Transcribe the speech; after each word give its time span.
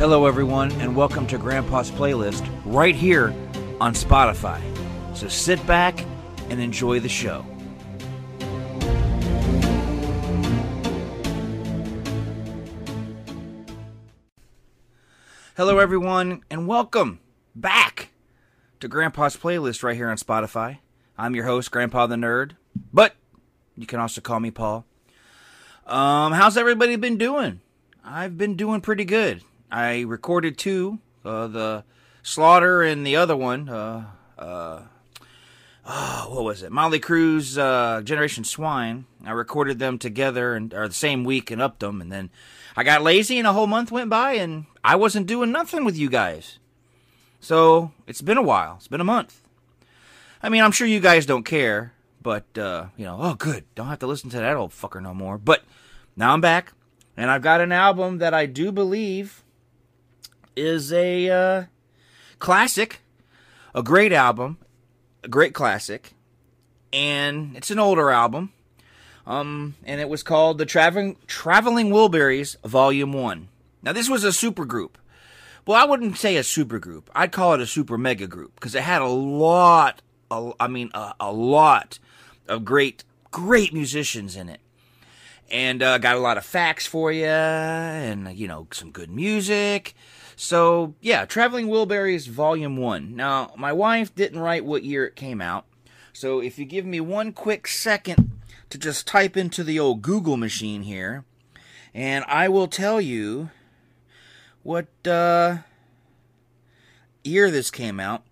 Hello, 0.00 0.24
everyone, 0.24 0.72
and 0.80 0.96
welcome 0.96 1.26
to 1.26 1.36
Grandpa's 1.36 1.90
Playlist 1.90 2.50
right 2.64 2.94
here 2.94 3.34
on 3.82 3.92
Spotify. 3.92 4.58
So 5.14 5.28
sit 5.28 5.64
back 5.66 6.02
and 6.48 6.58
enjoy 6.58 7.00
the 7.00 7.08
show. 7.10 7.44
Hello, 15.54 15.78
everyone, 15.78 16.44
and 16.50 16.66
welcome 16.66 17.20
back 17.54 18.08
to 18.80 18.88
Grandpa's 18.88 19.36
Playlist 19.36 19.82
right 19.82 19.96
here 19.96 20.08
on 20.08 20.16
Spotify. 20.16 20.78
I'm 21.18 21.34
your 21.34 21.44
host, 21.44 21.70
Grandpa 21.70 22.06
the 22.06 22.16
Nerd, 22.16 22.52
but 22.90 23.16
you 23.76 23.84
can 23.84 24.00
also 24.00 24.22
call 24.22 24.40
me 24.40 24.50
Paul. 24.50 24.86
Um, 25.86 26.32
how's 26.32 26.56
everybody 26.56 26.96
been 26.96 27.18
doing? 27.18 27.60
I've 28.02 28.38
been 28.38 28.56
doing 28.56 28.80
pretty 28.80 29.04
good. 29.04 29.42
I 29.70 30.00
recorded 30.02 30.58
two, 30.58 30.98
uh, 31.24 31.46
the 31.46 31.84
Slaughter 32.22 32.82
and 32.82 33.06
the 33.06 33.16
other 33.16 33.36
one, 33.36 33.68
uh, 33.68 34.04
uh, 34.38 34.82
oh, 35.86 36.26
what 36.30 36.44
was 36.44 36.62
it? 36.62 36.72
Mötley 36.72 37.00
Crüe, 37.00 37.58
uh, 37.58 38.02
Generation 38.02 38.44
Swine. 38.44 39.06
I 39.24 39.30
recorded 39.32 39.78
them 39.78 39.98
together 39.98 40.54
and 40.54 40.72
or 40.74 40.88
the 40.88 40.94
same 40.94 41.24
week 41.24 41.50
and 41.50 41.62
upped 41.62 41.80
them, 41.80 42.00
and 42.00 42.10
then 42.10 42.30
I 42.76 42.84
got 42.84 43.02
lazy 43.02 43.38
and 43.38 43.46
a 43.46 43.52
whole 43.52 43.66
month 43.66 43.90
went 43.90 44.10
by 44.10 44.32
and 44.32 44.66
I 44.82 44.96
wasn't 44.96 45.26
doing 45.26 45.52
nothing 45.52 45.84
with 45.84 45.96
you 45.96 46.08
guys. 46.08 46.58
So 47.40 47.92
it's 48.06 48.22
been 48.22 48.38
a 48.38 48.42
while. 48.42 48.76
It's 48.76 48.88
been 48.88 49.00
a 49.00 49.04
month. 49.04 49.42
I 50.42 50.48
mean, 50.48 50.62
I'm 50.62 50.72
sure 50.72 50.86
you 50.86 51.00
guys 51.00 51.26
don't 51.26 51.44
care, 51.44 51.92
but 52.22 52.58
uh, 52.58 52.86
you 52.96 53.04
know, 53.04 53.18
oh 53.20 53.34
good, 53.34 53.64
don't 53.74 53.88
have 53.88 53.98
to 54.00 54.06
listen 54.06 54.30
to 54.30 54.38
that 54.38 54.56
old 54.56 54.72
fucker 54.72 55.02
no 55.02 55.14
more. 55.14 55.38
But 55.38 55.64
now 56.16 56.32
I'm 56.32 56.40
back, 56.40 56.72
and 57.16 57.30
I've 57.30 57.42
got 57.42 57.60
an 57.60 57.72
album 57.72 58.18
that 58.18 58.34
I 58.34 58.46
do 58.46 58.72
believe 58.72 59.42
is 60.56 60.92
a 60.92 61.28
uh, 61.28 61.64
classic, 62.38 63.00
a 63.74 63.82
great 63.82 64.12
album, 64.12 64.58
a 65.22 65.28
great 65.28 65.54
classic, 65.54 66.14
and 66.92 67.56
it's 67.56 67.70
an 67.70 67.78
older 67.78 68.10
album. 68.10 68.52
Um, 69.26 69.76
and 69.84 70.00
it 70.00 70.08
was 70.08 70.22
called 70.22 70.58
the 70.58 70.66
Traveling 70.66 71.16
Traveling 71.26 71.90
Wilburys 71.90 72.56
Volume 72.64 73.12
One. 73.12 73.48
Now 73.82 73.92
this 73.92 74.08
was 74.08 74.24
a 74.24 74.28
supergroup. 74.28 74.92
Well, 75.66 75.80
I 75.80 75.84
wouldn't 75.84 76.16
say 76.16 76.36
a 76.36 76.40
supergroup. 76.40 77.04
I'd 77.14 77.32
call 77.32 77.54
it 77.54 77.60
a 77.60 77.66
super 77.66 77.98
mega 77.98 78.26
group 78.26 78.54
because 78.54 78.74
it 78.74 78.82
had 78.82 79.02
a 79.02 79.06
lot. 79.06 80.02
A, 80.30 80.52
I 80.58 80.68
mean, 80.68 80.90
a, 80.94 81.14
a, 81.20 81.32
lot 81.32 81.98
of 82.48 82.64
great, 82.64 83.04
great 83.30 83.72
musicians 83.74 84.36
in 84.36 84.48
it, 84.48 84.60
and 85.50 85.82
uh, 85.82 85.98
got 85.98 86.16
a 86.16 86.20
lot 86.20 86.38
of 86.38 86.44
facts 86.44 86.86
for 86.86 87.12
you, 87.12 87.24
and 87.26 88.34
you 88.36 88.48
know 88.48 88.68
some 88.72 88.90
good 88.90 89.10
music. 89.10 89.94
So 90.42 90.94
yeah, 91.02 91.26
Traveling 91.26 91.66
Wilburys 91.68 92.26
Volume 92.26 92.78
One. 92.78 93.14
Now, 93.14 93.52
my 93.58 93.74
wife 93.74 94.14
didn't 94.14 94.40
write 94.40 94.64
what 94.64 94.82
year 94.82 95.04
it 95.04 95.14
came 95.14 95.42
out, 95.42 95.66
so 96.14 96.40
if 96.40 96.58
you 96.58 96.64
give 96.64 96.86
me 96.86 96.98
one 96.98 97.34
quick 97.34 97.68
second 97.68 98.40
to 98.70 98.78
just 98.78 99.06
type 99.06 99.36
into 99.36 99.62
the 99.62 99.78
old 99.78 100.00
Google 100.00 100.38
machine 100.38 100.80
here, 100.80 101.26
and 101.92 102.24
I 102.26 102.48
will 102.48 102.68
tell 102.68 103.02
you 103.02 103.50
what 104.62 104.88
uh, 105.06 105.58
year 107.22 107.50
this 107.50 107.70
came 107.70 108.00
out. 108.00 108.24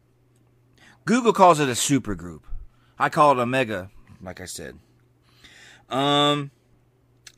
Google 1.05 1.35
calls 1.35 1.61
it 1.61 1.69
a 1.69 1.75
super 1.75 2.15
group. 2.15 2.47
I 2.99 3.11
call 3.11 3.33
it 3.33 3.43
a 3.43 3.45
mega, 3.45 3.91
like 4.23 4.41
I 4.41 4.47
said. 4.47 4.79
Um, 5.91 6.53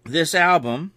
this 0.05 0.33
album 0.33 0.93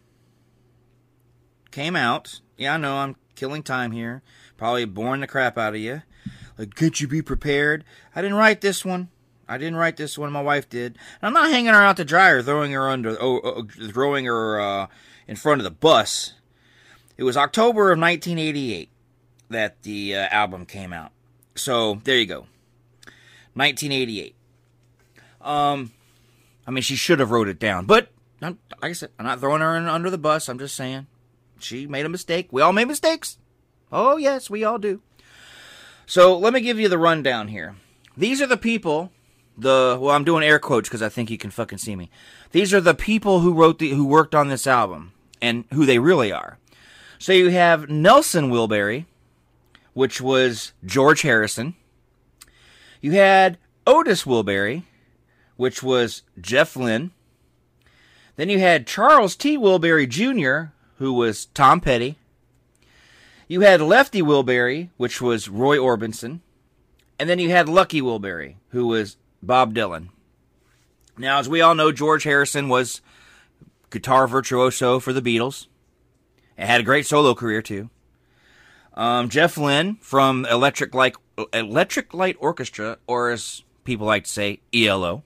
came 1.72 1.96
out. 1.96 2.40
Yeah, 2.56 2.76
I 2.76 2.78
know 2.78 2.98
I'm 2.98 3.16
killing 3.44 3.62
time 3.62 3.92
here. 3.92 4.22
Probably 4.56 4.86
boring 4.86 5.20
the 5.20 5.28
crap 5.28 5.58
out 5.58 5.76
of 5.76 5.82
you. 5.82 6.02
Like, 6.58 6.76
could 6.76 7.02
you 7.02 7.10
be 7.10 7.22
prepared? 7.22 7.84
I 8.16 8.22
didn't 8.22 8.38
write 8.38 8.62
this 8.62 8.86
one. 8.86 9.10
I 9.50 9.58
didn't 9.58 9.76
write 9.76 9.98
this 9.98 10.18
one. 10.18 10.32
My 10.32 10.42
wife 10.42 10.70
did. 10.70 10.98
And 11.22 11.28
I'm 11.28 11.34
not 11.34 11.50
hanging 11.50 11.74
her 11.74 11.84
out 11.84 11.98
to 11.98 12.06
dry 12.06 12.30
or 12.30 12.42
throwing 12.42 12.72
her 12.72 12.88
under, 12.88 13.18
oh, 13.22 13.42
oh, 13.44 13.68
throwing 13.92 14.24
her 14.24 14.62
uh, 14.62 14.88
in 15.28 15.36
front 15.36 15.60
of 15.60 15.66
the 15.66 15.72
bus. 15.72 16.36
It 17.18 17.24
was 17.24 17.36
October 17.36 17.92
of 17.92 18.00
1988 18.00 18.90
that 19.50 19.84
the 19.84 20.16
uh, 20.16 20.28
album 20.32 20.66
came 20.66 20.94
out. 20.94 21.12
So 21.56 22.00
there 22.06 22.18
you 22.18 22.26
go. 22.26 22.48
1988. 23.56 24.36
Um, 25.42 25.92
I 26.66 26.72
mean, 26.72 26.82
she 26.82 26.96
should 26.96 27.20
have 27.20 27.32
wrote 27.32 27.50
it 27.50 27.60
down, 27.60 27.88
but 27.88 28.08
like 28.40 28.56
I 28.82 28.94
said, 28.94 29.10
I'm 29.20 29.26
not 29.26 29.42
throwing 29.42 29.60
her 29.60 29.76
in 29.76 29.90
under 29.90 30.10
the 30.10 30.18
bus. 30.18 30.48
I'm 30.48 30.60
just 30.60 30.78
saying 30.78 31.08
she 31.60 31.88
made 31.88 32.06
a 32.06 32.10
mistake. 32.10 32.48
We 32.52 32.62
all 32.62 32.72
make 32.72 32.88
mistakes. 32.88 33.38
Oh 33.94 34.18
yes, 34.18 34.50
we 34.50 34.64
all 34.64 34.80
do. 34.80 35.02
So 36.08 36.36
let 36.36 36.52
me 36.52 36.62
give 36.62 36.80
you 36.80 36.90
the 36.90 36.98
rundown 36.98 37.48
here. 37.48 37.76
These 38.18 38.42
are 38.42 38.48
the 38.48 38.58
people. 38.58 39.12
The 39.56 40.00
well, 40.02 40.16
I'm 40.16 40.24
doing 40.24 40.44
air 40.44 40.58
quotes 40.58 40.90
because 40.90 41.04
I 41.04 41.10
think 41.10 41.30
you 41.30 41.38
can 41.38 41.52
fucking 41.52 41.78
see 41.78 41.96
me. 41.96 42.10
These 42.52 42.74
are 42.74 42.82
the 42.82 42.96
people 42.96 43.42
who 43.42 43.54
wrote 43.54 43.78
the 43.78 43.92
who 43.92 44.06
worked 44.06 44.34
on 44.34 44.48
this 44.48 44.66
album 44.66 45.14
and 45.42 45.66
who 45.72 45.86
they 45.86 46.00
really 46.00 46.32
are. 46.32 46.58
So 47.20 47.34
you 47.34 47.52
have 47.52 47.88
Nelson 47.88 48.50
Wilbury, 48.50 49.06
which 49.94 50.20
was 50.20 50.74
George 50.84 51.22
Harrison. 51.22 51.76
You 53.00 53.12
had 53.12 53.60
Otis 53.86 54.24
Wilbury, 54.24 54.84
which 55.56 55.84
was 55.84 56.24
Jeff 56.42 56.76
Lynne. 56.76 57.12
Then 58.38 58.50
you 58.50 58.58
had 58.58 58.88
Charles 58.88 59.36
T. 59.36 59.56
Wilbury 59.56 60.10
Jr., 60.10 60.72
who 60.98 61.14
was 61.14 61.46
Tom 61.46 61.80
Petty. 61.80 62.18
You 63.48 63.62
had 63.62 63.82
Lefty 63.82 64.22
Wilbury, 64.22 64.90
which 64.98 65.22
was 65.22 65.50
Roy 65.50 65.78
Orbison. 65.78 66.40
And 67.20 67.30
then 67.30 67.40
you 67.40 67.50
had 67.50 67.70
Lucky 67.70 68.02
Wilbury, 68.02 68.56
who 68.70 68.88
was 68.88 69.18
Bob 69.42 69.74
Dylan. 69.74 70.10
Now, 71.18 71.40
as 71.40 71.48
we 71.48 71.62
all 71.62 71.76
know, 71.76 71.92
George 71.92 72.24
Harrison 72.24 72.70
was 72.70 73.02
guitar 73.90 74.28
virtuoso 74.28 75.00
for 75.00 75.14
the 75.14 75.22
Beatles. 75.22 75.68
It 76.58 76.66
had 76.66 76.82
a 76.82 76.84
great 76.84 77.06
solo 77.06 77.36
career 77.36 77.62
too. 77.62 77.90
Um, 78.96 79.30
Jeff 79.30 79.58
Lynne 79.58 79.96
from 80.02 80.46
Electric 80.46 80.94
Light 80.94 81.16
Electric 81.52 82.14
Light 82.14 82.36
Orchestra, 82.40 82.98
or 83.08 83.32
as 83.32 83.64
people 83.84 84.06
like 84.06 84.26
to 84.26 84.30
say, 84.30 84.60
ELO. 84.74 85.24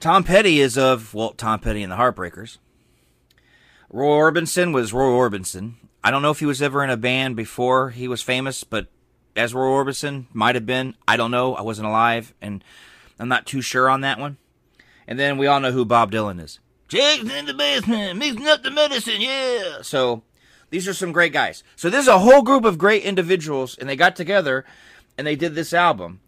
Tom 0.00 0.24
Petty 0.24 0.60
is 0.60 0.76
of 0.76 1.14
well, 1.14 1.30
Tom 1.30 1.60
Petty 1.60 1.82
and 1.82 1.92
the 1.92 1.96
Heartbreakers. 1.96 2.58
Roy 3.90 4.30
Orbison 4.30 4.74
was 4.74 4.92
Roy 4.92 5.10
Orbison. 5.10 5.74
I 6.06 6.12
don't 6.12 6.22
know 6.22 6.30
if 6.30 6.38
he 6.38 6.46
was 6.46 6.62
ever 6.62 6.84
in 6.84 6.90
a 6.90 6.96
band 6.96 7.34
before 7.34 7.90
he 7.90 8.06
was 8.06 8.22
famous, 8.22 8.62
but 8.62 8.86
Roy 9.36 9.42
Orbison 9.44 10.26
might 10.32 10.54
have 10.54 10.64
been. 10.64 10.94
I 11.08 11.16
don't 11.16 11.32
know. 11.32 11.56
I 11.56 11.62
wasn't 11.62 11.88
alive, 11.88 12.32
and 12.40 12.62
I'm 13.18 13.26
not 13.26 13.44
too 13.44 13.60
sure 13.60 13.90
on 13.90 14.02
that 14.02 14.20
one. 14.20 14.36
And 15.08 15.18
then 15.18 15.36
we 15.36 15.48
all 15.48 15.58
know 15.58 15.72
who 15.72 15.84
Bob 15.84 16.12
Dylan 16.12 16.40
is. 16.40 16.60
Jake's 16.86 17.28
in 17.28 17.46
the 17.46 17.54
basement, 17.54 18.20
mixing 18.20 18.46
up 18.46 18.62
the 18.62 18.70
medicine, 18.70 19.20
yeah. 19.20 19.82
So 19.82 20.22
these 20.70 20.86
are 20.86 20.94
some 20.94 21.10
great 21.10 21.32
guys. 21.32 21.64
So 21.74 21.90
this 21.90 22.02
is 22.02 22.08
a 22.08 22.20
whole 22.20 22.42
group 22.42 22.64
of 22.64 22.78
great 22.78 23.02
individuals, 23.02 23.76
and 23.76 23.88
they 23.88 23.96
got 23.96 24.14
together 24.14 24.64
and 25.18 25.26
they 25.26 25.34
did 25.34 25.56
this 25.56 25.72
album. 25.72 26.20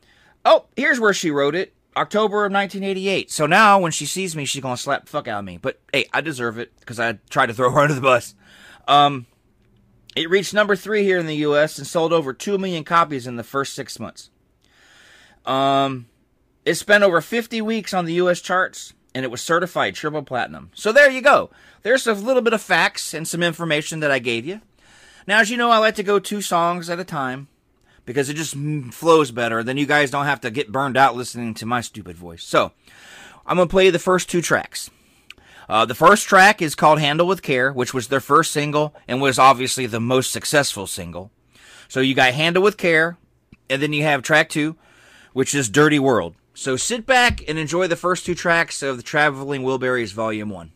Oh, 0.45 0.67
here's 0.75 0.99
where 0.99 1.15
she 1.15 1.31
wrote 1.31 1.55
it. 1.55 1.73
October 1.97 2.45
of 2.45 2.53
1988. 2.53 3.31
So 3.31 3.47
now 3.47 3.79
when 3.79 3.93
she 3.93 4.07
sees 4.07 4.35
me, 4.35 4.45
she's 4.45 4.61
gonna 4.61 4.77
slap 4.77 5.05
the 5.05 5.11
fuck 5.11 5.29
out 5.29 5.39
of 5.39 5.45
me. 5.45 5.57
But 5.57 5.79
hey, 5.93 6.07
I 6.13 6.21
deserve 6.21 6.59
it 6.59 6.73
because 6.81 6.99
I 6.99 7.21
tried 7.31 7.47
to 7.47 7.55
throw 7.55 7.71
her 7.71 7.79
under 7.83 7.95
the 7.95 8.01
bus. 8.01 8.35
Um, 8.89 9.27
it 10.19 10.29
reached 10.29 10.53
number 10.53 10.75
three 10.75 11.05
here 11.05 11.19
in 11.19 11.27
the 11.27 11.37
U.S. 11.37 11.79
and 11.79 11.87
sold 11.87 12.13
over 12.13 12.33
two 12.33 12.59
million 12.59 12.83
copies 12.83 13.27
in 13.27 13.37
the 13.37 13.45
first 13.45 13.73
six 13.73 14.01
months. 14.01 14.31
Um, 15.47 16.07
it 16.65 16.75
spent 16.75 17.05
over 17.05 17.21
50 17.21 17.63
weeks 17.63 17.95
on 17.95 18.05
the 18.05 18.15
U.S. 18.15 18.41
charts 18.41 18.95
and 19.15 19.25
it 19.25 19.31
was 19.31 19.41
certified 19.41 19.95
triple 19.95 20.25
platinum. 20.25 20.71
So 20.75 20.91
there 20.91 21.09
you 21.09 21.21
go. 21.21 21.51
There's 21.83 22.07
a 22.09 22.15
little 22.15 22.43
bit 22.43 22.53
of 22.53 22.61
facts 22.61 23.15
and 23.15 23.29
some 23.29 23.45
information 23.45 24.01
that 24.01 24.11
I 24.11 24.19
gave 24.19 24.45
you. 24.45 24.61
Now, 25.29 25.39
as 25.39 25.51
you 25.51 25.57
know, 25.57 25.71
I 25.71 25.79
like 25.79 25.95
to 25.95 26.03
go 26.03 26.19
two 26.19 26.43
songs 26.43 26.91
at 26.91 26.99
a 26.99 27.05
time 27.05 27.47
because 28.05 28.29
it 28.29 28.35
just 28.35 28.57
flows 28.93 29.31
better. 29.31 29.63
Then 29.63 29.77
you 29.77 29.87
guys 29.87 30.11
don't 30.11 30.27
have 30.27 30.41
to 30.41 30.51
get 30.51 30.73
burned 30.73 30.97
out 30.97 31.15
listening 31.15 31.55
to 31.55 31.67
my 31.67 31.81
stupid 31.81 32.17
voice. 32.17 32.43
So 32.43 32.73
I'm 33.47 33.57
going 33.57 33.69
to 33.69 33.73
play 33.73 33.91
the 33.91 34.01
first 34.01 34.29
two 34.29 34.43
tracks. 34.43 34.91
Uh, 35.69 35.85
the 35.85 35.95
first 35.95 36.27
track 36.27 36.63
is 36.63 36.75
called 36.75 36.99
Handle 36.99 37.27
with 37.27 37.43
Care, 37.43 37.73
which 37.73 37.93
was 37.93 38.09
their 38.09 38.21
first 38.21 38.53
single 38.53 38.95
and 39.07 39.21
was 39.21 39.39
obviously 39.39 39.85
the 39.85 40.01
most 40.01 40.33
successful 40.33 40.87
single. 40.87 41.31
So 41.89 42.01
you 42.01 42.15
got 42.15 42.33
Handle 42.33 42.63
with 42.63 42.79
Care, 42.79 43.19
and 43.69 43.83
then 43.83 43.93
you 43.93 44.03
have 44.03 44.23
track 44.23 44.49
two, 44.49 44.77
which 45.35 45.55
is 45.55 45.69
Dirty 45.69 45.99
World. 45.99 46.35
So 46.55 46.77
sit 46.77 47.05
back 47.05 47.47
and 47.47 47.59
enjoy 47.59 47.87
the 47.87 47.97
first 47.97 48.25
two 48.25 48.35
tracks 48.35 48.83
of 48.83 48.97
the 48.97 49.03
Traveling 49.03 49.63
Wilburys 49.63 50.13
Volume 50.13 50.49
1. 50.49 50.73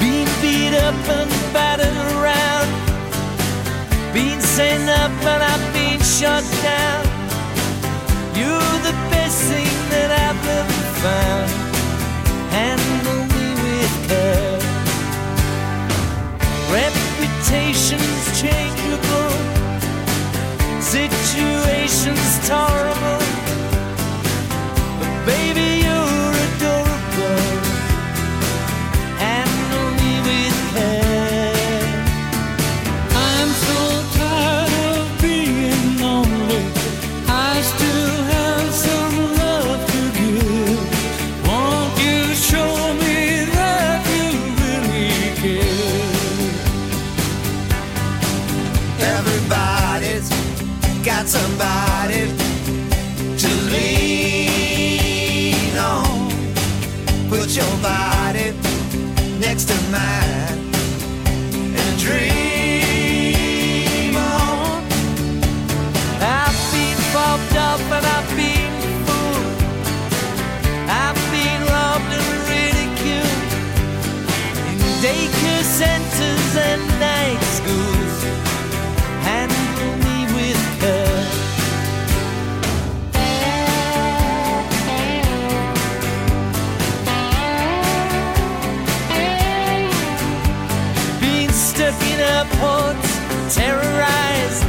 Being 0.00 0.28
beat 0.40 0.74
up 0.74 0.94
and 1.08 1.30
battered 1.52 2.01
been 4.12 4.42
sent 4.42 4.90
up 4.90 5.10
and 5.24 5.42
I've 5.42 5.72
been 5.72 5.98
shut 6.00 6.44
down. 6.62 7.04
You're 8.36 8.78
the 8.88 8.92
best 9.10 9.38
thing 9.48 9.74
that 9.88 10.10
I've 10.24 10.48
ever 10.60 10.82
found. 11.02 11.50
Handle 12.52 13.22
me 13.32 13.46
with 13.64 13.94
care. 14.08 14.60
Reputation's 16.76 18.24
changeable, 18.38 19.32
situation's 20.82 22.32
terrible. 22.46 23.21
airports 92.42 93.54
terrorized, 93.54 94.64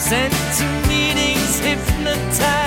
sent 0.00 0.32
to 0.56 0.88
meetings 0.88 1.58
hypnotized. 1.60 2.65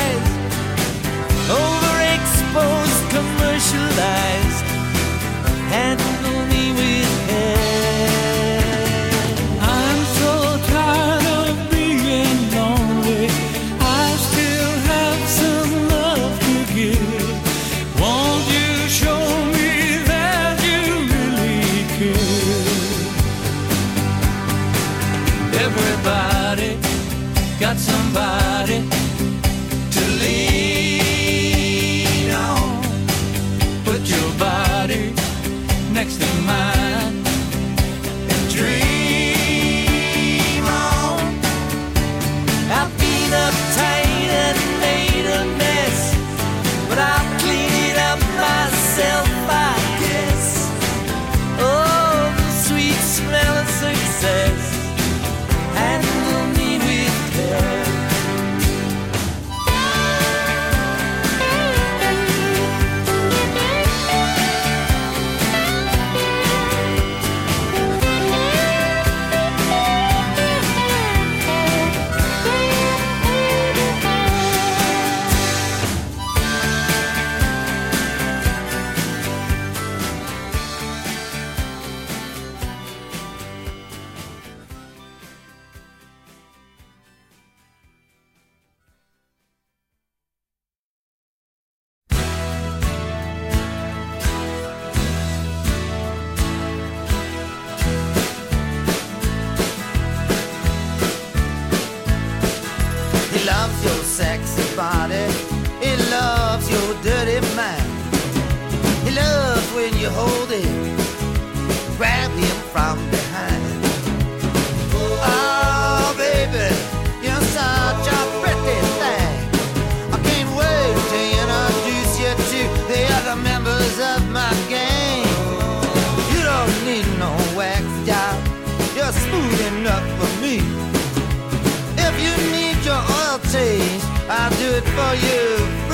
for 134.86 135.16
you. 135.16 135.89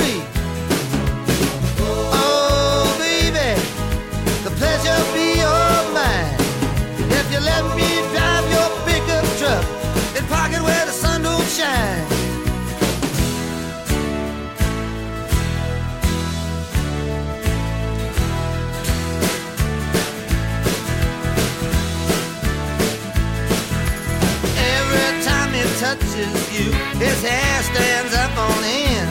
touches 25.85 26.33
you. 26.55 26.65
His 26.97 27.21
hair 27.21 27.57
stands 27.69 28.13
up 28.15 28.33
on 28.37 28.57
end. 28.63 29.09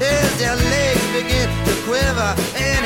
His 0.00 0.32
legs 0.72 1.06
begin 1.12 1.48
to 1.68 1.74
quiver 1.84 2.30
and 2.56 2.85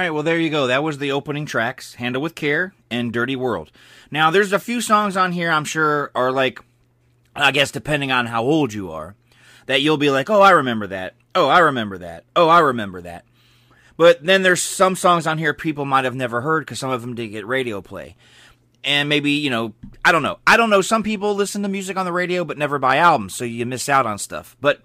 right, 0.00 0.10
well, 0.10 0.22
there 0.22 0.38
you 0.38 0.50
go. 0.50 0.66
That 0.66 0.82
was 0.82 0.98
the 0.98 1.12
opening 1.12 1.46
tracks 1.46 1.94
Handle 1.94 2.22
with 2.22 2.34
Care 2.34 2.74
and 2.90 3.12
Dirty 3.12 3.36
World. 3.36 3.70
Now, 4.10 4.30
there's 4.30 4.52
a 4.52 4.58
few 4.58 4.80
songs 4.80 5.16
on 5.16 5.32
here 5.32 5.50
I'm 5.50 5.64
sure 5.64 6.10
are 6.14 6.32
like, 6.32 6.60
I 7.36 7.52
guess 7.52 7.70
depending 7.70 8.10
on 8.10 8.26
how 8.26 8.42
old 8.42 8.72
you 8.72 8.90
are, 8.90 9.14
that 9.66 9.82
you'll 9.82 9.98
be 9.98 10.10
like, 10.10 10.30
oh, 10.30 10.40
I 10.40 10.50
remember 10.50 10.86
that. 10.88 11.14
Oh, 11.34 11.48
I 11.48 11.58
remember 11.60 11.98
that. 11.98 12.24
Oh, 12.34 12.48
I 12.48 12.60
remember 12.60 13.02
that. 13.02 13.24
But 13.96 14.24
then 14.24 14.42
there's 14.42 14.62
some 14.62 14.96
songs 14.96 15.26
on 15.26 15.36
here 15.36 15.52
people 15.52 15.84
might 15.84 16.04
have 16.04 16.14
never 16.14 16.40
heard 16.40 16.64
because 16.64 16.78
some 16.78 16.90
of 16.90 17.02
them 17.02 17.14
did 17.14 17.28
get 17.28 17.46
radio 17.46 17.82
play. 17.82 18.16
And 18.82 19.08
maybe, 19.10 19.32
you 19.32 19.50
know, 19.50 19.74
I 20.02 20.12
don't 20.12 20.22
know. 20.22 20.38
I 20.46 20.56
don't 20.56 20.70
know. 20.70 20.80
Some 20.80 21.02
people 21.02 21.34
listen 21.34 21.62
to 21.62 21.68
music 21.68 21.98
on 21.98 22.06
the 22.06 22.12
radio 22.12 22.44
but 22.44 22.56
never 22.56 22.78
buy 22.78 22.96
albums, 22.96 23.34
so 23.34 23.44
you 23.44 23.66
miss 23.66 23.88
out 23.90 24.06
on 24.06 24.16
stuff. 24.16 24.56
But 24.60 24.80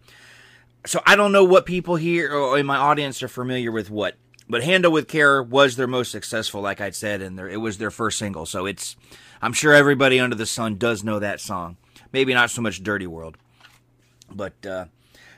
so 0.85 1.01
I 1.05 1.15
don't 1.15 1.31
know 1.31 1.45
what 1.45 1.65
people 1.65 1.95
here 1.95 2.33
or 2.33 2.59
in 2.59 2.65
my 2.65 2.75
audience 2.75 3.23
are 3.23 3.29
familiar 3.29 3.71
with 3.71 3.89
what. 3.89 4.15
But 4.47 4.63
Handle 4.63 4.91
with 4.91 5.07
Care 5.07 5.41
was 5.41 5.75
their 5.75 5.87
most 5.87 6.11
successful, 6.11 6.61
like 6.61 6.79
I 6.79 6.91
said, 6.91 7.21
and 7.21 7.37
their, 7.37 7.49
it 7.49 7.57
was 7.57 7.77
their 7.77 7.91
first 7.91 8.19
single. 8.19 8.45
So 8.45 8.65
it's, 8.65 8.95
I'm 9.41 9.53
sure 9.53 9.73
everybody 9.73 10.19
under 10.19 10.35
the 10.35 10.45
sun 10.45 10.77
does 10.77 11.03
know 11.03 11.19
that 11.19 11.41
song. 11.41 11.77
Maybe 12.11 12.33
not 12.33 12.51
so 12.51 12.61
much 12.61 12.83
Dirty 12.83 13.07
World. 13.07 13.37
But 14.31 14.65
uh, 14.65 14.85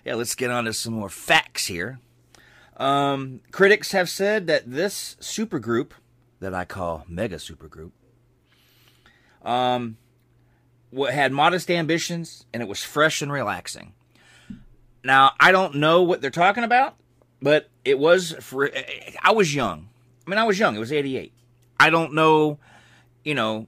yeah, 0.03 0.15
let's 0.15 0.35
get 0.35 0.51
on 0.51 0.65
to 0.65 0.73
some 0.73 0.93
more 0.93 1.09
facts 1.09 1.67
here. 1.67 1.99
Um, 2.75 3.41
critics 3.51 3.93
have 3.93 4.09
said 4.09 4.47
that 4.47 4.69
this 4.69 5.15
supergroup, 5.19 5.91
that 6.39 6.53
I 6.53 6.65
call 6.65 7.05
mega 7.07 7.37
supergroup, 7.37 7.91
um, 9.43 9.97
had 11.09 11.31
modest 11.31 11.71
ambitions 11.71 12.45
and 12.53 12.61
it 12.61 12.69
was 12.69 12.83
fresh 12.83 13.21
and 13.21 13.31
relaxing. 13.31 13.93
Now, 15.03 15.31
I 15.39 15.51
don't 15.51 15.75
know 15.75 16.03
what 16.03 16.21
they're 16.21 16.29
talking 16.29 16.63
about, 16.63 16.95
but 17.41 17.69
it 17.87 17.97
was 17.97 18.35
for 18.41 18.69
I 19.23 19.31
was 19.31 19.55
young. 19.55 19.87
I 20.25 20.29
mean, 20.29 20.37
I 20.37 20.43
was 20.43 20.59
young. 20.59 20.75
It 20.75 20.79
was 20.79 20.91
88. 20.91 21.31
I 21.79 21.89
don't 21.89 22.13
know, 22.13 22.59
you 23.23 23.33
know, 23.33 23.67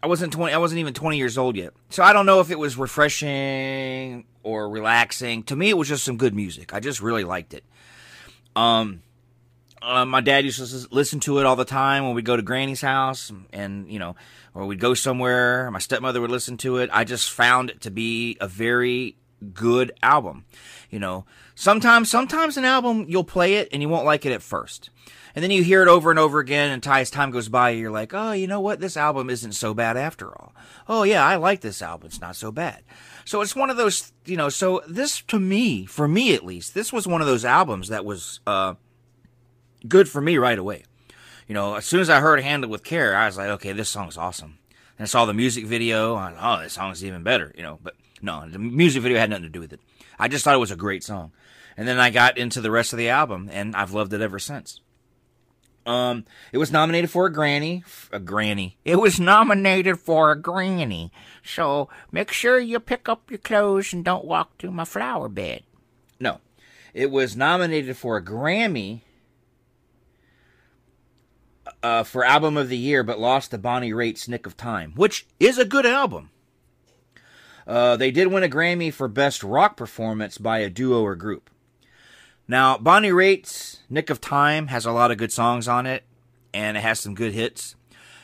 I 0.00 0.06
wasn't 0.06 0.32
20 0.32 0.54
I 0.54 0.58
wasn't 0.58 0.78
even 0.78 0.94
20 0.94 1.18
years 1.18 1.36
old 1.36 1.56
yet. 1.56 1.72
So 1.90 2.04
I 2.04 2.12
don't 2.12 2.24
know 2.24 2.38
if 2.38 2.52
it 2.52 2.58
was 2.58 2.76
refreshing 2.76 4.26
or 4.44 4.68
relaxing. 4.68 5.42
To 5.44 5.56
me 5.56 5.70
it 5.70 5.76
was 5.76 5.88
just 5.88 6.04
some 6.04 6.16
good 6.16 6.34
music. 6.34 6.72
I 6.72 6.78
just 6.78 7.02
really 7.02 7.24
liked 7.24 7.52
it. 7.52 7.64
Um 8.54 9.02
uh, 9.82 10.04
my 10.04 10.20
dad 10.20 10.44
used 10.44 10.58
to 10.58 10.88
listen 10.94 11.18
to 11.18 11.40
it 11.40 11.46
all 11.46 11.56
the 11.56 11.64
time 11.64 12.04
when 12.04 12.14
we'd 12.14 12.24
go 12.24 12.36
to 12.36 12.42
Granny's 12.42 12.82
house, 12.82 13.32
and 13.52 13.90
you 13.90 13.98
know, 13.98 14.14
or 14.54 14.64
we'd 14.64 14.78
go 14.78 14.94
somewhere. 14.94 15.68
My 15.72 15.80
stepmother 15.80 16.20
would 16.20 16.30
listen 16.30 16.56
to 16.58 16.76
it. 16.76 16.88
I 16.92 17.02
just 17.02 17.32
found 17.32 17.68
it 17.68 17.80
to 17.80 17.90
be 17.90 18.36
a 18.40 18.46
very 18.46 19.16
good 19.42 19.92
album. 20.02 20.44
You 20.90 20.98
know, 20.98 21.24
sometimes 21.54 22.10
sometimes 22.10 22.56
an 22.56 22.64
album 22.64 23.06
you'll 23.08 23.24
play 23.24 23.54
it 23.54 23.68
and 23.72 23.82
you 23.82 23.88
won't 23.88 24.06
like 24.06 24.24
it 24.26 24.32
at 24.32 24.42
first, 24.42 24.90
and 25.34 25.42
then 25.42 25.50
you 25.50 25.62
hear 25.62 25.82
it 25.82 25.88
over 25.88 26.10
and 26.10 26.18
over 26.18 26.38
again, 26.38 26.70
and 26.70 26.86
as 26.86 27.10
time 27.10 27.30
goes 27.30 27.48
by, 27.48 27.70
you're 27.70 27.90
like, 27.90 28.12
oh, 28.14 28.32
you 28.32 28.46
know 28.46 28.60
what? 28.60 28.80
This 28.80 28.96
album 28.96 29.30
isn't 29.30 29.52
so 29.52 29.74
bad 29.74 29.96
after 29.96 30.28
all. 30.28 30.54
Oh 30.88 31.02
yeah, 31.02 31.24
I 31.24 31.36
like 31.36 31.60
this 31.60 31.82
album. 31.82 32.06
It's 32.06 32.20
not 32.20 32.36
so 32.36 32.52
bad. 32.52 32.82
So 33.24 33.40
it's 33.40 33.56
one 33.56 33.70
of 33.70 33.76
those, 33.76 34.12
you 34.24 34.36
know. 34.36 34.48
So 34.48 34.82
this 34.88 35.20
to 35.22 35.38
me, 35.38 35.86
for 35.86 36.08
me 36.08 36.34
at 36.34 36.44
least, 36.44 36.74
this 36.74 36.92
was 36.92 37.06
one 37.06 37.20
of 37.20 37.26
those 37.26 37.44
albums 37.44 37.88
that 37.88 38.04
was. 38.04 38.40
uh 38.46 38.74
good 39.88 40.08
for 40.08 40.20
me 40.20 40.38
right 40.38 40.58
away. 40.58 40.84
You 41.48 41.54
know, 41.54 41.74
as 41.74 41.84
soon 41.84 42.00
as 42.00 42.08
I 42.08 42.20
heard 42.20 42.40
Handle 42.40 42.70
with 42.70 42.84
Care, 42.84 43.16
I 43.16 43.26
was 43.26 43.36
like, 43.36 43.48
okay, 43.48 43.72
this 43.72 43.88
song's 43.88 44.16
awesome. 44.16 44.58
And 44.98 45.04
I 45.04 45.06
saw 45.06 45.24
the 45.24 45.34
music 45.34 45.66
video, 45.66 46.16
and 46.16 46.36
oh, 46.40 46.62
this 46.62 46.74
song's 46.74 47.04
even 47.04 47.22
better, 47.22 47.52
you 47.56 47.62
know. 47.62 47.78
But 47.82 47.96
no, 48.22 48.48
the 48.48 48.58
music 48.58 49.02
video 49.02 49.18
had 49.18 49.30
nothing 49.30 49.44
to 49.44 49.50
do 49.50 49.60
with 49.60 49.72
it. 49.72 49.80
I 50.18 50.28
just 50.28 50.44
thought 50.44 50.54
it 50.54 50.58
was 50.58 50.70
a 50.70 50.76
great 50.76 51.02
song. 51.02 51.32
And 51.76 51.88
then 51.88 51.98
I 51.98 52.10
got 52.10 52.38
into 52.38 52.60
the 52.60 52.70
rest 52.70 52.92
of 52.92 52.98
the 52.98 53.08
album, 53.08 53.48
and 53.52 53.74
I've 53.74 53.92
loved 53.92 54.12
it 54.12 54.20
ever 54.20 54.38
since. 54.38 54.80
Um, 55.84 56.24
it 56.52 56.58
was 56.58 56.70
nominated 56.70 57.10
for 57.10 57.26
a 57.26 57.32
Granny, 57.32 57.82
a 58.12 58.20
Granny. 58.20 58.76
It 58.84 58.96
was 58.96 59.18
nominated 59.18 59.98
for 59.98 60.30
a 60.30 60.40
Granny. 60.40 61.10
So 61.42 61.88
make 62.12 62.30
sure 62.30 62.58
you 62.58 62.78
pick 62.78 63.08
up 63.08 63.30
your 63.30 63.38
clothes 63.38 63.92
and 63.92 64.04
don't 64.04 64.24
walk 64.24 64.56
to 64.58 64.70
my 64.70 64.84
flower 64.84 65.28
bed. 65.28 65.64
No, 66.20 66.40
it 66.94 67.10
was 67.10 67.36
nominated 67.36 67.96
for 67.96 68.16
a 68.16 68.24
Grammy 68.24 69.00
uh, 71.82 72.04
for 72.04 72.24
album 72.24 72.56
of 72.56 72.68
the 72.68 72.76
year, 72.76 73.02
but 73.02 73.18
lost 73.18 73.50
to 73.50 73.58
Bonnie 73.58 73.92
Raitt's 73.92 74.28
"Nick 74.28 74.46
of 74.46 74.56
Time," 74.56 74.92
which 74.94 75.26
is 75.40 75.58
a 75.58 75.64
good 75.64 75.86
album. 75.86 76.30
Uh, 77.66 77.96
they 77.96 78.10
did 78.10 78.28
win 78.28 78.42
a 78.42 78.48
Grammy 78.48 78.92
for 78.92 79.08
best 79.08 79.42
rock 79.42 79.76
performance 79.76 80.38
by 80.38 80.58
a 80.58 80.70
duo 80.70 81.02
or 81.02 81.14
group. 81.14 81.50
Now, 82.48 82.76
Bonnie 82.76 83.10
Raitt's 83.10 83.80
"Nick 83.88 84.10
of 84.10 84.20
Time" 84.20 84.66
has 84.66 84.84
a 84.84 84.92
lot 84.92 85.10
of 85.10 85.18
good 85.18 85.32
songs 85.32 85.68
on 85.68 85.86
it, 85.86 86.04
and 86.52 86.76
it 86.76 86.80
has 86.80 87.00
some 87.00 87.14
good 87.14 87.32
hits, 87.32 87.76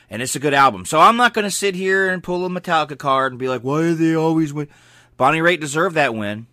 and 0.09 0.21
it's 0.21 0.35
a 0.35 0.39
good 0.39 0.53
album. 0.53 0.85
So 0.85 0.99
I'm 0.99 1.17
not 1.17 1.33
going 1.33 1.45
to 1.45 1.51
sit 1.51 1.75
here 1.75 2.09
and 2.09 2.23
pull 2.23 2.45
a 2.45 2.49
Metallica 2.49 2.97
card 2.97 3.31
and 3.31 3.39
be 3.39 3.47
like, 3.47 3.61
"Why 3.61 3.81
do 3.81 3.95
they 3.95 4.15
always 4.15 4.53
win?" 4.53 4.67
Bonnie 5.17 5.39
Raitt 5.39 5.61
deserved 5.61 5.95
that 5.95 6.13
win, 6.13 6.47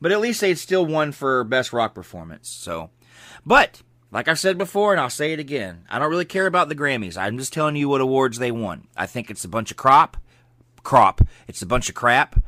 but 0.00 0.12
at 0.12 0.20
least 0.20 0.40
they 0.40 0.54
still 0.54 0.84
won 0.84 1.12
for 1.12 1.44
best 1.44 1.72
rock 1.72 1.94
performance. 1.94 2.48
So, 2.48 2.90
but 3.46 3.82
like 4.10 4.28
I've 4.28 4.38
said 4.38 4.58
before, 4.58 4.92
and 4.92 5.00
I'll 5.00 5.10
say 5.10 5.32
it 5.32 5.40
again, 5.40 5.84
I 5.90 5.98
don't 5.98 6.10
really 6.10 6.24
care 6.24 6.46
about 6.46 6.68
the 6.68 6.76
Grammys. 6.76 7.16
I'm 7.16 7.36
just 7.38 7.52
telling 7.52 7.74
you 7.74 7.88
what 7.88 8.00
awards 8.00 8.38
they 8.38 8.52
won. 8.52 8.86
I 8.96 9.06
think 9.06 9.30
it's 9.30 9.44
a 9.44 9.48
bunch 9.48 9.72
of 9.72 9.76
crop, 9.76 10.16
crop. 10.84 11.20
It's 11.48 11.62
a 11.62 11.66
bunch 11.66 11.88
of 11.88 11.94
crap, 11.94 12.40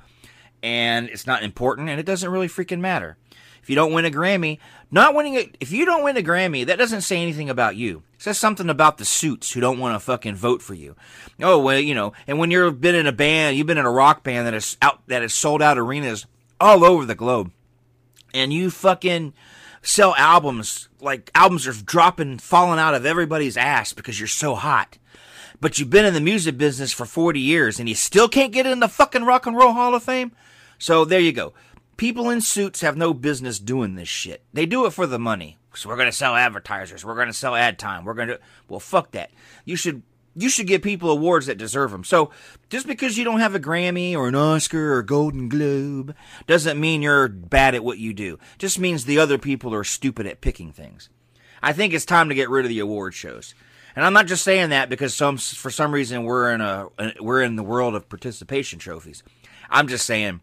and 0.63 1.09
it's 1.09 1.27
not 1.27 1.43
important, 1.43 1.89
and 1.89 1.99
it 1.99 2.07
doesn't 2.07 2.31
really 2.31 2.49
freaking 2.49 2.81
matter. 2.81 3.17
If 3.63 3.71
you 3.71 3.75
don't 3.75 3.93
win 3.93 4.05
a 4.05 4.11
Grammy, 4.11 4.59
not 4.93 5.15
winning 5.15 5.35
it, 5.35 5.57
if 5.59 5.73
you 5.73 5.85
don't 5.85 6.05
win 6.05 6.17
a 6.17 6.23
Grammy, 6.23 6.65
that 6.67 6.79
doesn't 6.79 7.01
say 7.01 7.21
anything 7.21 7.51
about 7.51 7.75
you. 7.75 8.05
It 8.15 8.23
says 8.23 8.39
something 8.39 8.71
about 8.71 8.99
the 8.99 9.05
suits 9.05 9.53
who 9.53 9.61
don't 9.61 9.81
want 9.81 9.97
to 9.97 9.99
fucking 9.99 10.37
vote 10.37 10.63
for 10.63 10.75
you. 10.75 10.95
Oh 11.43 11.59
well, 11.59 11.81
you 11.81 11.93
know, 11.93 12.13
and 12.29 12.39
when 12.39 12.53
you've 12.53 12.81
been 12.81 12.95
in 12.95 13.09
a 13.09 13.13
band, 13.13 13.57
you've 13.57 13.67
been 13.67 13.77
in 13.77 13.85
a 13.85 13.91
rock 13.91 14.23
band 14.23 14.47
that 14.47 14.55
is 14.55 14.77
out 14.81 15.01
that 15.09 15.23
has 15.23 15.35
sold 15.35 15.63
out 15.63 15.79
arenas 15.79 16.27
all 16.61 16.85
over 16.85 17.05
the 17.05 17.17
globe, 17.17 17.51
and 18.33 18.53
you 18.53 18.71
fucking 18.71 19.35
sell 19.83 20.15
albums 20.15 20.89
like 21.01 21.31
albums 21.35 21.67
are 21.67 21.73
dropping, 21.73 22.39
falling 22.39 22.79
out 22.79 22.95
of 22.95 23.05
everybody's 23.05 23.57
ass 23.57 23.93
because 23.93 24.21
you're 24.21 24.29
so 24.29 24.55
hot. 24.55 24.99
But 25.61 25.79
you've 25.79 25.91
been 25.91 26.05
in 26.05 26.15
the 26.15 26.21
music 26.21 26.59
business 26.59 26.93
for 26.93 27.07
40 27.07 27.41
years 27.41 27.79
and 27.79 27.89
you 27.89 27.95
still 27.95 28.29
can't 28.29 28.53
get 28.53 28.67
in 28.67 28.81
the 28.81 28.89
fucking 28.89 29.25
Rock 29.25 29.47
and 29.47 29.57
Roll 29.57 29.73
Hall 29.73 29.95
of 29.95 30.03
Fame? 30.03 30.33
So 30.79 31.05
there 31.05 31.21
you 31.21 31.33
go. 31.33 31.55
People 31.97 32.29
in 32.29 32.43
suits 32.43 32.83
have 32.83 32.97
no 32.97 33.15
business 33.15 33.59
doing 33.59 33.95
this 33.95 34.09
shit. 34.09 34.43
They 34.53 34.67
do 34.67 34.85
it 34.85 34.93
for 34.93 35.07
the 35.07 35.19
money. 35.19 35.57
So 35.75 35.89
we're 35.89 35.97
going 35.97 36.11
to 36.11 36.13
sell 36.13 36.35
advertisers. 36.35 37.05
We're 37.05 37.15
going 37.15 37.29
to 37.29 37.33
sell 37.33 37.55
ad 37.55 37.79
time. 37.79 38.05
We're 38.05 38.15
going 38.15 38.29
to 38.29 38.41
Well, 38.69 38.81
fuck 38.81 39.13
that. 39.13 39.31
You 39.65 39.77
should 39.77 40.03
you 40.39 40.51
should 40.51 40.67
give 40.67 40.83
people 40.83 41.11
awards 41.11 41.47
that 41.47 41.57
deserve 41.57 41.91
them. 41.91 42.05
So 42.05 42.31
just 42.69 42.87
because 42.87 43.17
you 43.17 43.25
don't 43.25 43.41
have 43.41 43.55
a 43.55 43.61
Grammy 43.61 44.15
or 44.15 44.29
an 44.29 44.35
Oscar 44.35 44.93
or 44.93 44.99
a 44.99 45.07
Golden 45.07 45.49
Globe 45.49 46.15
doesn't 46.47 46.79
mean 46.79 47.01
you're 47.01 47.29
bad 47.29 47.75
at 47.75 47.83
what 47.83 47.99
you 47.99 48.13
do. 48.13 48.39
Just 48.59 48.79
means 48.79 49.05
the 49.05 49.19
other 49.19 49.39
people 49.39 49.75
are 49.75 49.85
stupid 49.85 50.27
at 50.27 50.43
picking 50.43 50.73
things. 50.73 51.09
I 51.63 51.73
think 51.73 51.95
it's 51.95 52.05
time 52.05 52.29
to 52.29 52.35
get 52.35 52.51
rid 52.51 52.67
of 52.67 52.69
the 52.69 52.81
award 52.81 53.15
shows. 53.15 53.55
And 53.97 54.05
I'm 54.05 54.13
not 54.13 54.27
just 54.27 54.45
saying 54.45 54.71
that 54.71 54.89
because 54.89 55.15
some 55.15 55.39
for 55.39 55.71
some 55.71 55.93
reason 55.93 56.25
we're 56.25 56.53
in 56.53 56.61
a 56.61 56.89
we're 57.21 57.43
in 57.43 57.57
the 57.57 57.63
world 57.63 57.95
of 57.95 58.09
participation 58.09 58.79
trophies. 58.79 59.23
I'm 59.71 59.89
just 59.89 60.07
saying 60.07 60.43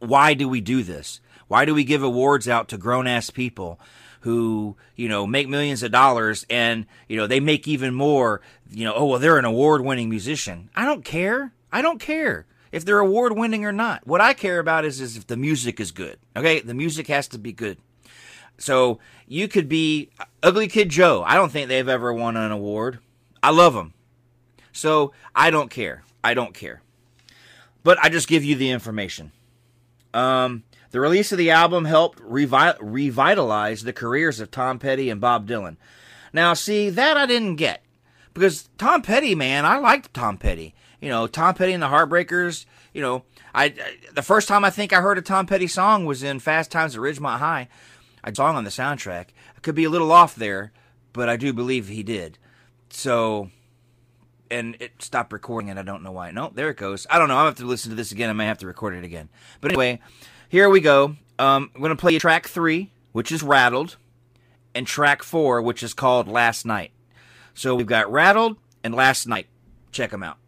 why 0.00 0.34
do 0.34 0.48
we 0.48 0.60
do 0.60 0.82
this? 0.82 1.20
Why 1.48 1.64
do 1.64 1.74
we 1.74 1.84
give 1.84 2.02
awards 2.02 2.48
out 2.48 2.68
to 2.68 2.78
grown 2.78 3.06
ass 3.06 3.30
people 3.30 3.80
who, 4.20 4.76
you 4.96 5.08
know, 5.08 5.26
make 5.26 5.48
millions 5.48 5.82
of 5.82 5.92
dollars 5.92 6.44
and, 6.50 6.86
you 7.08 7.16
know, 7.16 7.26
they 7.26 7.40
make 7.40 7.66
even 7.66 7.94
more, 7.94 8.40
you 8.70 8.84
know, 8.84 8.94
oh, 8.94 9.06
well, 9.06 9.18
they're 9.18 9.38
an 9.38 9.44
award 9.44 9.82
winning 9.82 10.08
musician. 10.08 10.70
I 10.74 10.84
don't 10.84 11.04
care. 11.04 11.52
I 11.72 11.82
don't 11.82 12.00
care 12.00 12.46
if 12.70 12.84
they're 12.84 12.98
award 12.98 13.36
winning 13.36 13.64
or 13.64 13.72
not. 13.72 14.06
What 14.06 14.20
I 14.20 14.34
care 14.34 14.58
about 14.58 14.84
is, 14.84 15.00
is 15.00 15.16
if 15.16 15.26
the 15.26 15.36
music 15.36 15.80
is 15.80 15.92
good. 15.92 16.18
Okay. 16.36 16.60
The 16.60 16.74
music 16.74 17.06
has 17.06 17.28
to 17.28 17.38
be 17.38 17.52
good. 17.52 17.78
So 18.58 18.98
you 19.26 19.48
could 19.48 19.68
be 19.68 20.10
Ugly 20.42 20.68
Kid 20.68 20.88
Joe. 20.90 21.22
I 21.26 21.34
don't 21.34 21.50
think 21.50 21.68
they've 21.68 21.88
ever 21.88 22.12
won 22.12 22.36
an 22.36 22.50
award. 22.50 22.98
I 23.42 23.50
love 23.50 23.74
them. 23.74 23.94
So 24.72 25.12
I 25.34 25.50
don't 25.50 25.70
care. 25.70 26.02
I 26.22 26.34
don't 26.34 26.54
care. 26.54 26.82
But 27.82 27.98
I 28.02 28.08
just 28.08 28.28
give 28.28 28.44
you 28.44 28.56
the 28.56 28.70
information. 28.70 29.32
Um, 30.12 30.64
the 30.90 31.00
release 31.00 31.32
of 31.32 31.38
the 31.38 31.50
album 31.50 31.84
helped 31.84 32.18
revi- 32.20 32.76
revitalize 32.80 33.82
the 33.82 33.92
careers 33.92 34.40
of 34.40 34.50
Tom 34.50 34.78
Petty 34.78 35.10
and 35.10 35.20
Bob 35.20 35.48
Dylan. 35.48 35.76
Now, 36.32 36.54
see, 36.54 36.90
that 36.90 37.16
I 37.16 37.26
didn't 37.26 37.56
get. 37.56 37.82
Because 38.34 38.68
Tom 38.78 39.02
Petty, 39.02 39.34
man, 39.34 39.64
I 39.64 39.78
liked 39.78 40.14
Tom 40.14 40.38
Petty. 40.38 40.74
You 41.00 41.08
know, 41.08 41.26
Tom 41.26 41.54
Petty 41.54 41.72
and 41.72 41.82
the 41.82 41.88
Heartbreakers, 41.88 42.66
you 42.92 43.02
know, 43.02 43.24
I, 43.54 43.66
I 43.66 43.96
the 44.12 44.22
first 44.22 44.48
time 44.48 44.64
I 44.64 44.70
think 44.70 44.92
I 44.92 45.00
heard 45.00 45.18
a 45.18 45.22
Tom 45.22 45.46
Petty 45.46 45.66
song 45.66 46.04
was 46.04 46.22
in 46.22 46.40
Fast 46.40 46.70
Times 46.70 46.94
at 46.96 47.00
Ridgemont 47.00 47.38
High. 47.38 47.68
A 48.24 48.34
song 48.34 48.56
on 48.56 48.64
the 48.64 48.70
soundtrack. 48.70 49.26
I 49.56 49.60
could 49.62 49.74
be 49.74 49.84
a 49.84 49.90
little 49.90 50.12
off 50.12 50.34
there, 50.34 50.72
but 51.12 51.28
I 51.28 51.36
do 51.36 51.52
believe 51.52 51.88
he 51.88 52.02
did. 52.02 52.38
So, 52.90 53.50
and 54.50 54.76
it 54.80 55.02
stopped 55.02 55.32
recording, 55.32 55.70
and 55.70 55.78
I 55.78 55.82
don't 55.82 56.02
know 56.02 56.12
why. 56.12 56.30
No, 56.30 56.50
there 56.54 56.70
it 56.70 56.76
goes. 56.76 57.06
I 57.10 57.18
don't 57.18 57.28
know. 57.28 57.36
I'll 57.36 57.46
have 57.46 57.56
to 57.56 57.66
listen 57.66 57.90
to 57.90 57.96
this 57.96 58.12
again. 58.12 58.30
I 58.30 58.32
may 58.32 58.46
have 58.46 58.58
to 58.58 58.66
record 58.66 58.94
it 58.94 59.04
again. 59.04 59.28
But 59.60 59.72
anyway, 59.72 60.00
here 60.48 60.68
we 60.68 60.80
go. 60.80 61.16
Um, 61.38 61.70
I'm 61.74 61.80
going 61.80 61.90
to 61.90 61.96
play 61.96 62.18
track 62.18 62.48
three, 62.48 62.90
which 63.12 63.30
is 63.30 63.42
Rattled. 63.42 63.96
and 64.74 64.86
track 64.86 65.22
four, 65.22 65.62
which 65.62 65.82
is 65.82 65.94
called 65.94 66.28
Last 66.28 66.64
Night. 66.66 66.92
So 67.54 67.74
we've 67.74 67.86
got 67.86 68.10
Rattled 68.10 68.56
and 68.84 68.94
Last 68.94 69.26
Night. 69.26 69.46
Check 69.92 70.10
them 70.10 70.22
out. 70.22 70.38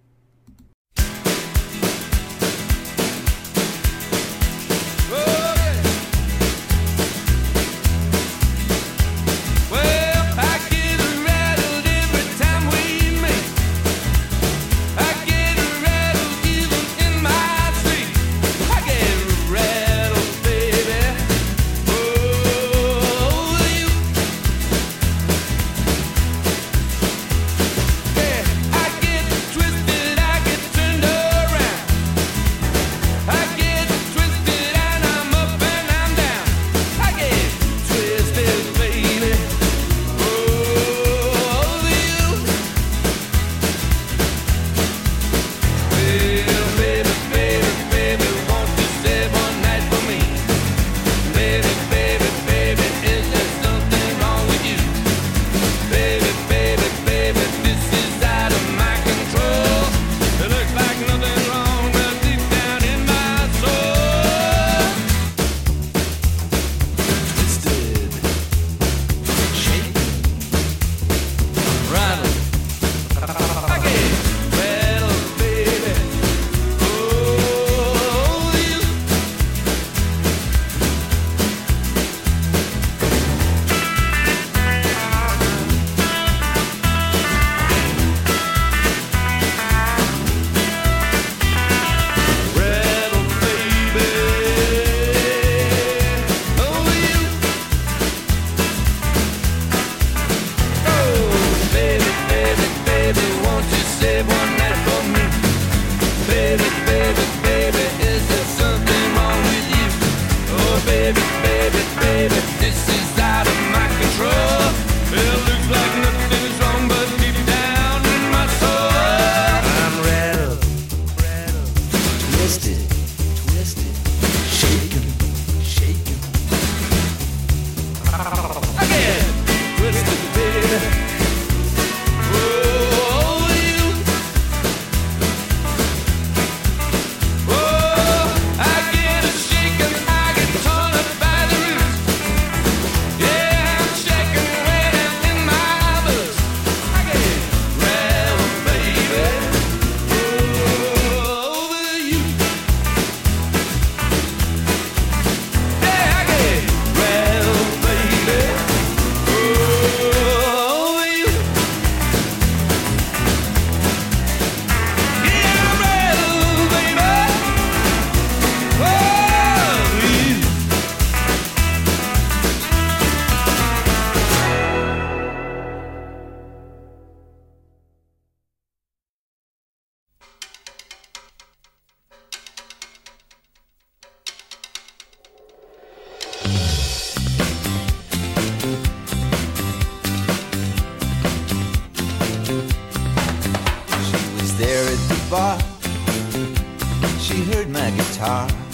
Guitar. 198.21 198.70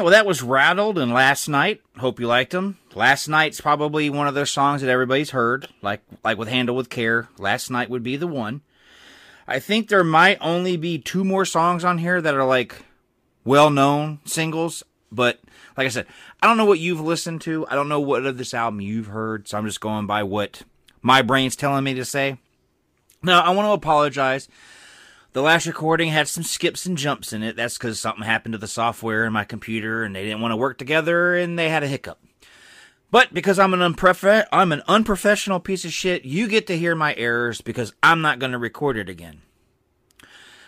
Right, 0.00 0.04
well, 0.04 0.12
that 0.12 0.26
was 0.26 0.42
Rattled 0.42 0.96
and 0.96 1.12
Last 1.12 1.46
Night. 1.46 1.82
Hope 1.98 2.20
you 2.20 2.26
liked 2.26 2.52
them. 2.52 2.78
Last 2.94 3.28
Night's 3.28 3.60
probably 3.60 4.08
one 4.08 4.26
of 4.26 4.34
those 4.34 4.50
songs 4.50 4.80
that 4.80 4.88
everybody's 4.88 5.30
heard, 5.30 5.68
like 5.82 6.00
like 6.24 6.38
with 6.38 6.48
Handle 6.48 6.74
with 6.74 6.88
Care. 6.88 7.28
Last 7.36 7.70
Night 7.70 7.90
would 7.90 8.02
be 8.02 8.16
the 8.16 8.26
one. 8.26 8.62
I 9.46 9.58
think 9.58 9.88
there 9.88 10.02
might 10.02 10.38
only 10.40 10.78
be 10.78 10.98
two 10.98 11.22
more 11.22 11.44
songs 11.44 11.84
on 11.84 11.98
here 11.98 12.22
that 12.22 12.34
are 12.34 12.46
like 12.46 12.76
well 13.44 13.68
known 13.68 14.20
singles, 14.24 14.82
but 15.12 15.38
like 15.76 15.84
I 15.84 15.90
said, 15.90 16.06
I 16.42 16.46
don't 16.46 16.56
know 16.56 16.64
what 16.64 16.78
you've 16.78 17.00
listened 17.00 17.42
to. 17.42 17.66
I 17.68 17.74
don't 17.74 17.88
know 17.90 18.00
what 18.00 18.24
of 18.24 18.38
this 18.38 18.54
album 18.54 18.80
you've 18.80 19.08
heard, 19.08 19.48
so 19.48 19.58
I'm 19.58 19.66
just 19.66 19.82
going 19.82 20.06
by 20.06 20.22
what 20.22 20.62
my 21.02 21.20
brain's 21.20 21.56
telling 21.56 21.84
me 21.84 21.92
to 21.92 22.06
say. 22.06 22.38
Now, 23.22 23.42
I 23.42 23.50
want 23.50 23.66
to 23.66 23.72
apologize. 23.72 24.48
The 25.32 25.42
last 25.42 25.66
recording 25.66 26.08
had 26.08 26.26
some 26.26 26.42
skips 26.42 26.86
and 26.86 26.98
jumps 26.98 27.32
in 27.32 27.44
it. 27.44 27.54
That's 27.54 27.78
because 27.78 28.00
something 28.00 28.24
happened 28.24 28.52
to 28.52 28.58
the 28.58 28.66
software 28.66 29.24
in 29.24 29.32
my 29.32 29.44
computer 29.44 30.02
and 30.02 30.14
they 30.14 30.24
didn't 30.24 30.40
want 30.40 30.50
to 30.50 30.56
work 30.56 30.76
together 30.76 31.36
and 31.36 31.56
they 31.56 31.68
had 31.68 31.84
a 31.84 31.88
hiccup. 31.88 32.18
But 33.12 33.32
because 33.32 33.58
I'm 33.58 33.72
an 33.72 33.96
I'm 34.52 34.72
an 34.72 34.82
unprofessional 34.88 35.60
piece 35.60 35.84
of 35.84 35.92
shit, 35.92 36.24
you 36.24 36.48
get 36.48 36.66
to 36.66 36.76
hear 36.76 36.96
my 36.96 37.14
errors 37.16 37.60
because 37.60 37.92
I'm 38.02 38.20
not 38.20 38.40
going 38.40 38.52
to 38.52 38.58
record 38.58 38.96
it 38.96 39.08
again. 39.08 39.42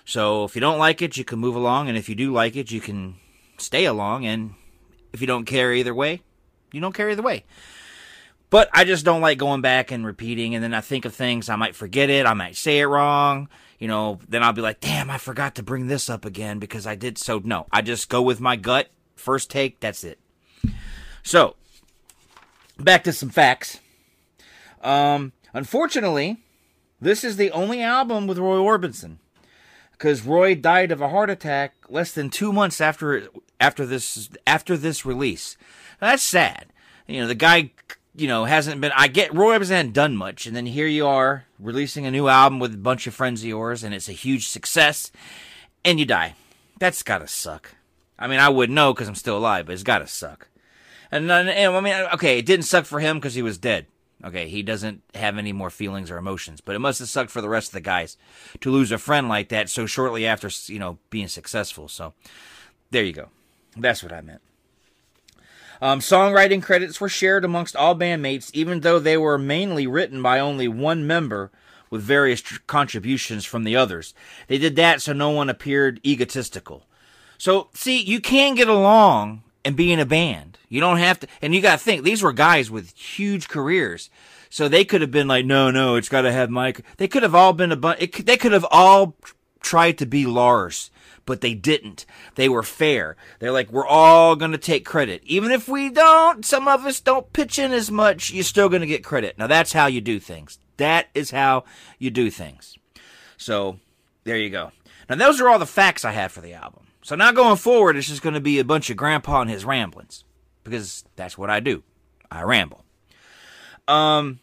So 0.05 0.44
if 0.44 0.55
you 0.55 0.61
don't 0.61 0.79
like 0.79 1.03
it, 1.03 1.16
you 1.16 1.25
can 1.25 1.38
move 1.38 1.55
along, 1.55 1.88
and 1.88 1.96
if 1.96 2.09
you 2.09 2.16
do 2.16 2.33
like 2.33 2.57
it, 2.57 2.72
you 2.72 2.81
can 2.81 3.16
stay 3.59 3.85
along. 3.85 4.27
And 4.27 4.55
if 5.12 5.20
you 5.20 5.29
don't 5.29 5.44
care 5.44 5.72
either 5.72 5.94
way, 5.94 6.22
you 6.72 6.81
don't 6.81 6.94
care 6.94 7.11
either 7.11 7.22
way. 7.22 7.44
But 8.53 8.69
I 8.71 8.85
just 8.85 9.07
don't 9.07 9.23
like 9.23 9.38
going 9.38 9.62
back 9.62 9.91
and 9.91 10.05
repeating, 10.05 10.55
and 10.55 10.62
then 10.62 10.75
I 10.75 10.83
think 10.83 11.07
of 11.07 11.15
things, 11.15 11.49
I 11.49 11.57
might 11.57 11.75
forget 11.75 12.11
it, 12.11 12.27
I 12.27 12.35
might 12.35 12.55
say 12.55 12.81
it 12.81 12.85
wrong, 12.85 13.49
you 13.79 13.88
know, 13.88 14.19
then 14.29 14.43
I'll 14.43 14.53
be 14.53 14.61
like, 14.61 14.79
damn, 14.79 15.09
I 15.09 15.17
forgot 15.17 15.55
to 15.55 15.62
bring 15.62 15.87
this 15.87 16.11
up 16.11 16.27
again 16.27 16.59
because 16.59 16.87
I 16.87 16.95
did 16.95 17.17
so. 17.17 17.41
No, 17.43 17.67
I 17.73 17.81
just 17.81 18.11
go 18.11 18.21
with 18.21 18.41
my 18.41 18.57
gut, 18.57 18.91
first 19.17 19.51
take, 19.51 19.81
that's 19.81 20.05
it. 20.05 20.19
So, 21.23 21.57
back 22.79 23.05
to 23.05 23.12
some 23.15 23.31
facts. 23.31 23.81
Um, 24.83 25.33
unfortunately, 25.55 26.37
this 27.01 27.25
is 27.25 27.38
the 27.38 27.51
only 27.53 27.81
album 27.81 28.27
with 28.27 28.37
Roy 28.37 28.59
Orbison 28.59 29.17
because 29.93 30.27
Roy 30.27 30.55
died 30.55 30.93
of 30.93 31.01
a 31.01 31.09
heart 31.09 31.31
attack 31.31 31.73
less 31.88 32.12
than 32.12 32.29
two 32.29 32.53
months 32.53 32.83
after 32.83 33.29
after 33.59 33.87
this 33.87 34.29
after 34.47 34.77
this 34.77 35.07
release. 35.07 35.57
That's 36.01 36.23
sad. 36.23 36.67
You 37.07 37.23
know, 37.23 37.29
the 37.29 37.35
guy, 37.35 37.71
you 38.14 38.29
know, 38.29 38.44
hasn't 38.44 38.81
been. 38.81 38.92
I 38.94 39.09
get 39.09 39.35
Roy 39.35 39.57
Orbison 39.57 39.70
hadn't 39.70 39.92
done 39.92 40.16
much, 40.16 40.46
and 40.46 40.55
then 40.55 40.66
here 40.66 40.87
you 40.87 41.07
are 41.07 41.46
releasing 41.59 42.07
a 42.07 42.11
new 42.11 42.29
album 42.29 42.59
with 42.59 42.75
a 42.75 42.79
bunch 42.79 43.07
of 43.07 43.14
friends 43.14 43.42
of 43.42 43.48
yours, 43.48 43.83
and 43.83 43.94
it's 43.94 44.09
a 44.09 44.12
huge 44.12 44.48
success, 44.48 45.11
and 45.85 45.98
you 45.98 46.07
die. 46.07 46.35
That's 46.79 47.03
gotta 47.03 47.29
suck. 47.29 47.75
I 48.18 48.27
mean, 48.27 48.38
I 48.38 48.48
wouldn't 48.48 48.75
know 48.75 48.92
because 48.92 49.09
I'm 49.09 49.14
still 49.14 49.38
alive, 49.38 49.66
but 49.66 49.72
it's 49.72 49.83
gotta 49.83 50.07
suck. 50.07 50.48
And, 51.11 51.31
and, 51.31 51.48
and 51.48 51.77
I 51.77 51.81
mean, 51.81 51.94
okay, 52.14 52.38
it 52.38 52.46
didn't 52.46 52.64
suck 52.64 52.87
for 52.87 53.01
him 53.01 53.18
because 53.18 53.35
he 53.35 53.42
was 53.42 53.59
dead. 53.59 53.87
Okay, 54.25 54.48
he 54.48 54.62
doesn't 54.62 55.03
have 55.14 55.37
any 55.37 55.53
more 55.53 55.70
feelings 55.70 56.11
or 56.11 56.16
emotions, 56.16 56.61
but 56.61 56.77
it 56.77 56.79
must 56.79 57.01
have 57.01 57.09
sucked 57.09 57.31
for 57.31 57.40
the 57.40 57.48
rest 57.48 57.68
of 57.68 57.75
the 57.75 57.81
guys 57.81 58.16
to 58.61 58.70
lose 58.70 58.92
a 58.92 58.98
friend 58.98 59.29
like 59.29 59.48
that 59.48 59.68
so 59.68 59.85
shortly 59.85 60.27
after, 60.27 60.48
you 60.72 60.79
know, 60.79 60.98
being 61.11 61.29
successful. 61.29 61.88
So 61.88 62.14
there 62.90 63.03
you 63.03 63.12
go. 63.12 63.31
That's 63.77 64.03
what 64.03 64.12
I 64.12 64.20
meant. 64.20 64.40
Um, 65.83 65.99
songwriting 65.99 66.62
credits 66.62 67.01
were 67.01 67.09
shared 67.09 67.45
amongst 67.45 67.75
all 67.75 67.97
bandmates, 67.97 68.53
even 68.55 68.81
though 68.81 69.01
they 69.01 69.16
were 69.16 69.37
mainly 69.37 69.85
written 69.85 70.23
by 70.23 70.38
only 70.38 70.68
one 70.68 71.09
member 71.09 71.51
with 71.90 72.03
various 72.03 72.40
tr- 72.40 72.61
contributions 72.68 73.45
from 73.45 73.64
the 73.64 73.75
others. 73.75 74.14
They 74.47 74.59
did 74.59 74.77
that 74.77 75.03
so 75.03 75.12
no 75.12 75.31
one 75.31 75.51
appeared 75.51 76.01
egotistical. 76.07 76.87
So, 77.37 77.68
see, 77.75 78.01
you 78.01 78.21
can 78.21 78.55
get 78.55 78.68
along 78.68 79.42
and 79.64 79.75
be 79.75 79.90
in 79.92 79.99
a 79.99 80.07
band. 80.07 80.57
You 80.68 80.81
don't 80.81 80.99
have 80.99 81.18
to, 81.18 81.27
and 81.42 81.53
you 81.53 81.61
got 81.61 81.81
to 81.81 81.85
think, 81.85 82.05
these 82.05 82.23
were 82.23 82.33
guys 82.33 82.71
with 82.71 82.97
huge 82.97 83.49
careers. 83.49 84.09
So 84.51 84.68
they 84.68 84.85
could 84.85 85.01
have 85.01 85.11
been 85.11 85.27
like, 85.27 85.45
no, 85.47 85.73
no, 85.73 85.97
it's 85.97 86.09
got 86.09 86.23
to 86.23 86.31
have 86.31 86.49
Mike. 86.49 86.83
They 86.99 87.09
could 87.09 87.25
have 87.25 87.35
all 87.35 87.55
been 87.55 87.73
a 87.73 87.77
bunch, 87.77 88.25
they 88.25 88.37
could 88.37 88.53
have 88.53 88.66
all 88.71 89.16
tried 89.61 89.99
to 89.99 90.07
be 90.07 90.27
Lars, 90.27 90.92
but 91.26 91.40
they 91.40 91.54
didn't. 91.54 92.06
They 92.35 92.48
were 92.48 92.62
fair. 92.62 93.16
They're 93.38 93.52
like, 93.52 93.70
we're 93.70 93.87
all 93.87 94.37
going 94.37 94.52
to 94.52 94.58
take 94.58 94.85
credit. 94.85 95.22
Even 95.24 95.50
if 95.50 95.68
we 95.68 95.90
don't, 95.90 96.44
some 96.44 96.68
of 96.68 96.85
us 96.85 97.00
don't 97.00 97.32
pitch 97.32 97.58
in 97.58 97.72
as 97.72 97.90
much, 97.90 98.30
you're 98.30 98.44
still 98.44 98.68
going 98.68 98.80
to 98.80 98.87
get 98.87 99.04
credit. 99.04 99.38
Now 99.38 99.46
that's 99.46 99.72
how 99.72 99.87
you 99.87 100.00
do 100.00 100.18
things. 100.18 100.58
That 100.76 101.08
is 101.14 101.30
how 101.30 101.64
you 101.98 102.11
do 102.11 102.30
things. 102.30 102.76
So 103.37 103.78
there 104.24 104.38
you 104.38 104.50
go. 104.50 104.72
Now 105.08 105.16
those 105.16 105.40
are 105.40 105.48
all 105.48 105.58
the 105.58 105.66
facts 105.66 106.04
I 106.04 106.12
have 106.12 106.32
for 106.32 106.40
the 106.40 106.54
album. 106.54 106.87
So 107.02 107.16
now 107.16 107.32
going 107.32 107.56
forward, 107.56 107.96
it's 107.96 108.08
just 108.08 108.22
going 108.22 108.35
to 108.35 108.40
be 108.40 108.58
a 108.58 108.64
bunch 108.64 108.88
of 108.90 108.96
Grandpa 108.96 109.40
and 109.40 109.50
his 109.50 109.64
ramblings 109.64 110.24
because 110.64 111.04
that's 111.16 111.37
what 111.37 111.50
I 111.50 111.61
do. 111.61 111.82
I 112.30 112.42
ramble. 112.42 112.85
Um, 113.88 114.38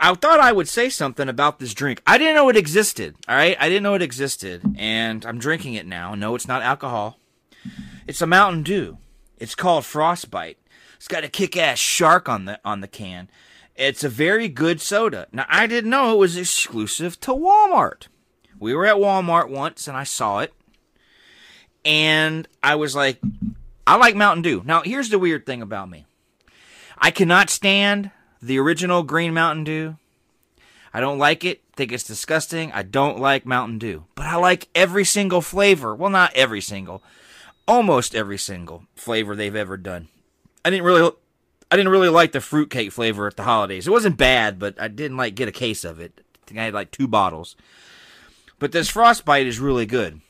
I 0.00 0.14
thought 0.14 0.40
I 0.40 0.50
would 0.50 0.68
say 0.68 0.88
something 0.88 1.28
about 1.28 1.58
this 1.58 1.74
drink. 1.74 2.02
I 2.06 2.16
didn't 2.16 2.34
know 2.34 2.48
it 2.48 2.56
existed. 2.56 3.16
All 3.28 3.36
right, 3.36 3.56
I 3.60 3.68
didn't 3.68 3.82
know 3.82 3.94
it 3.94 4.02
existed, 4.02 4.62
and 4.78 5.26
I'm 5.26 5.38
drinking 5.38 5.74
it 5.74 5.86
now. 5.86 6.14
No, 6.14 6.34
it's 6.34 6.48
not 6.48 6.62
alcohol. 6.62 7.18
It's 8.06 8.22
a 8.22 8.26
Mountain 8.26 8.62
Dew. 8.62 8.96
It's 9.36 9.54
called 9.54 9.84
Frostbite. 9.84 10.58
It's 10.96 11.08
got 11.08 11.24
a 11.24 11.28
kick-ass 11.28 11.78
shark 11.78 12.28
on 12.28 12.46
the 12.46 12.58
on 12.64 12.80
the 12.80 12.88
can. 12.88 13.28
It's 13.76 14.02
a 14.02 14.08
very 14.08 14.48
good 14.48 14.80
soda. 14.80 15.26
Now 15.32 15.46
I 15.48 15.66
didn't 15.66 15.90
know 15.90 16.12
it 16.12 16.18
was 16.18 16.36
exclusive 16.36 17.20
to 17.20 17.32
Walmart. 17.32 18.08
We 18.58 18.74
were 18.74 18.86
at 18.86 18.96
Walmart 18.96 19.48
once 19.48 19.88
and 19.88 19.96
I 19.96 20.04
saw 20.04 20.40
it. 20.40 20.52
And 21.84 22.46
I 22.62 22.74
was 22.74 22.94
like, 22.94 23.18
I 23.86 23.96
like 23.96 24.14
Mountain 24.14 24.42
Dew. 24.42 24.62
Now, 24.66 24.82
here's 24.82 25.08
the 25.08 25.18
weird 25.18 25.46
thing 25.46 25.62
about 25.62 25.88
me 25.88 26.04
I 26.98 27.10
cannot 27.10 27.48
stand 27.48 28.10
the 28.42 28.58
original 28.58 29.02
Green 29.02 29.34
Mountain 29.34 29.64
Dew. 29.64 29.96
I 30.92 31.00
don't 31.00 31.18
like 31.18 31.44
it. 31.44 31.62
Think 31.76 31.92
it's 31.92 32.04
disgusting. 32.04 32.72
I 32.72 32.82
don't 32.82 33.18
like 33.18 33.46
Mountain 33.46 33.78
Dew. 33.78 34.04
But 34.14 34.26
I 34.26 34.36
like 34.36 34.68
every 34.74 35.04
single 35.04 35.40
flavor. 35.40 35.94
Well, 35.94 36.10
not 36.10 36.34
every 36.34 36.60
single. 36.60 37.02
Almost 37.68 38.14
every 38.14 38.38
single 38.38 38.84
flavor 38.96 39.36
they've 39.36 39.54
ever 39.54 39.76
done. 39.76 40.08
I 40.64 40.70
didn't 40.70 40.84
really 40.84 41.12
I 41.70 41.76
didn't 41.76 41.92
really 41.92 42.08
like 42.08 42.32
the 42.32 42.40
fruitcake 42.40 42.90
flavor 42.90 43.28
at 43.28 43.36
the 43.36 43.44
holidays. 43.44 43.86
It 43.86 43.92
wasn't 43.92 44.16
bad, 44.16 44.58
but 44.58 44.80
I 44.80 44.88
didn't 44.88 45.16
like 45.16 45.36
get 45.36 45.48
a 45.48 45.52
case 45.52 45.84
of 45.84 46.00
it. 46.00 46.20
I 46.34 46.46
think 46.46 46.60
I 46.60 46.64
had 46.64 46.74
like 46.74 46.90
two 46.90 47.06
bottles. 47.06 47.54
But 48.58 48.72
this 48.72 48.90
frostbite 48.90 49.46
is 49.46 49.60
really 49.60 49.86
good. 49.86 50.20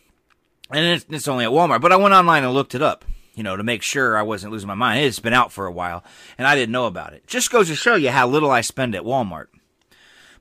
And 0.71 0.85
it's, 0.85 1.07
it's 1.09 1.29
only 1.29 1.47
at 1.47 1.51
Walmart. 1.51 1.81
But 1.81 1.93
I 1.93 1.97
went 1.97 2.15
online 2.15 2.45
and 2.45 2.53
looked 2.53 2.75
it 2.75 2.83
up, 2.83 3.05
you 3.41 3.45
know, 3.45 3.57
to 3.57 3.63
make 3.63 3.81
sure 3.81 4.19
I 4.19 4.23
wasn't 4.23 4.53
losing 4.53 4.69
my 4.69 4.75
mind. 4.75 5.03
It's 5.03 5.19
been 5.19 5.33
out 5.33 5.51
for 5.51 5.65
a 5.65 5.73
while, 5.73 6.05
and 6.37 6.47
I 6.47 6.55
didn't 6.55 6.73
know 6.73 6.85
about 6.85 7.15
it. 7.15 7.27
Just 7.27 7.51
goes 7.51 7.69
to 7.69 7.75
show 7.75 7.95
you 7.95 8.11
how 8.11 8.29
little 8.29 8.51
I 8.51 8.61
spend 8.61 8.95
at 8.95 9.03
Walmart. 9.03 9.47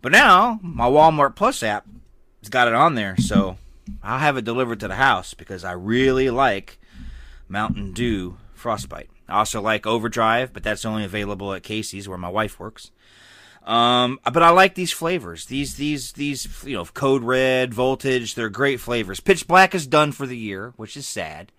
But 0.02 0.12
now, 0.12 0.60
my 0.62 0.84
Walmart 0.84 1.34
Plus 1.38 1.64
app 1.64 1.88
has 2.42 2.50
got 2.50 2.68
it 2.68 2.74
on 2.74 2.96
there, 2.96 3.16
so 3.16 3.58
I'll 4.04 4.20
have 4.20 4.36
it 4.36 4.44
delivered 4.44 4.82
to 4.82 4.90
the 4.90 4.96
house 4.96 5.34
because 5.34 5.64
I 5.64 5.72
really 5.72 6.30
like 6.30 6.78
Mountain 7.48 7.94
Dew 7.94 8.36
Frostbite. 8.54 9.10
I 9.30 9.38
also 9.38 9.62
like 9.62 9.88
Overdrive, 9.88 10.52
but 10.52 10.64
that's 10.64 10.84
only 10.84 11.06
available 11.06 11.54
at 11.54 11.64
Casey's 11.64 12.10
where 12.10 12.18
my 12.18 12.28
wife 12.28 12.60
works. 12.60 12.92
Um, 13.64 14.20
but 14.26 14.44
I 14.44 14.50
like 14.50 14.76
these 14.76 14.92
flavors. 14.92 15.46
These, 15.46 15.76
these, 15.76 16.12
these, 16.12 16.66
you 16.66 16.76
know, 16.76 16.84
Code 16.84 17.24
Red, 17.24 17.74
Voltage, 17.74 18.36
they're 18.36 18.50
great 18.50 18.82
flavors. 18.82 19.22
Pitch 19.22 19.48
Black 19.48 19.74
is 19.74 19.88
done 19.88 20.12
for 20.12 20.28
the 20.28 20.36
year, 20.36 20.74
which 20.76 20.98
is 20.98 21.08
sad. 21.08 21.54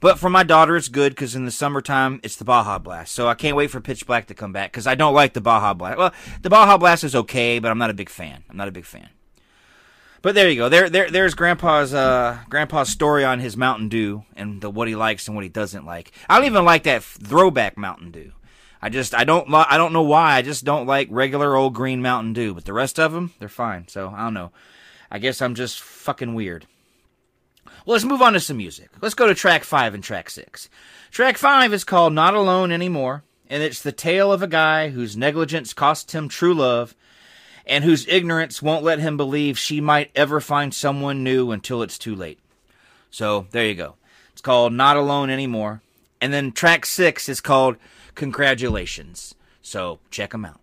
But 0.00 0.18
for 0.18 0.30
my 0.30 0.42
daughter, 0.42 0.76
it's 0.76 0.88
good 0.88 1.12
because 1.12 1.34
in 1.34 1.44
the 1.44 1.50
summertime, 1.50 2.20
it's 2.22 2.36
the 2.36 2.44
Baja 2.44 2.78
Blast. 2.78 3.12
So 3.12 3.28
I 3.28 3.34
can't 3.34 3.56
wait 3.56 3.70
for 3.70 3.80
Pitch 3.80 4.06
Black 4.06 4.26
to 4.26 4.34
come 4.34 4.52
back 4.52 4.72
because 4.72 4.86
I 4.86 4.94
don't 4.94 5.14
like 5.14 5.32
the 5.32 5.40
Baja 5.40 5.74
Blast. 5.74 5.98
Well, 5.98 6.12
the 6.42 6.50
Baja 6.50 6.76
Blast 6.76 7.04
is 7.04 7.14
okay, 7.14 7.58
but 7.58 7.70
I'm 7.70 7.78
not 7.78 7.90
a 7.90 7.94
big 7.94 8.08
fan. 8.08 8.44
I'm 8.50 8.56
not 8.56 8.68
a 8.68 8.72
big 8.72 8.84
fan. 8.84 9.08
But 10.22 10.34
there 10.34 10.50
you 10.50 10.56
go. 10.56 10.68
There, 10.68 10.90
there, 10.90 11.10
there's 11.10 11.34
Grandpa's, 11.34 11.94
uh, 11.94 12.38
Grandpa's 12.48 12.88
story 12.88 13.24
on 13.24 13.38
his 13.38 13.56
Mountain 13.56 13.88
Dew 13.88 14.24
and 14.34 14.60
the, 14.60 14.70
what 14.70 14.88
he 14.88 14.96
likes 14.96 15.28
and 15.28 15.36
what 15.36 15.44
he 15.44 15.48
doesn't 15.48 15.86
like. 15.86 16.10
I 16.28 16.36
don't 16.36 16.46
even 16.46 16.64
like 16.64 16.82
that 16.82 17.04
throwback 17.04 17.76
Mountain 17.76 18.10
Dew. 18.10 18.32
I 18.82 18.88
just, 18.88 19.14
I 19.14 19.24
don't, 19.24 19.52
I 19.52 19.76
don't 19.76 19.92
know 19.92 20.02
why. 20.02 20.34
I 20.34 20.42
just 20.42 20.64
don't 20.64 20.86
like 20.86 21.08
regular 21.10 21.54
old 21.54 21.74
green 21.74 22.02
Mountain 22.02 22.32
Dew. 22.32 22.54
But 22.54 22.64
the 22.64 22.72
rest 22.72 22.98
of 22.98 23.12
them, 23.12 23.32
they're 23.38 23.48
fine. 23.48 23.88
So 23.88 24.08
I 24.08 24.24
don't 24.24 24.34
know. 24.34 24.52
I 25.10 25.18
guess 25.18 25.40
I'm 25.40 25.54
just 25.54 25.80
fucking 25.80 26.34
weird. 26.34 26.66
Well, 27.86 27.92
let's 27.92 28.04
move 28.04 28.20
on 28.20 28.32
to 28.32 28.40
some 28.40 28.56
music. 28.56 28.90
Let's 29.00 29.14
go 29.14 29.28
to 29.28 29.34
track 29.34 29.62
five 29.62 29.94
and 29.94 30.02
track 30.02 30.28
six. 30.28 30.68
Track 31.12 31.38
five 31.38 31.72
is 31.72 31.84
called 31.84 32.12
Not 32.12 32.34
Alone 32.34 32.72
Anymore, 32.72 33.22
and 33.48 33.62
it's 33.62 33.80
the 33.80 33.92
tale 33.92 34.32
of 34.32 34.42
a 34.42 34.48
guy 34.48 34.88
whose 34.88 35.16
negligence 35.16 35.72
cost 35.72 36.10
him 36.10 36.28
true 36.28 36.52
love 36.52 36.96
and 37.64 37.84
whose 37.84 38.08
ignorance 38.08 38.60
won't 38.60 38.82
let 38.82 38.98
him 38.98 39.16
believe 39.16 39.56
she 39.56 39.80
might 39.80 40.10
ever 40.16 40.40
find 40.40 40.74
someone 40.74 41.22
new 41.22 41.52
until 41.52 41.80
it's 41.80 41.96
too 41.96 42.16
late. 42.16 42.40
So 43.12 43.46
there 43.52 43.66
you 43.66 43.76
go. 43.76 43.94
It's 44.32 44.42
called 44.42 44.72
Not 44.72 44.96
Alone 44.96 45.30
Anymore. 45.30 45.80
And 46.20 46.32
then 46.32 46.50
track 46.50 46.86
six 46.86 47.28
is 47.28 47.40
called 47.40 47.76
Congratulations. 48.16 49.36
So 49.62 50.00
check 50.10 50.32
them 50.32 50.44
out. 50.44 50.60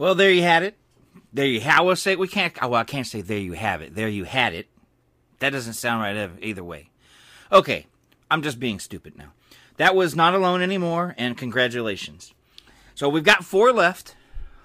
Well, 0.00 0.14
there 0.14 0.30
you 0.30 0.40
had 0.40 0.62
it. 0.62 0.78
There 1.30 1.44
you. 1.44 1.60
Have. 1.60 1.80
I 1.80 1.82
will 1.82 1.94
say 1.94 2.16
we 2.16 2.26
can't. 2.26 2.54
oh, 2.62 2.68
Well, 2.68 2.80
I 2.80 2.84
can't 2.84 3.06
say 3.06 3.20
there 3.20 3.36
you 3.36 3.52
have 3.52 3.82
it. 3.82 3.94
There 3.94 4.08
you 4.08 4.24
had 4.24 4.54
it. 4.54 4.66
That 5.40 5.50
doesn't 5.50 5.74
sound 5.74 6.00
right 6.00 6.30
either 6.40 6.64
way. 6.64 6.88
Okay, 7.52 7.84
I'm 8.30 8.40
just 8.40 8.58
being 8.58 8.78
stupid 8.78 9.18
now. 9.18 9.34
That 9.76 9.94
was 9.94 10.16
not 10.16 10.32
alone 10.32 10.62
anymore, 10.62 11.14
and 11.18 11.36
congratulations. 11.36 12.32
So 12.94 13.10
we've 13.10 13.24
got 13.24 13.44
four 13.44 13.74
left, 13.74 14.16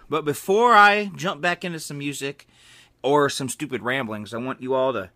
but 0.10 0.24
before 0.24 0.74
I 0.74 1.12
jump 1.18 1.42
back 1.42 1.66
into 1.66 1.82
some 1.82 1.98
music 1.98 2.48
or 3.04 3.28
some 3.28 3.50
stupid 3.50 3.82
ramblings, 3.82 4.34
I 4.34 4.38
want 4.38 4.62
you 4.62 4.74
all 4.74 4.94
to 4.94 5.10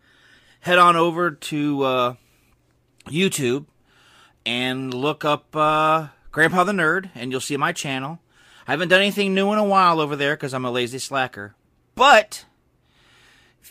head 0.59 0.79
on 0.79 0.97
over 0.97 1.31
to 1.31 1.83
uh, 1.83 2.13
YouTube 3.07 3.67
and 4.45 4.93
look 4.93 5.23
up 5.23 5.55
uh, 5.55 6.07
Grandpa 6.33 6.65
the 6.65 6.73
Nerd, 6.73 7.09
and 7.15 7.31
you'll 7.31 7.39
see 7.39 7.55
my 7.55 7.71
channel. 7.71 8.19
I 8.69 8.73
haven't 8.73 8.89
done 8.89 9.01
anything 9.01 9.33
new 9.33 9.51
in 9.51 9.57
a 9.57 9.63
while 9.63 9.99
over 9.99 10.15
there 10.15 10.35
because 10.35 10.53
I'm 10.53 10.63
a 10.63 10.69
lazy 10.69 10.99
slacker. 10.99 11.55
But 11.95 12.45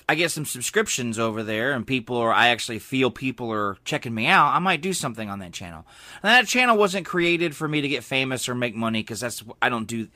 I 0.09 0.17
get 0.17 0.33
some 0.33 0.45
subscriptions 0.45 1.21
over 1.21 1.45
there, 1.45 1.71
and 1.71 1.87
people 1.87 2.17
are, 2.17 2.33
I 2.33 2.49
actually 2.49 2.81
feel 2.81 3.13
people 3.13 3.53
are 3.53 3.77
checking 3.85 4.13
me 4.13 4.27
out. 4.27 4.53
I 4.53 4.59
might 4.59 4.81
do 4.81 4.93
something 4.93 5.31
on 5.31 5.39
that 5.39 5.53
channel. 5.53 5.87
And 6.21 6.31
that 6.31 6.49
channel 6.49 6.77
wasn't 6.77 7.07
created 7.07 7.55
for 7.55 7.69
me 7.69 7.81
to 7.81 7.87
get 7.87 8.03
famous 8.03 8.49
or 8.49 8.57
make 8.57 8.75
money 8.75 8.99
because 8.99 9.21
that's, 9.21 9.45
I 9.63 9.69
don't 9.69 9.87
do, 9.87 10.09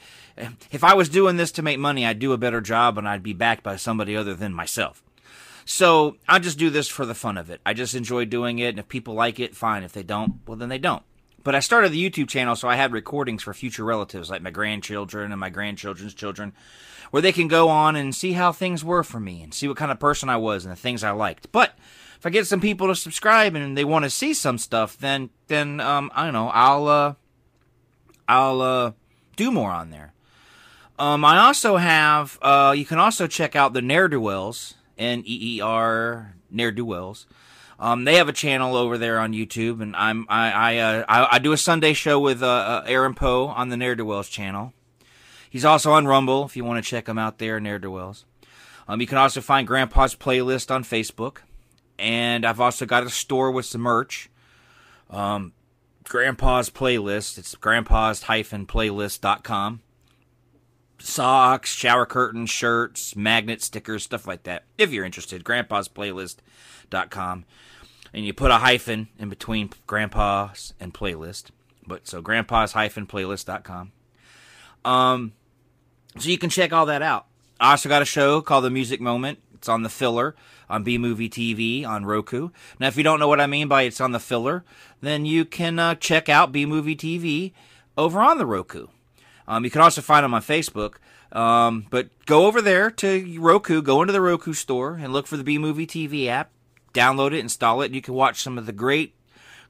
if 0.72 0.82
I 0.82 0.94
was 0.94 1.08
doing 1.08 1.36
this 1.36 1.52
to 1.52 1.62
make 1.62 1.78
money, 1.78 2.04
I'd 2.04 2.18
do 2.18 2.32
a 2.32 2.36
better 2.36 2.60
job 2.60 2.98
and 2.98 3.08
I'd 3.08 3.22
be 3.22 3.34
backed 3.34 3.62
by 3.62 3.76
somebody 3.76 4.16
other 4.16 4.34
than 4.34 4.52
myself. 4.52 5.00
So 5.64 6.16
I 6.26 6.40
just 6.40 6.58
do 6.58 6.70
this 6.70 6.88
for 6.88 7.06
the 7.06 7.14
fun 7.14 7.38
of 7.38 7.50
it. 7.50 7.60
I 7.64 7.72
just 7.72 7.94
enjoy 7.94 8.24
doing 8.24 8.58
it, 8.58 8.70
and 8.70 8.80
if 8.80 8.88
people 8.88 9.14
like 9.14 9.38
it, 9.38 9.54
fine. 9.54 9.84
If 9.84 9.92
they 9.92 10.02
don't, 10.02 10.40
well, 10.44 10.56
then 10.56 10.70
they 10.70 10.78
don't. 10.78 11.04
But 11.44 11.54
I 11.54 11.60
started 11.60 11.92
the 11.92 12.10
YouTube 12.10 12.28
channel 12.28 12.56
so 12.56 12.68
I 12.68 12.76
had 12.76 12.92
recordings 12.92 13.42
for 13.42 13.52
future 13.52 13.84
relatives, 13.84 14.30
like 14.30 14.42
my 14.42 14.50
grandchildren 14.50 15.32
and 15.32 15.40
my 15.40 15.50
grandchildren's 15.50 16.14
children, 16.14 16.52
where 17.10 17.22
they 17.22 17.32
can 17.32 17.48
go 17.48 17.68
on 17.68 17.96
and 17.96 18.14
see 18.14 18.32
how 18.32 18.52
things 18.52 18.84
were 18.84 19.02
for 19.02 19.20
me 19.20 19.42
and 19.42 19.52
see 19.52 19.68
what 19.68 19.76
kind 19.76 19.90
of 19.90 19.98
person 19.98 20.28
I 20.28 20.36
was 20.36 20.64
and 20.64 20.72
the 20.72 20.76
things 20.76 21.02
I 21.02 21.10
liked. 21.10 21.50
But 21.52 21.76
if 22.16 22.26
I 22.26 22.30
get 22.30 22.46
some 22.46 22.60
people 22.60 22.86
to 22.86 22.94
subscribe 22.94 23.54
and 23.54 23.76
they 23.76 23.84
want 23.84 24.04
to 24.04 24.10
see 24.10 24.34
some 24.34 24.58
stuff, 24.58 24.96
then 24.96 25.30
then 25.48 25.80
um, 25.80 26.10
I 26.14 26.24
don't 26.24 26.32
know, 26.32 26.48
I'll 26.48 26.86
uh, 26.86 27.14
I'll 28.28 28.60
uh, 28.60 28.92
do 29.36 29.50
more 29.50 29.72
on 29.72 29.90
there. 29.90 30.12
Um, 30.98 31.24
I 31.24 31.38
also 31.38 31.78
have. 31.78 32.38
Uh, 32.40 32.74
you 32.76 32.84
can 32.84 32.98
also 32.98 33.26
check 33.26 33.56
out 33.56 33.72
the 33.72 33.82
Ne'er 33.82 34.08
Do 34.08 34.20
Wells, 34.20 34.74
N 34.96 35.24
E 35.26 35.56
E 35.56 35.60
R 35.60 36.34
Ne'er 36.48 36.70
Do 36.70 36.84
Wells. 36.84 37.26
Um, 37.82 38.04
they 38.04 38.14
have 38.14 38.28
a 38.28 38.32
channel 38.32 38.76
over 38.76 38.96
there 38.96 39.18
on 39.18 39.32
YouTube, 39.32 39.82
and 39.82 39.96
I'm 39.96 40.24
I 40.28 40.52
I, 40.52 40.76
uh, 40.78 41.04
I, 41.08 41.28
I 41.32 41.40
do 41.40 41.50
a 41.50 41.56
Sunday 41.56 41.94
show 41.94 42.20
with 42.20 42.40
uh, 42.40 42.46
uh, 42.46 42.84
Aaron 42.86 43.14
Poe 43.14 43.48
on 43.48 43.70
the 43.70 43.76
Ne'er 43.76 43.96
Do 43.96 44.04
Wells 44.04 44.28
channel. 44.28 44.72
He's 45.50 45.64
also 45.64 45.90
on 45.90 46.06
Rumble 46.06 46.44
if 46.44 46.56
you 46.56 46.64
want 46.64 46.82
to 46.82 46.88
check 46.88 47.08
him 47.08 47.18
out 47.18 47.38
there, 47.38 47.58
Ne'er 47.58 47.80
Do 47.80 47.90
Wells. 47.90 48.24
Um, 48.86 49.00
you 49.00 49.08
can 49.08 49.18
also 49.18 49.40
find 49.40 49.66
Grandpa's 49.66 50.14
playlist 50.14 50.72
on 50.72 50.84
Facebook, 50.84 51.38
and 51.98 52.46
I've 52.46 52.60
also 52.60 52.86
got 52.86 53.02
a 53.02 53.10
store 53.10 53.50
with 53.50 53.66
some 53.66 53.80
merch. 53.80 54.30
Um, 55.10 55.52
Grandpa's 56.04 56.70
playlist. 56.70 57.36
It's 57.36 57.56
grandpa's-playlist.com 57.56 59.80
socks, 61.02 61.74
shower 61.74 62.06
curtains, 62.06 62.48
shirts, 62.50 63.16
magnets, 63.16 63.66
stickers, 63.66 64.04
stuff 64.04 64.26
like 64.26 64.44
that. 64.44 64.64
If 64.78 64.92
you're 64.92 65.04
interested, 65.04 65.44
grandpa'splaylist.com. 65.44 67.44
And 68.14 68.24
you 68.26 68.32
put 68.32 68.50
a 68.50 68.58
hyphen 68.58 69.08
in 69.18 69.28
between 69.28 69.70
grandpa's 69.86 70.74
and 70.78 70.92
playlist. 70.92 71.50
But 71.86 72.06
so 72.06 72.20
grandpa's 72.20 72.72
hyphen 72.72 73.06
playlist.com. 73.06 73.92
Um, 74.84 75.32
so 76.18 76.28
you 76.28 76.38
can 76.38 76.50
check 76.50 76.72
all 76.72 76.86
that 76.86 77.02
out. 77.02 77.26
I 77.58 77.70
also 77.72 77.88
got 77.88 78.02
a 78.02 78.06
show 78.06 78.40
called 78.40 78.64
The 78.64 78.70
Music 78.70 79.00
Moment. 79.00 79.38
It's 79.54 79.68
on 79.68 79.82
the 79.82 79.88
filler 79.88 80.34
on 80.68 80.82
B 80.82 80.98
Movie 80.98 81.28
TV 81.28 81.86
on 81.86 82.04
Roku. 82.04 82.50
Now, 82.80 82.88
if 82.88 82.96
you 82.96 83.02
don't 83.02 83.20
know 83.20 83.28
what 83.28 83.40
I 83.40 83.46
mean 83.46 83.68
by 83.68 83.82
it's 83.82 84.00
on 84.00 84.12
the 84.12 84.18
filler, 84.18 84.64
then 85.00 85.24
you 85.24 85.44
can 85.44 85.78
uh, 85.78 85.94
check 85.94 86.28
out 86.28 86.50
B 86.50 86.66
Movie 86.66 86.96
TV 86.96 87.52
over 87.96 88.20
on 88.20 88.38
the 88.38 88.46
Roku. 88.46 88.88
Um, 89.46 89.64
you 89.64 89.70
can 89.70 89.80
also 89.80 90.00
find 90.00 90.24
them 90.24 90.34
on 90.34 90.42
Facebook. 90.42 90.94
Um, 91.30 91.86
but 91.90 92.08
go 92.26 92.46
over 92.46 92.60
there 92.60 92.90
to 92.90 93.38
Roku, 93.38 93.80
go 93.80 94.02
into 94.02 94.12
the 94.12 94.20
Roku 94.20 94.52
store 94.52 94.94
and 94.94 95.12
look 95.12 95.26
for 95.26 95.36
the 95.36 95.44
B 95.44 95.58
Movie 95.58 95.86
TV 95.86 96.26
app. 96.26 96.50
Download 96.92 97.32
it, 97.32 97.38
install 97.38 97.82
it, 97.82 97.92
you 97.92 98.02
can 98.02 98.14
watch 98.14 98.42
some 98.42 98.58
of 98.58 98.66
the 98.66 98.72
great, 98.72 99.14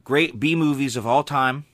great 0.05 0.41
B 0.41 0.57
movies 0.57 0.97
of 0.97 1.07
all 1.07 1.23
time. 1.23 1.67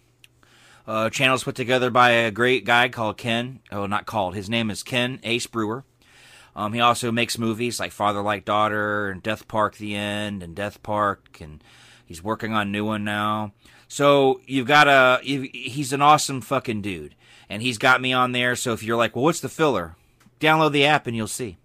Uh, 0.87 1.11
channels 1.11 1.45
put 1.45 1.55
together 1.55 1.91
by 1.91 2.11
a 2.11 2.31
great 2.31 2.65
guy 2.65 2.89
called 2.89 3.19
Ken. 3.19 3.61
Oh, 3.71 3.87
not 3.87 4.07
called. 4.07 4.35
His 4.35 4.49
name 4.49 4.71
is 4.71 4.83
Ken 4.83 5.21
Ace 5.23 5.47
Brewer. 5.47 5.85
Um, 6.57 6.73
he 6.73 6.81
also 6.81 7.13
makes 7.13 7.39
movies 7.39 7.79
like 7.79 7.93
Father 7.93 8.23
Like 8.23 8.45
Daughter 8.45 9.11
and 9.11 9.23
Death 9.23 9.47
Park: 9.49 9.77
The 9.77 9.95
End 9.95 10.43
and 10.43 10.57
Death 10.57 10.83
Park, 10.83 11.39
and 11.41 11.63
he's 12.05 12.25
working 12.25 12.55
on 12.55 12.69
a 12.69 12.71
new 12.71 12.85
one 12.87 13.05
now. 13.05 13.53
So 13.87 14.41
you've 14.47 14.67
got 14.67 14.89
a. 14.89 15.21
you 15.23 15.49
he's 15.53 15.93
an 15.93 16.03
awesome 16.03 16.41
fucking 16.41 16.83
dude, 16.83 17.15
and 17.49 17.63
he's 17.63 17.79
got 17.79 18.01
me 18.01 18.13
on 18.13 18.33
there. 18.33 18.57
So 18.57 18.73
if 18.73 18.83
you're 18.83 18.97
like, 18.97 19.15
well, 19.15 19.27
what's 19.27 19.41
the 19.41 19.49
filler? 19.49 19.95
Download 20.41 20.73
the 20.73 20.85
app 20.85 21.07
and 21.07 21.17
you'll 21.17 21.27
see. 21.27 21.59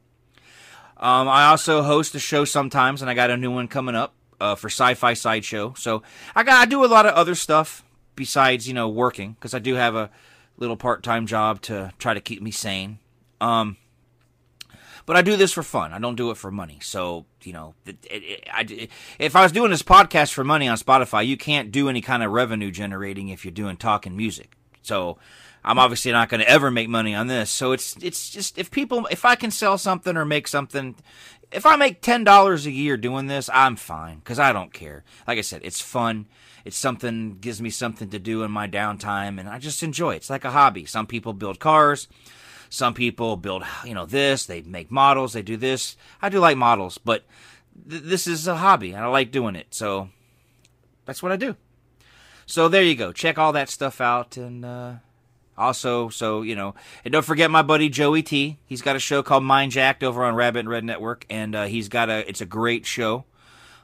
Um, 1.03 1.27
I 1.27 1.47
also 1.47 1.81
host 1.81 2.15
a 2.15 2.19
show 2.19 2.45
sometimes, 2.45 3.01
and 3.01 3.11
I 3.11 3.13
got 3.13 3.29
a 3.29 3.35
new 3.35 3.51
one 3.51 3.67
coming 3.67 3.93
up 3.93 4.15
uh, 4.39 4.55
for 4.55 4.67
Sci-Fi 4.69 5.13
Sideshow. 5.13 5.73
So 5.73 6.01
I 6.33 6.43
got 6.43 6.61
I 6.61 6.65
do 6.65 6.85
a 6.85 6.87
lot 6.87 7.05
of 7.05 7.13
other 7.13 7.35
stuff 7.35 7.83
besides 8.15 8.69
you 8.69 8.73
know 8.73 8.87
working 8.87 9.33
because 9.33 9.53
I 9.53 9.59
do 9.59 9.75
have 9.75 9.95
a 9.95 10.09
little 10.55 10.77
part-time 10.77 11.27
job 11.27 11.61
to 11.63 11.91
try 11.99 12.13
to 12.13 12.21
keep 12.21 12.41
me 12.41 12.51
sane. 12.51 12.99
Um, 13.41 13.75
but 15.05 15.17
I 15.17 15.21
do 15.21 15.35
this 15.35 15.51
for 15.51 15.61
fun. 15.61 15.91
I 15.91 15.99
don't 15.99 16.15
do 16.15 16.31
it 16.31 16.37
for 16.37 16.51
money. 16.51 16.79
So 16.81 17.25
you 17.41 17.51
know, 17.51 17.75
it, 17.85 17.97
it, 18.09 18.47
I, 18.49 18.87
if 19.19 19.35
I 19.35 19.43
was 19.43 19.51
doing 19.51 19.71
this 19.71 19.83
podcast 19.83 20.31
for 20.31 20.45
money 20.45 20.69
on 20.69 20.77
Spotify, 20.77 21.27
you 21.27 21.35
can't 21.35 21.69
do 21.69 21.89
any 21.89 21.99
kind 21.99 22.23
of 22.23 22.31
revenue 22.31 22.71
generating 22.71 23.27
if 23.27 23.43
you're 23.43 23.51
doing 23.51 23.75
talking 23.75 24.15
music. 24.15 24.55
So 24.83 25.17
I'm 25.65 25.79
obviously 25.79 26.11
not 26.11 26.29
going 26.29 26.41
to 26.41 26.49
ever 26.49 26.69
make 26.69 26.89
money 26.89 27.15
on 27.15 27.27
this. 27.27 27.49
So 27.49 27.71
it's 27.71 27.95
it's 28.01 28.29
just 28.29 28.57
if 28.57 28.69
people 28.69 29.07
if 29.11 29.25
I 29.25 29.35
can 29.35 29.51
sell 29.51 29.77
something 29.77 30.17
or 30.17 30.25
make 30.25 30.47
something, 30.47 30.95
if 31.51 31.65
I 31.65 31.75
make 31.75 32.01
ten 32.01 32.23
dollars 32.23 32.65
a 32.65 32.71
year 32.71 32.97
doing 32.97 33.27
this, 33.27 33.49
I'm 33.53 33.75
fine 33.75 34.17
because 34.17 34.39
I 34.39 34.51
don't 34.51 34.73
care. 34.73 35.03
Like 35.27 35.37
I 35.37 35.41
said, 35.41 35.61
it's 35.63 35.81
fun. 35.81 36.27
It's 36.65 36.77
something 36.77 37.37
gives 37.39 37.61
me 37.61 37.69
something 37.69 38.09
to 38.09 38.19
do 38.19 38.43
in 38.43 38.51
my 38.51 38.67
downtime, 38.67 39.39
and 39.39 39.49
I 39.49 39.59
just 39.59 39.83
enjoy 39.83 40.13
it. 40.13 40.17
It's 40.17 40.29
like 40.29 40.45
a 40.45 40.51
hobby. 40.51 40.85
Some 40.85 41.07
people 41.07 41.33
build 41.33 41.59
cars. 41.59 42.07
Some 42.69 42.93
people 42.93 43.37
build, 43.37 43.63
you 43.85 43.93
know, 43.93 44.05
this. 44.05 44.45
They 44.45 44.61
make 44.61 44.89
models. 44.89 45.33
They 45.33 45.41
do 45.43 45.57
this. 45.57 45.95
I 46.21 46.29
do 46.29 46.39
like 46.39 46.57
models, 46.57 46.97
but 46.97 47.23
th- 47.87 48.01
this 48.03 48.27
is 48.27 48.47
a 48.47 48.55
hobby, 48.55 48.93
and 48.93 49.03
I 49.03 49.07
like 49.07 49.31
doing 49.31 49.55
it. 49.55 49.67
So 49.71 50.09
that's 51.05 51.21
what 51.21 51.31
I 51.31 51.35
do. 51.35 51.55
So 52.45 52.67
there 52.67 52.83
you 52.83 52.95
go. 52.95 53.11
Check 53.11 53.37
all 53.37 53.51
that 53.53 53.69
stuff 53.69 54.01
out, 54.01 54.37
and 54.37 54.65
uh, 54.65 54.93
also, 55.57 56.09
so 56.09 56.41
you 56.41 56.55
know, 56.55 56.75
and 57.05 57.11
don't 57.11 57.25
forget 57.25 57.51
my 57.51 57.61
buddy 57.61 57.89
Joey 57.89 58.23
T. 58.23 58.57
He's 58.65 58.81
got 58.81 58.95
a 58.95 58.99
show 58.99 59.21
called 59.23 59.43
Mind 59.43 59.71
Jacked 59.71 60.03
over 60.03 60.23
on 60.23 60.35
Rabbit 60.35 60.59
and 60.59 60.69
Red 60.69 60.83
Network, 60.83 61.25
and 61.29 61.55
uh, 61.55 61.65
he's 61.65 61.89
got 61.89 62.09
a. 62.09 62.27
It's 62.27 62.41
a 62.41 62.45
great 62.45 62.85
show. 62.85 63.25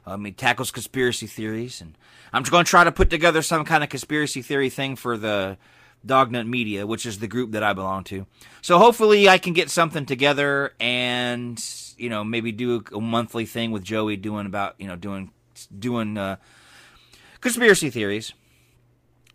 Um, 0.06 0.24
he 0.24 0.32
tackles 0.32 0.70
conspiracy 0.70 1.26
theories, 1.26 1.80
and 1.80 1.96
I'm 2.32 2.42
just 2.42 2.50
going 2.50 2.64
to 2.64 2.70
try 2.70 2.84
to 2.84 2.92
put 2.92 3.10
together 3.10 3.42
some 3.42 3.64
kind 3.64 3.84
of 3.84 3.90
conspiracy 3.90 4.42
theory 4.42 4.70
thing 4.70 4.96
for 4.96 5.16
the 5.16 5.58
Dognut 6.06 6.46
Media, 6.46 6.86
which 6.86 7.06
is 7.06 7.18
the 7.18 7.28
group 7.28 7.52
that 7.52 7.62
I 7.62 7.72
belong 7.72 8.04
to. 8.04 8.26
So 8.62 8.78
hopefully 8.78 9.28
I 9.28 9.38
can 9.38 9.52
get 9.52 9.70
something 9.70 10.06
together 10.06 10.72
and 10.80 11.62
you 11.96 12.08
know 12.08 12.24
maybe 12.24 12.52
do 12.52 12.82
a 12.92 13.00
monthly 13.00 13.46
thing 13.46 13.70
with 13.70 13.84
Joey 13.84 14.16
doing 14.16 14.46
about 14.46 14.74
you 14.78 14.88
know 14.88 14.96
doing 14.96 15.30
doing 15.78 16.16
uh, 16.16 16.36
conspiracy 17.40 17.90
theories. 17.90 18.32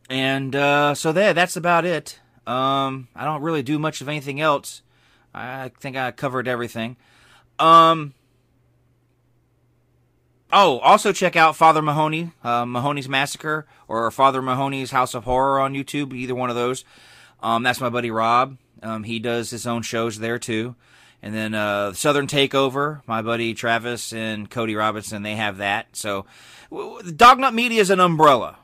And 0.09 0.55
uh, 0.55 0.93
so 0.93 1.11
there, 1.11 1.33
that's 1.33 1.55
about 1.55 1.85
it. 1.85 2.19
Um, 2.47 3.07
I 3.15 3.25
don't 3.25 3.41
really 3.41 3.63
do 3.63 3.79
much 3.79 4.01
of 4.01 4.09
anything 4.09 4.39
else. 4.39 4.81
I 5.33 5.71
think 5.79 5.97
I 5.97 6.11
covered 6.11 6.47
everything. 6.47 6.95
Um, 7.59 8.13
oh, 10.51 10.79
also 10.79 11.11
check 11.11 11.35
out 11.35 11.55
Father 11.55 11.81
Mahoney, 11.81 12.31
uh, 12.43 12.65
Mahoney's 12.65 13.09
Massacre, 13.09 13.65
or 13.87 14.09
Father 14.11 14.41
Mahoney's 14.41 14.91
House 14.91 15.13
of 15.13 15.23
Horror 15.23 15.59
on 15.59 15.73
YouTube. 15.73 16.13
Either 16.13 16.35
one 16.35 16.49
of 16.49 16.55
those. 16.55 16.85
Um, 17.41 17.63
that's 17.63 17.81
my 17.81 17.89
buddy 17.89 18.11
Rob. 18.11 18.57
Um, 18.81 19.03
he 19.03 19.19
does 19.19 19.49
his 19.49 19.65
own 19.67 19.81
shows 19.81 20.19
there 20.19 20.39
too. 20.39 20.75
And 21.21 21.33
then 21.33 21.55
uh, 21.55 21.93
Southern 21.93 22.27
Takeover, 22.27 23.01
my 23.07 23.21
buddy 23.21 23.53
Travis 23.53 24.13
and 24.13 24.49
Cody 24.49 24.75
Robinson, 24.75 25.23
they 25.23 25.35
have 25.35 25.57
that. 25.57 25.87
So, 25.93 26.25
Dognut 26.71 27.53
Media 27.53 27.81
is 27.81 27.89
an 27.89 27.99
umbrella. 27.99 28.57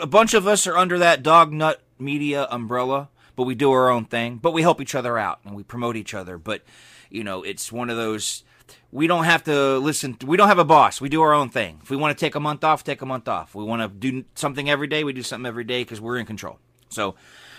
A 0.00 0.06
bunch 0.06 0.34
of 0.34 0.46
us 0.46 0.66
are 0.66 0.76
under 0.76 0.98
that 0.98 1.22
Dognut 1.22 1.76
Media 2.02 2.46
umbrella, 2.50 3.08
but 3.36 3.44
we 3.44 3.54
do 3.54 3.70
our 3.72 3.90
own 3.90 4.04
thing. 4.04 4.36
But 4.36 4.52
we 4.52 4.62
help 4.62 4.80
each 4.80 4.94
other 4.94 5.18
out 5.18 5.40
and 5.44 5.54
we 5.54 5.62
promote 5.62 5.96
each 5.96 6.14
other. 6.14 6.38
But, 6.38 6.62
you 7.10 7.24
know, 7.24 7.42
it's 7.42 7.72
one 7.72 7.90
of 7.90 7.96
those. 7.96 8.44
We 8.90 9.06
don't 9.06 9.24
have 9.24 9.44
to 9.44 9.78
listen. 9.78 10.16
We 10.24 10.36
don't 10.36 10.48
have 10.48 10.58
a 10.58 10.64
boss. 10.64 11.00
We 11.00 11.08
do 11.08 11.22
our 11.22 11.32
own 11.32 11.48
thing. 11.48 11.80
If 11.82 11.90
we 11.90 11.96
want 11.96 12.16
to 12.16 12.24
take 12.24 12.34
a 12.34 12.40
month 12.40 12.64
off, 12.64 12.84
take 12.84 13.02
a 13.02 13.06
month 13.06 13.28
off. 13.28 13.54
We 13.54 13.64
want 13.64 13.82
to 13.82 13.88
do 13.88 14.24
something 14.34 14.68
every 14.68 14.86
day, 14.86 15.04
we 15.04 15.12
do 15.12 15.22
something 15.22 15.46
every 15.46 15.64
day 15.64 15.82
because 15.82 16.00
we're 16.00 16.18
in 16.18 16.26
control. 16.26 16.58
So, 16.88 17.14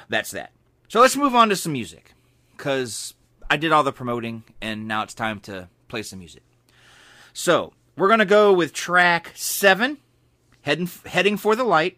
that's 0.10 0.32
that. 0.32 0.52
So 0.88 1.02
let's 1.02 1.18
move 1.18 1.34
on 1.34 1.50
to 1.50 1.56
some 1.56 1.74
music 1.74 2.14
because 2.56 3.16
I 3.50 3.58
did 3.58 3.72
all 3.72 3.84
the 3.84 3.92
promoting 3.92 4.44
and 4.62 4.88
now 4.88 5.04
it's 5.04 5.14
time 5.14 5.40
to 5.42 5.70
play 5.88 6.04
some 6.04 6.20
music. 6.20 6.44
So 7.34 7.74
we're 7.98 8.10
gonna 8.10 8.26
go 8.26 8.54
with 8.54 8.74
track 8.74 9.32
seven, 9.34 9.98
heading 10.62 10.90
heading 11.06 11.38
for 11.38 11.56
the 11.56 11.64
light, 11.64 11.98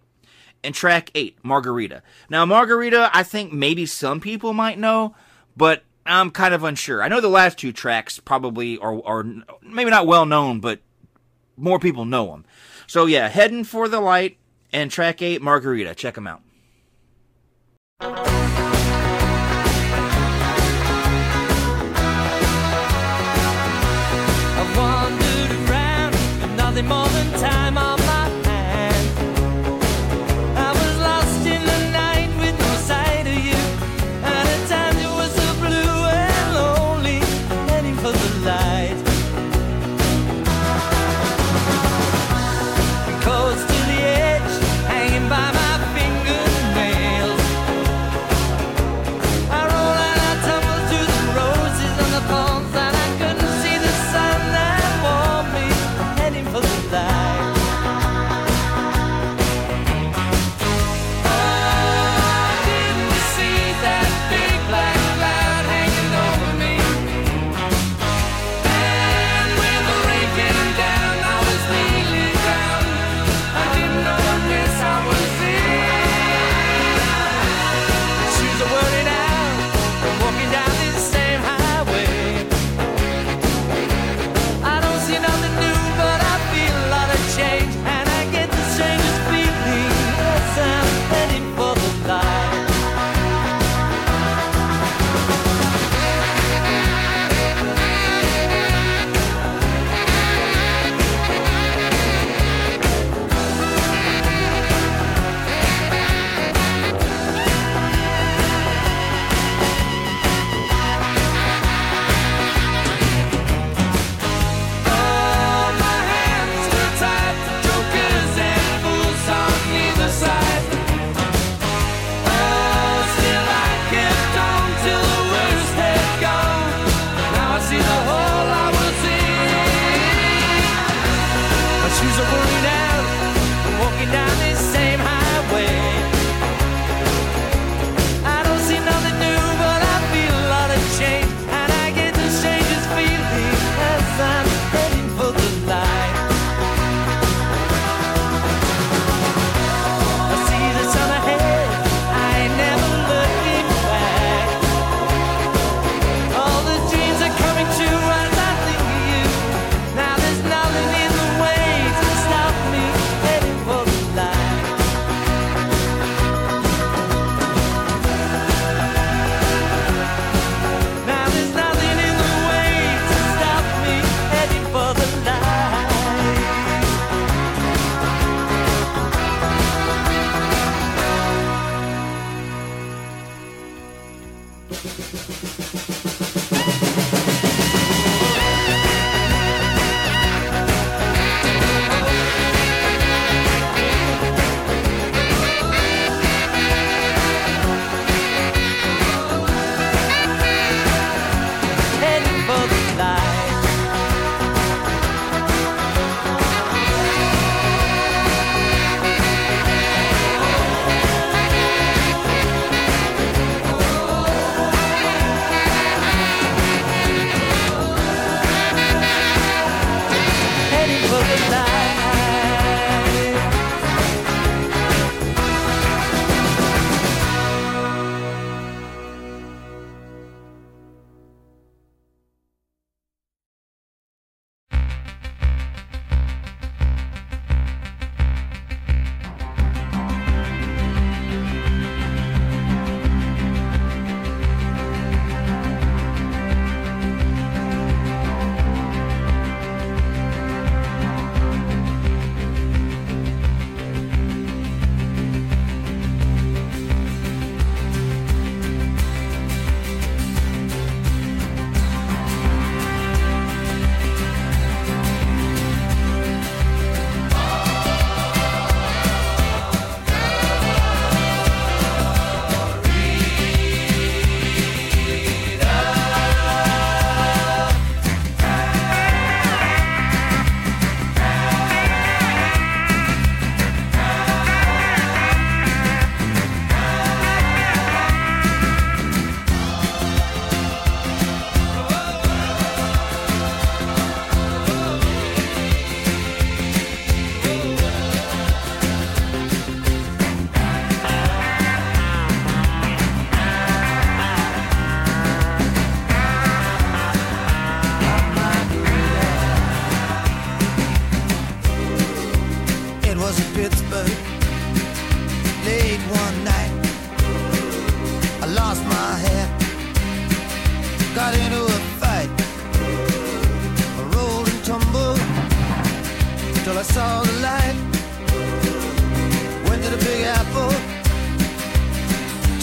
and 0.65 0.75
track 0.75 1.11
eight, 1.15 1.37
Margarita. 1.43 2.01
Now 2.29 2.45
Margarita, 2.45 3.09
I 3.13 3.23
think 3.23 3.53
maybe 3.53 3.85
some 3.85 4.19
people 4.19 4.53
might 4.53 4.79
know, 4.79 5.15
but 5.55 5.83
I'm 6.05 6.31
kind 6.31 6.53
of 6.53 6.63
unsure. 6.63 7.01
I 7.01 7.07
know 7.07 7.21
the 7.21 7.29
last 7.29 7.57
two 7.57 7.71
tracks 7.71 8.19
probably 8.19 8.77
are 8.79 9.01
are 9.05 9.25
maybe 9.61 9.89
not 9.91 10.07
well 10.07 10.25
known, 10.25 10.59
but 10.59 10.79
more 11.55 11.79
people 11.79 12.05
know 12.05 12.27
them. 12.27 12.45
So 12.87 13.05
yeah, 13.05 13.29
heading 13.29 13.63
for 13.63 13.87
the 13.87 14.01
light 14.01 14.37
and 14.73 14.91
track 14.91 15.21
eight, 15.21 15.41
Margarita. 15.41 15.95
Check 15.95 16.15
them 16.15 16.27
out. 16.27 16.41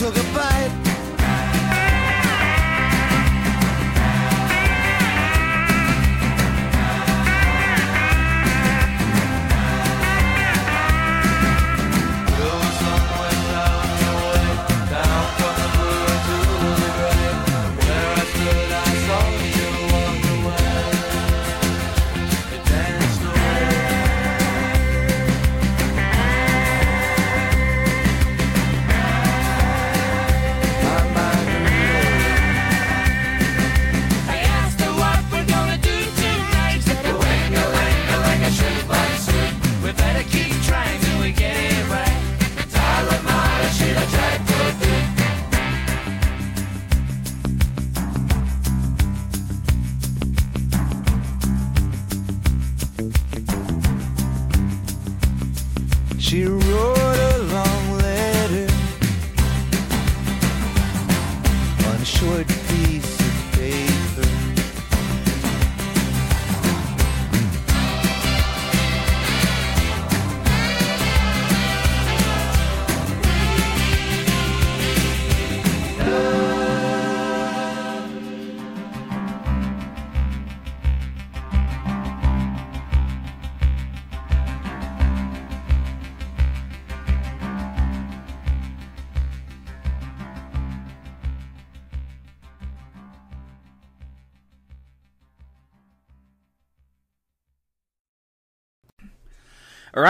Took 0.03 0.17
a 0.17 0.35
bite. 0.35 0.52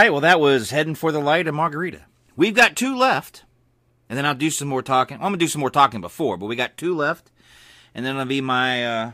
Right, 0.03 0.11
well, 0.11 0.21
that 0.23 0.41
was 0.41 0.71
Heading 0.71 0.97
for 0.97 1.13
the 1.13 1.21
Light 1.21 1.47
and 1.47 1.57
Margarita. 1.57 2.03
We've 2.35 2.55
got 2.55 2.75
two 2.75 2.97
left, 2.97 3.45
and 4.09 4.19
then 4.19 4.27
I'll 4.27 4.35
do 4.35 4.51
some 4.51 4.67
more 4.67 4.83
talking. 4.83 5.17
I'm 5.17 5.23
going 5.23 5.35
to 5.35 5.39
do 5.39 5.47
some 5.49 5.61
more 5.61 5.71
talking 5.71 6.01
before, 6.01 6.37
but 6.37 6.47
we 6.47 6.57
got 6.57 6.77
two 6.77 6.97
left, 6.97 7.31
and 7.95 8.05
then 8.05 8.17
it'll 8.17 8.27
be 8.27 8.41
my 8.41 8.85
uh, 8.85 9.13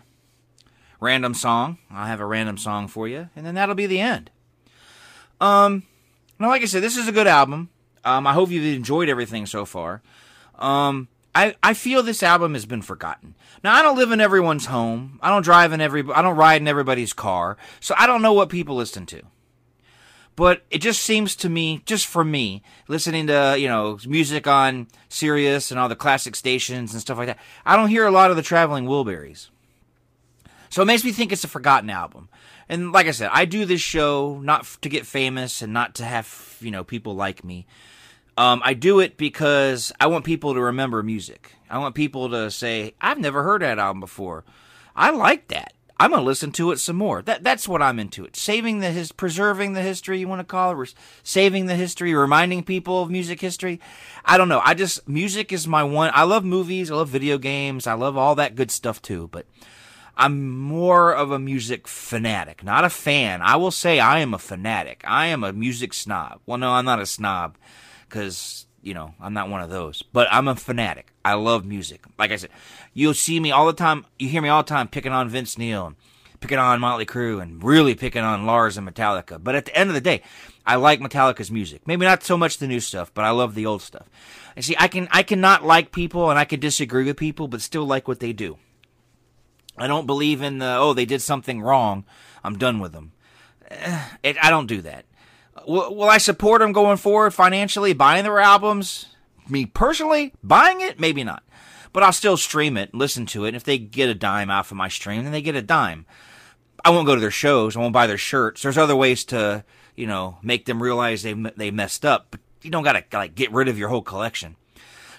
random 0.98 1.34
song. 1.34 1.76
I'll 1.90 2.06
have 2.06 2.20
a 2.20 2.26
random 2.26 2.56
song 2.56 2.88
for 2.88 3.06
you, 3.06 3.28
and 3.36 3.44
then 3.44 3.54
that'll 3.54 3.74
be 3.74 3.86
the 3.86 4.00
end. 4.00 4.30
Um, 5.42 5.82
now, 6.38 6.48
like 6.48 6.62
I 6.62 6.66
said, 6.66 6.82
this 6.82 6.96
is 6.96 7.06
a 7.06 7.12
good 7.12 7.26
album. 7.26 7.68
Um, 8.02 8.26
I 8.26 8.32
hope 8.32 8.50
you've 8.50 8.64
enjoyed 8.64 9.10
everything 9.10 9.44
so 9.44 9.66
far. 9.66 10.00
Um, 10.54 11.08
I, 11.34 11.54
I 11.62 11.74
feel 11.74 12.02
this 12.02 12.22
album 12.22 12.54
has 12.54 12.64
been 12.64 12.80
forgotten. 12.82 13.34
Now 13.62 13.74
I 13.74 13.82
don't 13.82 13.98
live 13.98 14.10
in 14.10 14.22
everyone's 14.22 14.66
home. 14.66 15.18
I 15.20 15.28
don't 15.28 15.42
drive 15.42 15.74
in 15.74 15.82
every. 15.82 16.02
I 16.14 16.22
don't 16.22 16.36
ride 16.36 16.62
in 16.62 16.68
everybody's 16.68 17.12
car. 17.12 17.58
So 17.78 17.94
I 17.98 18.06
don't 18.06 18.22
know 18.22 18.32
what 18.32 18.48
people 18.48 18.74
listen 18.74 19.04
to 19.06 19.22
but 20.38 20.62
it 20.70 20.78
just 20.78 21.02
seems 21.02 21.34
to 21.34 21.48
me, 21.48 21.82
just 21.84 22.06
for 22.06 22.22
me, 22.22 22.62
listening 22.86 23.26
to 23.26 23.56
you 23.58 23.66
know 23.66 23.98
music 24.06 24.46
on 24.46 24.86
Sirius 25.08 25.72
and 25.72 25.80
all 25.80 25.88
the 25.88 25.96
classic 25.96 26.36
stations 26.36 26.92
and 26.92 27.00
stuff 27.00 27.18
like 27.18 27.26
that, 27.26 27.40
I 27.66 27.74
don't 27.74 27.88
hear 27.88 28.06
a 28.06 28.12
lot 28.12 28.30
of 28.30 28.36
the 28.36 28.42
Traveling 28.42 28.86
Wilburys. 28.86 29.48
So 30.70 30.80
it 30.80 30.84
makes 30.84 31.02
me 31.02 31.10
think 31.10 31.32
it's 31.32 31.42
a 31.42 31.48
forgotten 31.48 31.90
album. 31.90 32.28
And 32.68 32.92
like 32.92 33.08
I 33.08 33.10
said, 33.10 33.30
I 33.32 33.46
do 33.46 33.64
this 33.64 33.80
show 33.80 34.38
not 34.40 34.64
to 34.82 34.88
get 34.88 35.06
famous 35.06 35.60
and 35.60 35.72
not 35.72 35.96
to 35.96 36.04
have 36.04 36.56
you 36.60 36.70
know 36.70 36.84
people 36.84 37.16
like 37.16 37.42
me. 37.42 37.66
Um, 38.36 38.62
I 38.64 38.74
do 38.74 39.00
it 39.00 39.16
because 39.16 39.92
I 39.98 40.06
want 40.06 40.24
people 40.24 40.54
to 40.54 40.60
remember 40.60 41.02
music. 41.02 41.52
I 41.68 41.78
want 41.78 41.96
people 41.96 42.30
to 42.30 42.48
say, 42.52 42.94
"I've 43.00 43.18
never 43.18 43.42
heard 43.42 43.62
that 43.62 43.80
album 43.80 43.98
before. 43.98 44.44
I 44.94 45.10
like 45.10 45.48
that." 45.48 45.72
I'm 46.00 46.10
gonna 46.10 46.22
listen 46.22 46.52
to 46.52 46.70
it 46.70 46.78
some 46.78 46.96
more. 46.96 47.22
That 47.22 47.42
that's 47.42 47.66
what 47.66 47.82
I'm 47.82 47.98
into. 47.98 48.24
It 48.24 48.36
saving 48.36 48.78
the 48.78 48.90
his 48.92 49.10
preserving 49.10 49.72
the 49.72 49.82
history 49.82 50.20
you 50.20 50.28
want 50.28 50.40
to 50.40 50.44
call 50.44 50.80
it, 50.80 50.94
saving 51.24 51.66
the 51.66 51.74
history, 51.74 52.14
reminding 52.14 52.62
people 52.62 53.02
of 53.02 53.10
music 53.10 53.40
history. 53.40 53.80
I 54.24 54.38
don't 54.38 54.48
know. 54.48 54.60
I 54.64 54.74
just 54.74 55.08
music 55.08 55.52
is 55.52 55.66
my 55.66 55.82
one. 55.82 56.12
I 56.14 56.22
love 56.22 56.44
movies. 56.44 56.90
I 56.90 56.94
love 56.94 57.08
video 57.08 57.36
games. 57.36 57.88
I 57.88 57.94
love 57.94 58.16
all 58.16 58.36
that 58.36 58.54
good 58.54 58.70
stuff 58.70 59.02
too. 59.02 59.28
But 59.32 59.46
I'm 60.16 60.56
more 60.56 61.12
of 61.12 61.32
a 61.32 61.38
music 61.38 61.88
fanatic, 61.88 62.62
not 62.62 62.84
a 62.84 62.90
fan. 62.90 63.42
I 63.42 63.56
will 63.56 63.70
say 63.72 63.98
I 63.98 64.20
am 64.20 64.34
a 64.34 64.38
fanatic. 64.38 65.02
I 65.04 65.26
am 65.26 65.42
a 65.42 65.52
music 65.52 65.94
snob. 65.94 66.40
Well, 66.46 66.58
no, 66.58 66.72
I'm 66.72 66.84
not 66.84 67.00
a 67.00 67.06
snob 67.06 67.56
because 68.08 68.66
you 68.82 68.94
know 68.94 69.14
I'm 69.20 69.34
not 69.34 69.48
one 69.48 69.62
of 69.62 69.70
those. 69.70 70.02
But 70.12 70.28
I'm 70.30 70.46
a 70.46 70.54
fanatic. 70.54 71.12
I 71.24 71.34
love 71.34 71.64
music. 71.64 72.04
Like 72.18 72.30
I 72.30 72.36
said, 72.36 72.50
you'll 72.98 73.14
see 73.14 73.38
me 73.38 73.52
all 73.52 73.66
the 73.66 73.72
time. 73.72 74.04
You 74.18 74.28
hear 74.28 74.42
me 74.42 74.48
all 74.48 74.62
the 74.62 74.68
time 74.68 74.88
picking 74.88 75.12
on 75.12 75.28
Vince 75.28 75.56
Neil, 75.56 75.86
and 75.86 75.96
picking 76.40 76.58
on 76.58 76.80
Motley 76.80 77.06
Crue, 77.06 77.40
and 77.40 77.62
really 77.62 77.94
picking 77.94 78.22
on 78.22 78.44
Lars 78.44 78.76
and 78.76 78.88
Metallica. 78.88 79.42
But 79.42 79.54
at 79.54 79.66
the 79.66 79.76
end 79.76 79.88
of 79.88 79.94
the 79.94 80.00
day, 80.00 80.22
I 80.66 80.74
like 80.74 81.00
Metallica's 81.00 81.50
music. 81.50 81.86
Maybe 81.86 82.04
not 82.04 82.24
so 82.24 82.36
much 82.36 82.58
the 82.58 82.66
new 82.66 82.80
stuff, 82.80 83.12
but 83.14 83.24
I 83.24 83.30
love 83.30 83.54
the 83.54 83.66
old 83.66 83.82
stuff. 83.82 84.08
And 84.56 84.64
see, 84.64 84.74
I 84.78 84.88
can 84.88 85.08
I 85.12 85.22
cannot 85.22 85.64
like 85.64 85.92
people, 85.92 86.28
and 86.28 86.38
I 86.38 86.44
can 86.44 86.58
disagree 86.60 87.04
with 87.04 87.16
people, 87.16 87.46
but 87.46 87.60
still 87.60 87.86
like 87.86 88.08
what 88.08 88.20
they 88.20 88.32
do. 88.32 88.58
I 89.76 89.86
don't 89.86 90.06
believe 90.06 90.42
in 90.42 90.58
the 90.58 90.76
oh 90.76 90.92
they 90.92 91.06
did 91.06 91.22
something 91.22 91.62
wrong. 91.62 92.04
I'm 92.42 92.58
done 92.58 92.80
with 92.80 92.92
them. 92.92 93.12
Eh, 93.70 94.02
It, 94.24 94.36
I 94.44 94.50
don't 94.50 94.66
do 94.66 94.82
that. 94.82 95.04
Will, 95.66 95.94
will 95.94 96.08
I 96.08 96.18
support 96.18 96.60
them 96.60 96.72
going 96.72 96.96
forward 96.96 97.30
financially, 97.32 97.92
buying 97.92 98.24
their 98.24 98.40
albums? 98.40 99.06
Me 99.48 99.66
personally, 99.66 100.32
buying 100.42 100.80
it, 100.80 100.98
maybe 101.00 101.24
not. 101.24 101.42
But 101.98 102.04
I'll 102.04 102.12
still 102.12 102.36
stream 102.36 102.76
it, 102.76 102.94
listen 102.94 103.26
to 103.26 103.44
it. 103.44 103.48
And 103.48 103.56
if 103.56 103.64
they 103.64 103.76
get 103.76 104.08
a 104.08 104.14
dime 104.14 104.52
off 104.52 104.70
of 104.70 104.76
my 104.76 104.86
stream, 104.86 105.24
then 105.24 105.32
they 105.32 105.42
get 105.42 105.56
a 105.56 105.60
dime. 105.60 106.06
I 106.84 106.90
won't 106.90 107.08
go 107.08 107.16
to 107.16 107.20
their 107.20 107.32
shows. 107.32 107.76
I 107.76 107.80
won't 107.80 107.92
buy 107.92 108.06
their 108.06 108.16
shirts. 108.16 108.62
There's 108.62 108.78
other 108.78 108.94
ways 108.94 109.24
to, 109.24 109.64
you 109.96 110.06
know, 110.06 110.38
make 110.40 110.66
them 110.66 110.80
realize 110.80 111.24
they 111.24 111.32
they 111.32 111.72
messed 111.72 112.04
up. 112.04 112.28
But 112.30 112.38
you 112.62 112.70
don't 112.70 112.84
gotta 112.84 113.02
like 113.12 113.34
get 113.34 113.50
rid 113.50 113.66
of 113.66 113.76
your 113.76 113.88
whole 113.88 114.02
collection. 114.02 114.54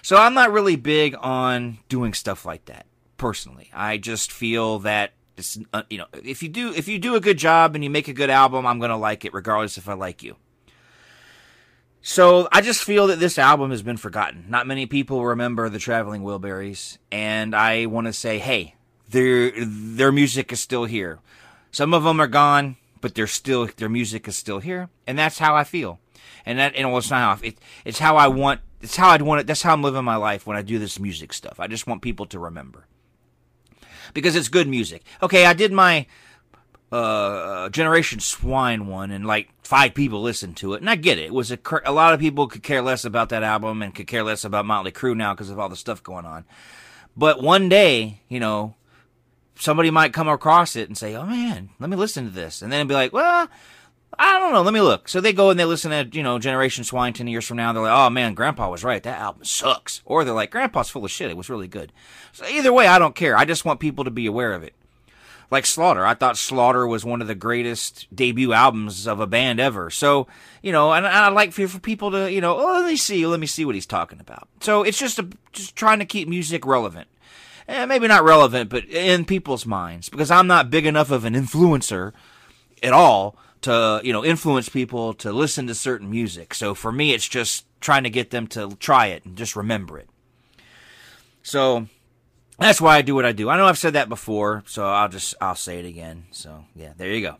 So 0.00 0.16
I'm 0.16 0.32
not 0.32 0.52
really 0.52 0.76
big 0.76 1.14
on 1.20 1.80
doing 1.90 2.14
stuff 2.14 2.46
like 2.46 2.64
that 2.64 2.86
personally. 3.18 3.68
I 3.74 3.98
just 3.98 4.32
feel 4.32 4.78
that 4.78 5.12
it's, 5.36 5.58
uh, 5.74 5.82
you 5.90 5.98
know, 5.98 6.06
if 6.14 6.42
you 6.42 6.48
do 6.48 6.72
if 6.72 6.88
you 6.88 6.98
do 6.98 7.14
a 7.14 7.20
good 7.20 7.36
job 7.36 7.74
and 7.74 7.84
you 7.84 7.90
make 7.90 8.08
a 8.08 8.14
good 8.14 8.30
album, 8.30 8.64
I'm 8.64 8.78
gonna 8.78 8.96
like 8.96 9.26
it 9.26 9.34
regardless 9.34 9.76
if 9.76 9.86
I 9.86 9.92
like 9.92 10.22
you. 10.22 10.36
So 12.02 12.48
I 12.50 12.62
just 12.62 12.82
feel 12.82 13.06
that 13.08 13.20
this 13.20 13.38
album 13.38 13.70
has 13.70 13.82
been 13.82 13.98
forgotten. 13.98 14.46
Not 14.48 14.66
many 14.66 14.86
people 14.86 15.24
remember 15.24 15.68
the 15.68 15.78
Traveling 15.78 16.22
Wilburys, 16.22 16.96
and 17.12 17.54
I 17.54 17.86
want 17.86 18.06
to 18.06 18.12
say, 18.12 18.38
hey, 18.38 18.74
their 19.08 19.52
their 19.64 20.12
music 20.12 20.50
is 20.52 20.60
still 20.60 20.86
here. 20.86 21.18
Some 21.70 21.92
of 21.92 22.04
them 22.04 22.20
are 22.20 22.26
gone, 22.26 22.76
but 23.00 23.14
they're 23.14 23.26
still 23.26 23.68
their 23.76 23.90
music 23.90 24.26
is 24.28 24.36
still 24.36 24.60
here, 24.60 24.88
and 25.06 25.18
that's 25.18 25.38
how 25.38 25.54
I 25.54 25.64
feel. 25.64 26.00
And 26.46 26.58
that 26.58 26.74
and 26.74 26.88
well, 26.88 26.98
it's 26.98 27.10
not 27.10 27.38
how 27.38 27.46
it, 27.46 27.58
it's 27.84 27.98
how 27.98 28.16
I 28.16 28.28
want. 28.28 28.60
It's 28.80 28.96
how 28.96 29.10
I'd 29.10 29.22
want 29.22 29.42
it. 29.42 29.46
That's 29.46 29.62
how 29.62 29.74
I'm 29.74 29.82
living 29.82 30.04
my 30.04 30.16
life 30.16 30.46
when 30.46 30.56
I 30.56 30.62
do 30.62 30.78
this 30.78 30.98
music 30.98 31.34
stuff. 31.34 31.60
I 31.60 31.66
just 31.66 31.86
want 31.86 32.00
people 32.00 32.24
to 32.26 32.38
remember 32.38 32.86
because 34.14 34.36
it's 34.36 34.48
good 34.48 34.68
music. 34.68 35.02
Okay, 35.22 35.44
I 35.44 35.52
did 35.52 35.70
my 35.70 36.06
uh, 36.92 37.68
Generation 37.68 38.20
Swine 38.20 38.86
one, 38.86 39.10
and 39.10 39.26
like 39.26 39.50
five 39.62 39.94
people 39.94 40.22
listened 40.22 40.56
to 40.58 40.74
it, 40.74 40.80
and 40.80 40.90
I 40.90 40.96
get 40.96 41.18
it. 41.18 41.26
It 41.26 41.34
was 41.34 41.52
a 41.52 41.58
a 41.84 41.92
lot 41.92 42.14
of 42.14 42.20
people 42.20 42.48
could 42.48 42.62
care 42.62 42.82
less 42.82 43.04
about 43.04 43.28
that 43.28 43.42
album 43.42 43.82
and 43.82 43.94
could 43.94 44.06
care 44.06 44.24
less 44.24 44.44
about 44.44 44.66
Motley 44.66 44.92
Crue 44.92 45.16
now 45.16 45.32
because 45.32 45.50
of 45.50 45.58
all 45.58 45.68
the 45.68 45.76
stuff 45.76 46.02
going 46.02 46.26
on. 46.26 46.44
But 47.16 47.42
one 47.42 47.68
day, 47.68 48.22
you 48.28 48.40
know, 48.40 48.74
somebody 49.54 49.90
might 49.90 50.12
come 50.12 50.28
across 50.28 50.74
it 50.74 50.88
and 50.88 50.98
say, 50.98 51.14
"Oh 51.14 51.26
man, 51.26 51.70
let 51.78 51.90
me 51.90 51.96
listen 51.96 52.24
to 52.24 52.30
this," 52.30 52.62
and 52.62 52.72
then 52.72 52.86
be 52.86 52.94
like, 52.94 53.12
"Well." 53.12 53.48
I 54.18 54.38
don't 54.40 54.52
know. 54.52 54.62
Let 54.62 54.74
me 54.74 54.80
look. 54.80 55.08
So 55.08 55.20
they 55.20 55.32
go 55.32 55.50
and 55.50 55.58
they 55.58 55.64
listen 55.64 55.92
to, 55.92 56.16
you 56.16 56.24
know, 56.24 56.38
Generation 56.38 56.82
Swine 56.82 57.12
10 57.12 57.28
years 57.28 57.46
from 57.46 57.56
now. 57.56 57.72
They're 57.72 57.84
like, 57.84 57.92
oh 57.92 58.10
man, 58.10 58.34
Grandpa 58.34 58.68
was 58.68 58.82
right. 58.82 59.02
That 59.02 59.20
album 59.20 59.44
sucks. 59.44 60.02
Or 60.04 60.24
they're 60.24 60.34
like, 60.34 60.50
Grandpa's 60.50 60.90
full 60.90 61.04
of 61.04 61.12
shit. 61.12 61.30
It 61.30 61.36
was 61.36 61.48
really 61.48 61.68
good. 61.68 61.92
So 62.32 62.44
either 62.46 62.72
way, 62.72 62.88
I 62.88 62.98
don't 62.98 63.14
care. 63.14 63.36
I 63.36 63.44
just 63.44 63.64
want 63.64 63.78
people 63.78 64.04
to 64.04 64.10
be 64.10 64.26
aware 64.26 64.52
of 64.52 64.64
it. 64.64 64.74
Like 65.50 65.66
Slaughter. 65.66 66.06
I 66.06 66.14
thought 66.14 66.36
Slaughter 66.36 66.86
was 66.86 67.04
one 67.04 67.20
of 67.20 67.26
the 67.26 67.34
greatest 67.34 68.06
debut 68.14 68.52
albums 68.52 69.06
of 69.06 69.18
a 69.18 69.26
band 69.26 69.58
ever. 69.58 69.90
So, 69.90 70.28
you 70.62 70.70
know, 70.70 70.92
and, 70.92 71.04
and 71.04 71.14
I 71.14 71.28
like 71.28 71.52
for, 71.52 71.66
for 71.66 71.80
people 71.80 72.12
to, 72.12 72.30
you 72.30 72.40
know, 72.40 72.56
oh, 72.56 72.80
let 72.80 72.86
me 72.86 72.96
see, 72.96 73.26
let 73.26 73.40
me 73.40 73.46
see 73.46 73.64
what 73.64 73.74
he's 73.74 73.86
talking 73.86 74.20
about. 74.20 74.48
So 74.60 74.82
it's 74.84 74.98
just 74.98 75.18
a, 75.18 75.28
just 75.52 75.74
trying 75.74 75.98
to 75.98 76.04
keep 76.04 76.28
music 76.28 76.64
relevant. 76.64 77.08
Eh, 77.66 77.84
maybe 77.86 78.08
not 78.08 78.24
relevant, 78.24 78.70
but 78.70 78.84
in 78.86 79.24
people's 79.24 79.66
minds. 79.66 80.08
Because 80.08 80.30
I'm 80.30 80.46
not 80.46 80.70
big 80.70 80.86
enough 80.86 81.10
of 81.10 81.24
an 81.24 81.34
influencer 81.34 82.12
at 82.82 82.92
all 82.92 83.36
to 83.62 84.00
you 84.02 84.12
know 84.12 84.24
influence 84.24 84.68
people 84.68 85.14
to 85.14 85.32
listen 85.32 85.66
to 85.66 85.74
certain 85.74 86.10
music. 86.10 86.54
So 86.54 86.74
for 86.74 86.92
me, 86.92 87.12
it's 87.12 87.28
just 87.28 87.66
trying 87.80 88.04
to 88.04 88.10
get 88.10 88.30
them 88.30 88.46
to 88.48 88.76
try 88.76 89.06
it 89.06 89.24
and 89.24 89.36
just 89.36 89.56
remember 89.56 89.98
it. 89.98 90.08
So 91.42 91.86
that's 92.68 92.80
why 92.80 92.96
I 92.96 93.02
do 93.02 93.14
what 93.14 93.24
I 93.24 93.32
do. 93.32 93.48
I 93.48 93.56
know 93.56 93.66
I've 93.66 93.78
said 93.78 93.94
that 93.94 94.08
before, 94.08 94.62
so 94.66 94.86
I'll 94.86 95.08
just 95.08 95.34
I'll 95.40 95.54
say 95.54 95.78
it 95.78 95.86
again. 95.86 96.24
So 96.30 96.64
yeah, 96.74 96.92
there 96.96 97.12
you 97.12 97.22
go. 97.22 97.36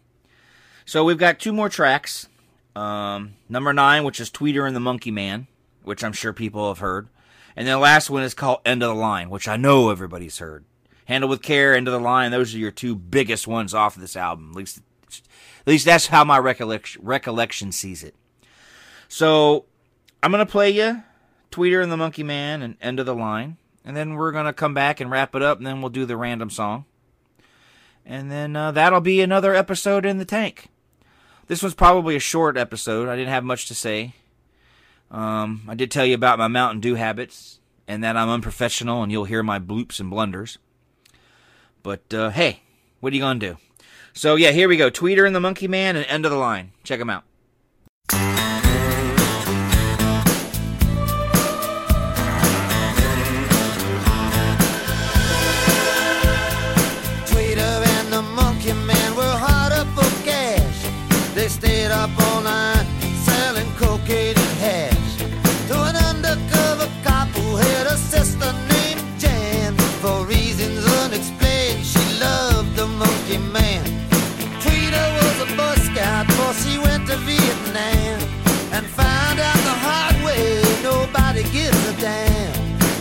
So 0.85 1.05
we've 1.05 1.19
got 1.19 1.39
two 1.39 1.53
more 1.53 1.69
tracks. 1.69 2.29
Um, 2.75 3.35
number 3.49 3.73
nine, 3.73 4.05
which 4.05 4.21
is 4.21 4.31
Tweeter 4.31 4.67
and 4.67 4.75
the 4.75 4.81
Monkey 4.81 5.11
Man, 5.11 5.47
which 5.83 6.03
I'm 6.03 6.13
sure 6.13 6.33
people 6.33 6.69
have 6.69 6.79
heard, 6.79 7.09
and 7.57 7.67
then 7.67 7.75
the 7.75 7.81
last 7.81 8.11
one 8.11 8.23
is 8.23 8.35
called 8.35 8.61
End 8.65 8.83
of 8.83 8.89
the 8.89 8.95
Line, 8.95 9.29
which 9.29 9.49
I 9.49 9.57
know 9.57 9.91
everybody's 9.91 10.39
heard. 10.39 10.65
Handle 11.05 11.29
with 11.29 11.43
Care, 11.43 11.75
End 11.75 11.89
of 11.89 11.93
the 11.93 12.01
Line. 12.01 12.31
Those 12.31 12.55
are 12.55 12.59
your 12.59 12.71
two 12.71 12.95
biggest 12.95 13.47
ones 13.49 13.75
off 13.75 13.97
of 13.97 14.01
this 14.01 14.17
album. 14.17 14.51
At 14.51 14.57
least, 14.57 14.81
at 15.09 15.67
least 15.67 15.85
that's 15.85 16.07
how 16.07 16.25
my 16.25 16.39
recollection 16.39 17.03
recollection 17.05 17.73
sees 17.73 18.03
it. 18.03 18.15
So 19.09 19.65
I'm 20.23 20.31
gonna 20.31 20.47
play 20.47 20.71
you 20.71 21.03
Tweeter 21.51 21.83
and 21.83 21.91
the 21.91 21.97
Monkey 21.97 22.23
Man 22.23 22.63
and 22.63 22.77
End 22.81 23.01
of 23.01 23.07
the 23.07 23.15
Line, 23.15 23.57
and 23.85 23.97
then 23.97 24.15
we're 24.15 24.33
gonna 24.33 24.53
come 24.53 24.75
back 24.75 25.01
and 25.01 25.11
wrap 25.11 25.35
it 25.35 25.43
up, 25.43 25.59
and 25.59 25.67
then 25.67 25.81
we'll 25.81 25.91
do 25.91 26.07
the 26.07 26.17
random 26.17 26.51
song, 26.51 26.85
and 28.05 28.31
then 28.31 28.57
uh, 28.57 28.73
that'll 28.73 29.01
be 29.01 29.21
another 29.21 29.55
episode 29.55 30.05
in 30.05 30.19
the 30.19 30.25
tank. 30.25 30.69
This 31.47 31.63
was 31.63 31.75
probably 31.75 32.15
a 32.17 32.21
short 32.21 32.57
episode. 32.57 33.09
I 33.09 33.17
didn't 33.17 33.33
have 33.33 33.45
much 33.45 33.67
to 33.67 33.75
say. 33.75 34.15
Um, 35.11 35.63
I 35.69 35.75
did 35.75 35.91
tell 35.91 36.07
you 36.07 36.15
about 36.15 36.39
my 36.39 36.47
Mountain 36.47 36.81
Dew 36.81 36.95
habits 36.95 37.59
and 37.89 38.05
that 38.05 38.17
I'm 38.17 38.29
unprofessional, 38.29 39.03
and 39.03 39.11
you'll 39.11 39.25
hear 39.25 39.43
my 39.43 39.59
bloops 39.59 39.99
and 39.99 40.09
blunders. 40.09 40.59
But 41.83 42.15
uh, 42.15 42.31
hey, 42.31 42.63
what 43.01 43.13
are 43.13 43.17
you 43.17 43.23
gonna 43.23 43.41
do? 43.41 43.57
So 44.13 44.37
yeah, 44.37 44.53
here 44.53 44.69
we 44.69 44.77
go. 44.77 44.91
Tweeter 44.91 45.27
and 45.27 45.35
the 45.35 45.41
Monkey 45.41 45.67
Man 45.67 45.97
and 45.97 46.07
End 46.07 46.25
of 46.25 46.31
the 46.31 46.39
Line. 46.39 46.71
Check 46.85 47.01
them 47.01 47.11
out. 47.11 47.25
The 73.31 73.39
Man. 73.39 73.85
Tweeter 74.63 75.07
was 75.19 75.37
a 75.47 75.49
Boy 75.57 75.77
Scout 75.87 76.27
before 76.27 76.55
she 76.63 76.79
went 76.79 77.07
to 77.07 77.17
Vietnam. 77.29 78.19
And 78.75 78.85
found 78.87 79.39
out 79.39 79.61
the 79.71 79.77
hard 79.87 80.17
way, 80.25 80.63
nobody 80.83 81.43
gives 81.53 81.83
a 81.89 81.95
damn. 82.01 82.53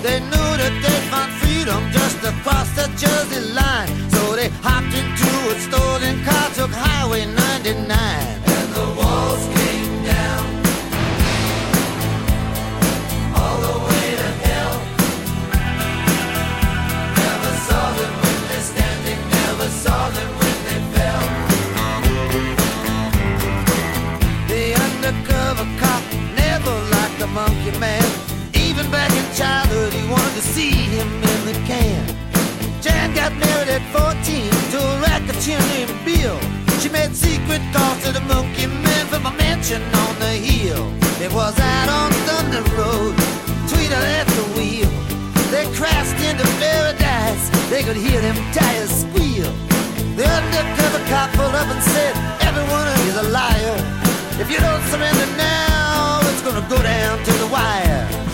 They 0.03 0.19
knew 0.19 0.49
that 0.61 0.73
they'd 0.83 1.05
find 1.11 1.31
freedom 1.41 1.81
just 1.91 2.19
across 2.31 2.69
the 2.75 2.85
Jersey 3.01 3.41
line. 3.53 3.58
See 30.59 30.75
him 30.97 31.07
in 31.33 31.39
the 31.49 31.57
can. 31.69 32.03
Jan 32.83 33.07
got 33.15 33.31
married 33.43 33.71
at 33.77 33.83
14 33.95 34.51
to 34.73 34.77
a 34.91 34.95
racketeer 35.07 35.59
named 35.71 35.95
Bill. 36.03 36.37
She 36.81 36.89
made 36.89 37.15
secret 37.15 37.63
calls 37.71 37.99
to 38.03 38.11
the 38.11 38.23
monkey 38.33 38.67
man 38.67 39.05
from 39.11 39.23
a 39.31 39.33
mansion 39.43 39.81
on 40.03 40.13
the 40.19 40.33
hill. 40.49 40.83
It 41.25 41.31
was 41.31 41.55
out 41.73 41.89
on 41.99 42.09
Thunder 42.27 42.63
Road, 42.75 43.15
Tweeter 43.71 44.03
at 44.19 44.27
the 44.37 44.45
wheel. 44.55 44.91
They 45.53 45.65
crashed 45.79 46.19
into 46.27 46.45
paradise, 46.63 47.45
they 47.71 47.81
could 47.87 47.99
hear 48.05 48.19
them 48.19 48.37
tires 48.51 48.91
squeal. 49.03 49.51
The 50.19 50.25
undercover 50.39 51.01
cop 51.11 51.29
pulled 51.39 51.55
up 51.55 51.69
and 51.75 51.83
said, 51.93 52.13
Everyone 52.49 52.87
is 53.07 53.15
a 53.23 53.27
liar. 53.37 53.77
If 54.43 54.51
you 54.51 54.59
don't 54.67 54.83
surrender 54.91 55.29
now, 55.37 56.19
it's 56.29 56.43
gonna 56.43 56.67
go 56.67 56.79
down 56.83 57.15
to 57.27 57.33
the 57.43 57.47
wire. 57.47 58.28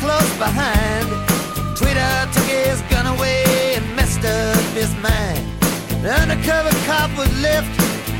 Close 0.00 0.32
behind. 0.38 1.06
Tweeter 1.78 2.32
took 2.32 2.48
his 2.48 2.80
gun 2.92 3.06
away 3.06 3.74
and 3.76 3.84
messed 3.96 4.24
up 4.24 4.64
his 4.74 4.92
mind. 5.02 5.42
The 6.02 6.12
undercover 6.12 6.70
cop 6.86 7.10
was 7.16 7.30
left 7.40 7.70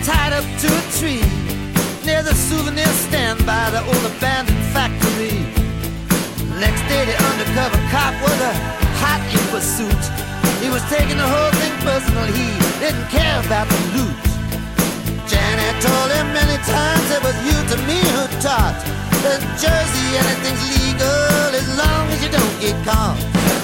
tied 0.05 0.33
up 0.33 0.45
to 0.63 0.69
a 0.69 0.85
tree 0.99 1.25
near 2.05 2.23
the 2.23 2.35
souvenir 2.35 2.93
stand 3.09 3.45
by 3.47 3.71
the 3.71 3.81
old 3.81 4.05
abandoned 4.05 4.65
factory. 4.77 5.41
Next 6.61 6.83
day, 6.93 7.03
the 7.05 7.17
undercover 7.31 7.81
cop 7.91 8.15
was 8.23 8.39
a 8.41 8.55
hot 9.01 9.23
in 9.33 9.43
pursuit. 9.49 10.03
He 10.63 10.69
was 10.69 10.83
taking 10.93 11.17
the 11.17 11.29
whole 11.29 11.53
thing 11.61 11.75
personal. 11.81 12.25
He 12.29 12.49
didn't 12.79 13.09
care 13.09 13.41
about 13.45 13.67
the 13.69 13.81
loot. 13.97 14.21
Janet 15.27 15.77
told 15.83 16.09
him 16.13 16.27
many 16.33 16.57
times 16.69 17.07
it 17.17 17.23
was 17.25 17.37
you 17.49 17.57
to 17.73 17.77
me 17.89 17.99
who 18.15 18.25
taught 18.41 18.77
Jersey 19.25 20.19
anything's 20.19 20.65
legal 20.69 21.49
as 21.57 21.67
long 21.79 22.11
as 22.11 22.23
you 22.23 22.29
don't 22.29 22.61
get 22.61 22.77
caught. 22.85 23.64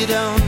You 0.00 0.06
don't 0.06 0.39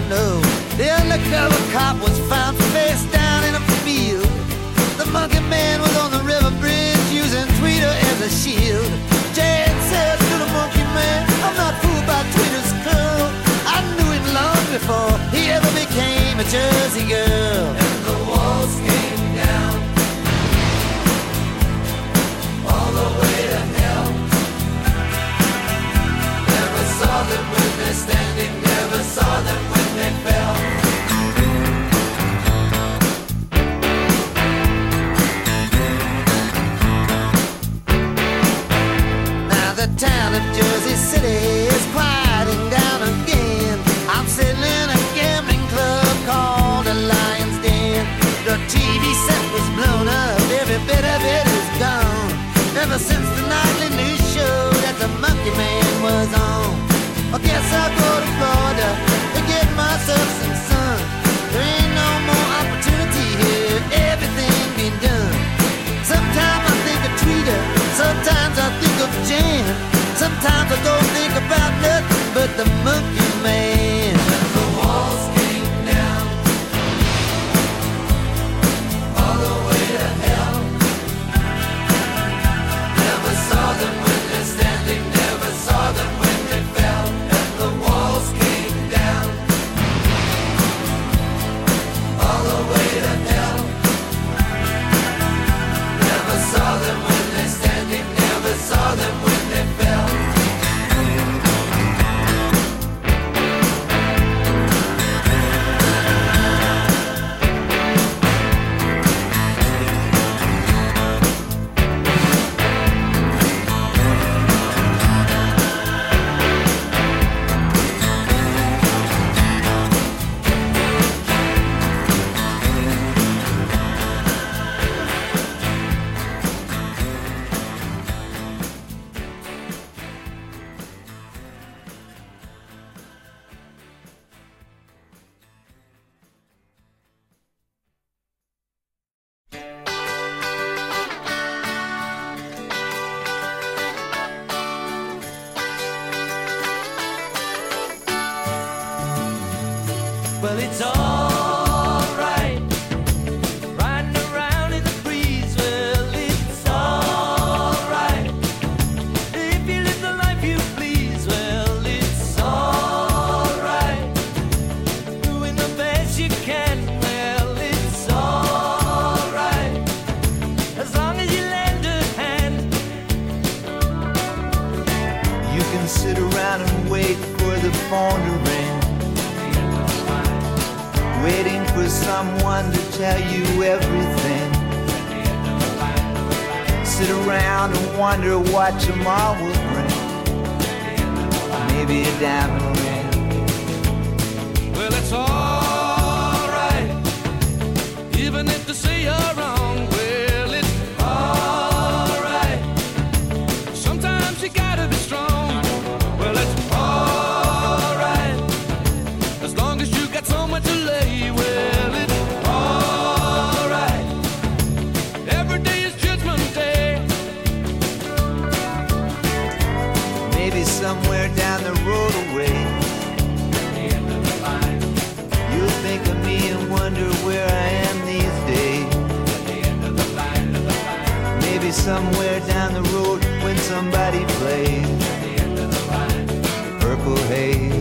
somewhere 231.72 232.38
down 232.40 232.74
the 232.74 232.82
road 232.90 233.24
when 233.42 233.56
somebody 233.56 234.24
plays 234.36 234.86
at 234.86 235.22
the 235.22 235.42
end 235.42 235.58
of 235.58 235.70
the 235.70 235.86
line 235.90 236.26
the 236.26 236.76
purple 236.80 237.16
haze. 237.28 237.72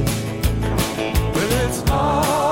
Well, 1.36 1.68
it's 1.68 1.90
all. 1.90 2.51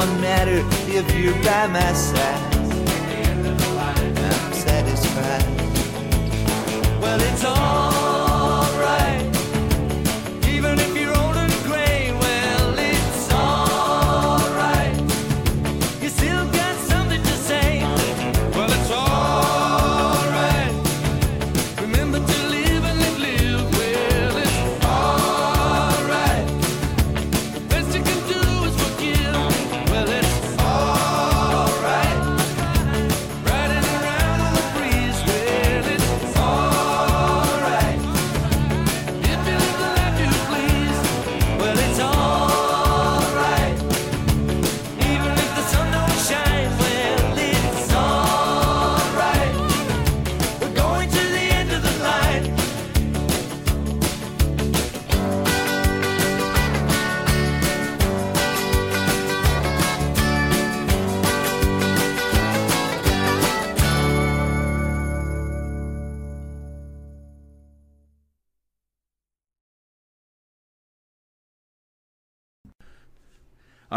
don't 0.00 0.20
matter 0.20 0.64
if 0.88 1.14
you're 1.14 1.34
by 1.42 1.66
my 1.66 1.92
side. 1.92 2.49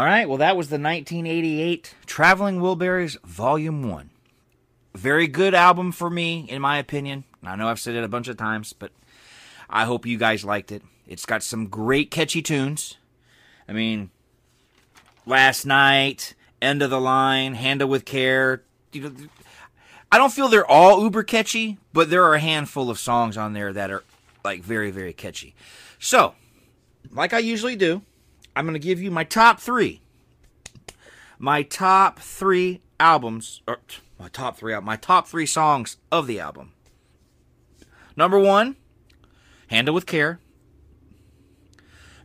All 0.04 0.10
right, 0.10 0.28
well, 0.28 0.36
that 0.36 0.54
was 0.54 0.68
the 0.68 0.74
1988 0.74 1.94
Traveling 2.04 2.60
Wilburys 2.60 3.18
Volume 3.24 3.88
1. 3.88 4.10
Very 4.94 5.26
good 5.26 5.54
album 5.54 5.92
for 5.92 6.10
me, 6.10 6.46
in 6.50 6.60
my 6.60 6.76
opinion. 6.76 7.24
I 7.42 7.56
know 7.56 7.68
I've 7.68 7.80
said 7.80 7.94
it 7.94 8.04
a 8.04 8.08
bunch 8.08 8.28
of 8.28 8.36
times, 8.36 8.74
but 8.74 8.92
I 9.70 9.86
hope 9.86 10.04
you 10.04 10.18
guys 10.18 10.44
liked 10.44 10.70
it. 10.72 10.82
It's 11.06 11.24
got 11.24 11.42
some 11.42 11.68
great 11.68 12.10
catchy 12.10 12.42
tunes. 12.42 12.98
I 13.66 13.72
mean, 13.72 14.10
Last 15.24 15.64
Night, 15.64 16.34
End 16.60 16.82
of 16.82 16.90
the 16.90 17.00
Line, 17.00 17.54
Handle 17.54 17.88
with 17.88 18.04
Care. 18.04 18.62
You 18.92 19.00
know, 19.00 19.14
I 20.12 20.18
don't 20.18 20.34
feel 20.34 20.48
they're 20.48 20.70
all 20.70 21.02
uber 21.02 21.22
catchy, 21.22 21.78
but 21.94 22.10
there 22.10 22.24
are 22.24 22.34
a 22.34 22.40
handful 22.40 22.90
of 22.90 22.98
songs 22.98 23.38
on 23.38 23.54
there 23.54 23.72
that 23.72 23.90
are 23.90 24.04
like 24.44 24.62
very, 24.62 24.90
very 24.90 25.14
catchy. 25.14 25.54
So, 25.98 26.34
like 27.10 27.32
I 27.32 27.38
usually 27.38 27.74
do, 27.74 28.02
I'm 28.56 28.64
going 28.64 28.74
to 28.74 28.78
give 28.78 29.02
you 29.02 29.10
my 29.10 29.24
top 29.24 29.60
three. 29.60 30.00
My 31.38 31.62
top 31.62 32.20
three 32.20 32.80
albums, 33.00 33.62
or 33.66 33.78
my 34.18 34.28
top 34.28 34.56
three, 34.56 34.78
my 34.80 34.96
top 34.96 35.26
three 35.26 35.46
songs 35.46 35.96
of 36.12 36.26
the 36.26 36.40
album. 36.40 36.72
Number 38.16 38.38
one, 38.38 38.76
Handle 39.68 39.94
with 39.94 40.06
Care. 40.06 40.38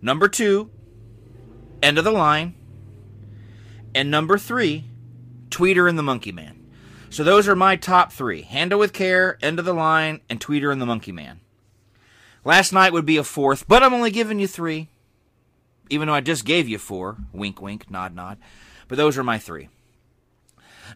Number 0.02 0.28
two, 0.28 0.70
End 1.82 1.98
of 1.98 2.04
the 2.04 2.12
Line. 2.12 2.54
And 3.96 4.12
number 4.12 4.38
three, 4.38 4.86
Tweeter 5.50 5.90
and 5.90 5.98
the 5.98 6.04
Monkey 6.04 6.32
Man. 6.32 6.56
So 7.10 7.24
those 7.24 7.48
are 7.48 7.56
my 7.56 7.76
top 7.76 8.14
three 8.14 8.44
Handle 8.44 8.78
with 8.78 8.94
Care, 8.94 9.40
End 9.42 9.58
of 9.58 9.66
the 9.66 9.74
Line, 9.74 10.22
and 10.30 10.40
Tweeter 10.40 10.72
and 10.72 10.82
the 10.82 10.86
Monkey 10.86 11.12
Man. 11.12 11.40
Last 12.46 12.72
night 12.72 12.94
would 12.94 13.06
be 13.06 13.18
a 13.18 13.24
fourth, 13.24 13.68
but 13.68 13.82
I'm 13.82 13.94
only 13.94 14.12
giving 14.12 14.40
you 14.40 14.48
three. 14.48 14.90
Even 15.90 16.08
though 16.08 16.14
I 16.14 16.22
just 16.22 16.46
gave 16.46 16.68
you 16.68 16.78
four. 16.78 17.18
Wink, 17.34 17.62
wink, 17.62 17.90
nod, 17.90 18.16
nod. 18.16 18.38
But 18.88 18.98
those 18.98 19.18
are 19.18 19.24
my 19.24 19.38
three. 19.38 19.70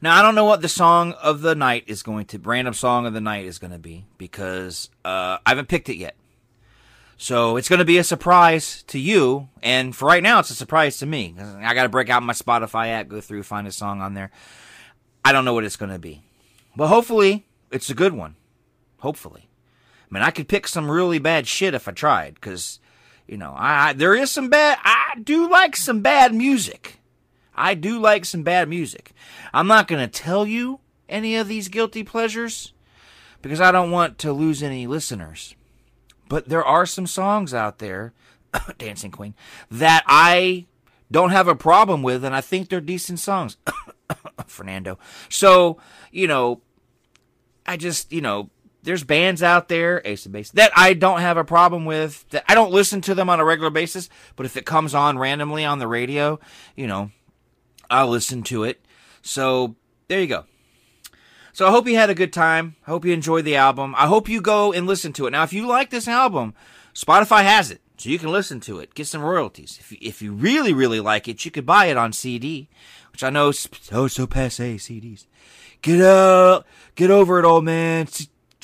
Now, 0.01 0.17
I 0.17 0.21
don't 0.21 0.35
know 0.35 0.45
what 0.45 0.61
the 0.61 0.69
song 0.69 1.13
of 1.13 1.41
the 1.41 1.55
night 1.55 1.83
is 1.87 2.01
going 2.01 2.25
to, 2.27 2.39
random 2.39 2.73
song 2.73 3.05
of 3.05 3.13
the 3.13 3.21
night 3.21 3.45
is 3.45 3.59
going 3.59 3.71
to 3.71 3.79
be, 3.79 4.05
because 4.17 4.89
uh, 5.05 5.37
I 5.45 5.49
haven't 5.49 5.67
picked 5.67 5.87
it 5.87 5.97
yet. 5.97 6.15
So 7.15 7.57
it's 7.57 7.69
going 7.69 7.79
to 7.79 7.85
be 7.85 7.99
a 7.99 8.03
surprise 8.03 8.83
to 8.87 8.99
you, 8.99 9.49
and 9.61 9.95
for 9.95 10.07
right 10.07 10.23
now, 10.23 10.39
it's 10.39 10.49
a 10.49 10.55
surprise 10.55 10.97
to 10.97 11.05
me. 11.05 11.35
I 11.39 11.73
got 11.75 11.83
to 11.83 11.89
break 11.89 12.09
out 12.09 12.23
my 12.23 12.33
Spotify 12.33 12.87
app, 12.87 13.07
go 13.07 13.21
through, 13.21 13.43
find 13.43 13.67
a 13.67 13.71
song 13.71 14.01
on 14.01 14.15
there. 14.15 14.31
I 15.23 15.31
don't 15.31 15.45
know 15.45 15.53
what 15.53 15.63
it's 15.63 15.77
going 15.77 15.91
to 15.91 15.99
be, 15.99 16.23
but 16.75 16.87
hopefully, 16.87 17.45
it's 17.71 17.89
a 17.89 17.95
good 17.95 18.13
one. 18.13 18.35
Hopefully, 18.97 19.47
I 20.09 20.13
mean, 20.13 20.23
I 20.23 20.31
could 20.31 20.47
pick 20.47 20.67
some 20.67 20.89
really 20.89 21.19
bad 21.19 21.47
shit 21.47 21.75
if 21.75 21.87
I 21.87 21.91
tried, 21.91 22.33
because 22.33 22.79
you 23.33 23.39
know, 23.39 23.55
I, 23.57 23.93
there 23.93 24.13
is 24.13 24.29
some 24.29 24.49
bad. 24.49 24.77
I 24.83 25.15
do 25.19 25.49
like 25.49 25.75
some 25.75 26.01
bad 26.01 26.35
music. 26.35 26.99
I 27.55 27.73
do 27.73 27.97
like 27.97 28.25
some 28.25 28.43
bad 28.43 28.69
music. 28.69 29.11
I'm 29.51 29.65
not 29.65 29.87
going 29.87 30.07
to 30.07 30.21
tell 30.21 30.45
you 30.45 30.81
any 31.09 31.35
of 31.37 31.47
these 31.47 31.67
guilty 31.67 32.03
pleasures 32.03 32.73
because 33.41 33.59
I 33.59 33.71
don't 33.71 33.89
want 33.89 34.19
to 34.19 34.33
lose 34.33 34.61
any 34.61 34.85
listeners. 34.85 35.55
But 36.29 36.47
there 36.47 36.63
are 36.63 36.85
some 36.85 37.07
songs 37.07 37.55
out 37.55 37.79
there, 37.79 38.13
Dancing 38.77 39.09
Queen, 39.09 39.33
that 39.71 40.03
I 40.05 40.67
don't 41.09 41.31
have 41.31 41.47
a 41.47 41.55
problem 41.55 42.03
with, 42.03 42.23
and 42.23 42.35
I 42.35 42.41
think 42.41 42.69
they're 42.69 42.81
decent 42.81 43.17
songs. 43.17 43.57
Fernando. 44.45 44.99
So, 45.27 45.79
you 46.11 46.27
know, 46.27 46.61
I 47.65 47.77
just, 47.77 48.13
you 48.13 48.21
know, 48.21 48.51
there's 48.83 49.03
bands 49.03 49.41
out 49.41 49.69
there, 49.69 50.01
Ace 50.05 50.25
of 50.25 50.31
Base, 50.31 50.51
that 50.51 50.71
I 50.75 50.93
don't 50.93 51.21
have 51.21 51.37
a 51.37 51.43
problem 51.43 51.85
with. 51.85 52.27
That 52.29 52.43
I 52.47 52.55
don't 52.55 52.71
listen 52.71 53.01
to 53.01 53.15
them 53.15 53.29
on 53.29 53.39
a 53.39 53.45
regular 53.45 53.69
basis, 53.69 54.09
but 54.35 54.45
if 54.45 54.57
it 54.57 54.65
comes 54.65 54.93
on 54.93 55.17
randomly 55.17 55.65
on 55.65 55.79
the 55.79 55.87
radio, 55.87 56.39
you 56.75 56.87
know, 56.87 57.11
I'll 57.89 58.09
listen 58.09 58.43
to 58.43 58.63
it. 58.63 58.85
So 59.21 59.75
there 60.07 60.19
you 60.19 60.27
go. 60.27 60.45
So 61.53 61.67
I 61.67 61.71
hope 61.71 61.87
you 61.87 61.95
had 61.95 62.09
a 62.09 62.15
good 62.15 62.33
time. 62.33 62.75
I 62.85 62.89
hope 62.89 63.05
you 63.05 63.13
enjoyed 63.13 63.45
the 63.45 63.55
album. 63.55 63.93
I 63.97 64.07
hope 64.07 64.27
you 64.27 64.41
go 64.41 64.73
and 64.73 64.87
listen 64.87 65.13
to 65.13 65.27
it. 65.27 65.31
Now, 65.31 65.43
if 65.43 65.53
you 65.53 65.67
like 65.67 65.91
this 65.91 66.07
album, 66.07 66.55
Spotify 66.93 67.43
has 67.43 67.71
it, 67.71 67.81
so 67.97 68.09
you 68.09 68.19
can 68.19 68.31
listen 68.31 68.59
to 68.61 68.79
it, 68.79 68.95
get 68.95 69.07
some 69.07 69.21
royalties. 69.21 69.77
If 69.79 69.91
you, 69.91 69.97
if 70.01 70.21
you 70.21 70.33
really 70.33 70.73
really 70.73 70.99
like 70.99 71.27
it, 71.27 71.45
you 71.45 71.51
could 71.51 71.65
buy 71.65 71.85
it 71.85 71.97
on 71.97 72.11
CD, 72.11 72.69
which 73.11 73.23
I 73.23 73.29
know 73.29 73.49
is 73.49 73.69
so 73.81 74.07
so 74.07 74.27
passe 74.27 74.75
CDs. 74.75 75.25
Get 75.81 76.01
out, 76.01 76.65
get 76.95 77.11
over 77.11 77.39
it, 77.39 77.45
old 77.45 77.65
man. 77.65 78.07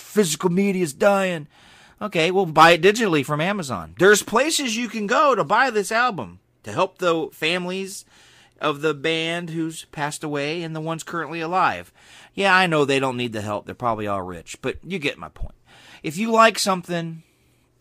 Physical 0.09 0.49
media 0.49 0.81
is 0.81 0.93
dying. 0.93 1.45
Okay, 2.01 2.31
well, 2.31 2.47
buy 2.47 2.71
it 2.71 2.81
digitally 2.81 3.23
from 3.23 3.39
Amazon. 3.39 3.93
There's 3.99 4.23
places 4.23 4.75
you 4.75 4.89
can 4.89 5.05
go 5.05 5.35
to 5.35 5.43
buy 5.43 5.69
this 5.69 5.91
album 5.91 6.39
to 6.63 6.71
help 6.71 6.97
the 6.97 7.29
families 7.31 8.05
of 8.59 8.81
the 8.81 8.95
band 8.95 9.51
who's 9.51 9.85
passed 9.85 10.23
away 10.23 10.63
and 10.63 10.75
the 10.75 10.81
ones 10.81 11.03
currently 11.03 11.41
alive. 11.41 11.93
Yeah, 12.33 12.55
I 12.55 12.65
know 12.65 12.85
they 12.85 12.99
don't 12.99 13.17
need 13.17 13.33
the 13.33 13.41
help. 13.41 13.67
They're 13.67 13.75
probably 13.75 14.07
all 14.07 14.23
rich, 14.23 14.57
but 14.63 14.77
you 14.83 14.97
get 14.97 15.19
my 15.19 15.29
point. 15.29 15.53
If 16.01 16.17
you 16.17 16.31
like 16.31 16.57
something, 16.57 17.21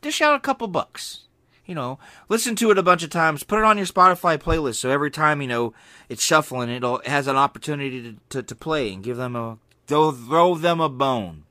dish 0.03 0.21
out 0.21 0.35
a 0.35 0.41
couple 0.41 0.69
bucks. 0.69 1.21
You 1.65 1.75
know, 1.75 1.99
listen 2.29 2.57
to 2.57 2.71
it 2.71 2.77
a 2.77 2.83
bunch 2.83 3.03
of 3.03 3.09
times. 3.09 3.43
Put 3.43 3.59
it 3.59 3.65
on 3.65 3.79
your 3.79 3.87
Spotify 3.87 4.37
playlist 4.37 4.77
so 4.77 4.91
every 4.91 5.11
time 5.11 5.41
you 5.41 5.49
know 5.49 5.73
it's 6.11 6.23
shuffling, 6.23 6.69
it'll, 6.69 6.99
it 6.99 7.09
has 7.09 7.27
an 7.27 7.37
opportunity 7.37 8.03
to, 8.03 8.17
to, 8.29 8.43
to 8.43 8.55
play 8.55 8.93
and 8.93 9.03
give 9.03 9.17
them 9.17 9.35
a 9.35 9.57
throw, 9.87 10.13
throw 10.13 10.57
them 10.57 10.83
a 10.83 10.91
bone. 10.91 11.45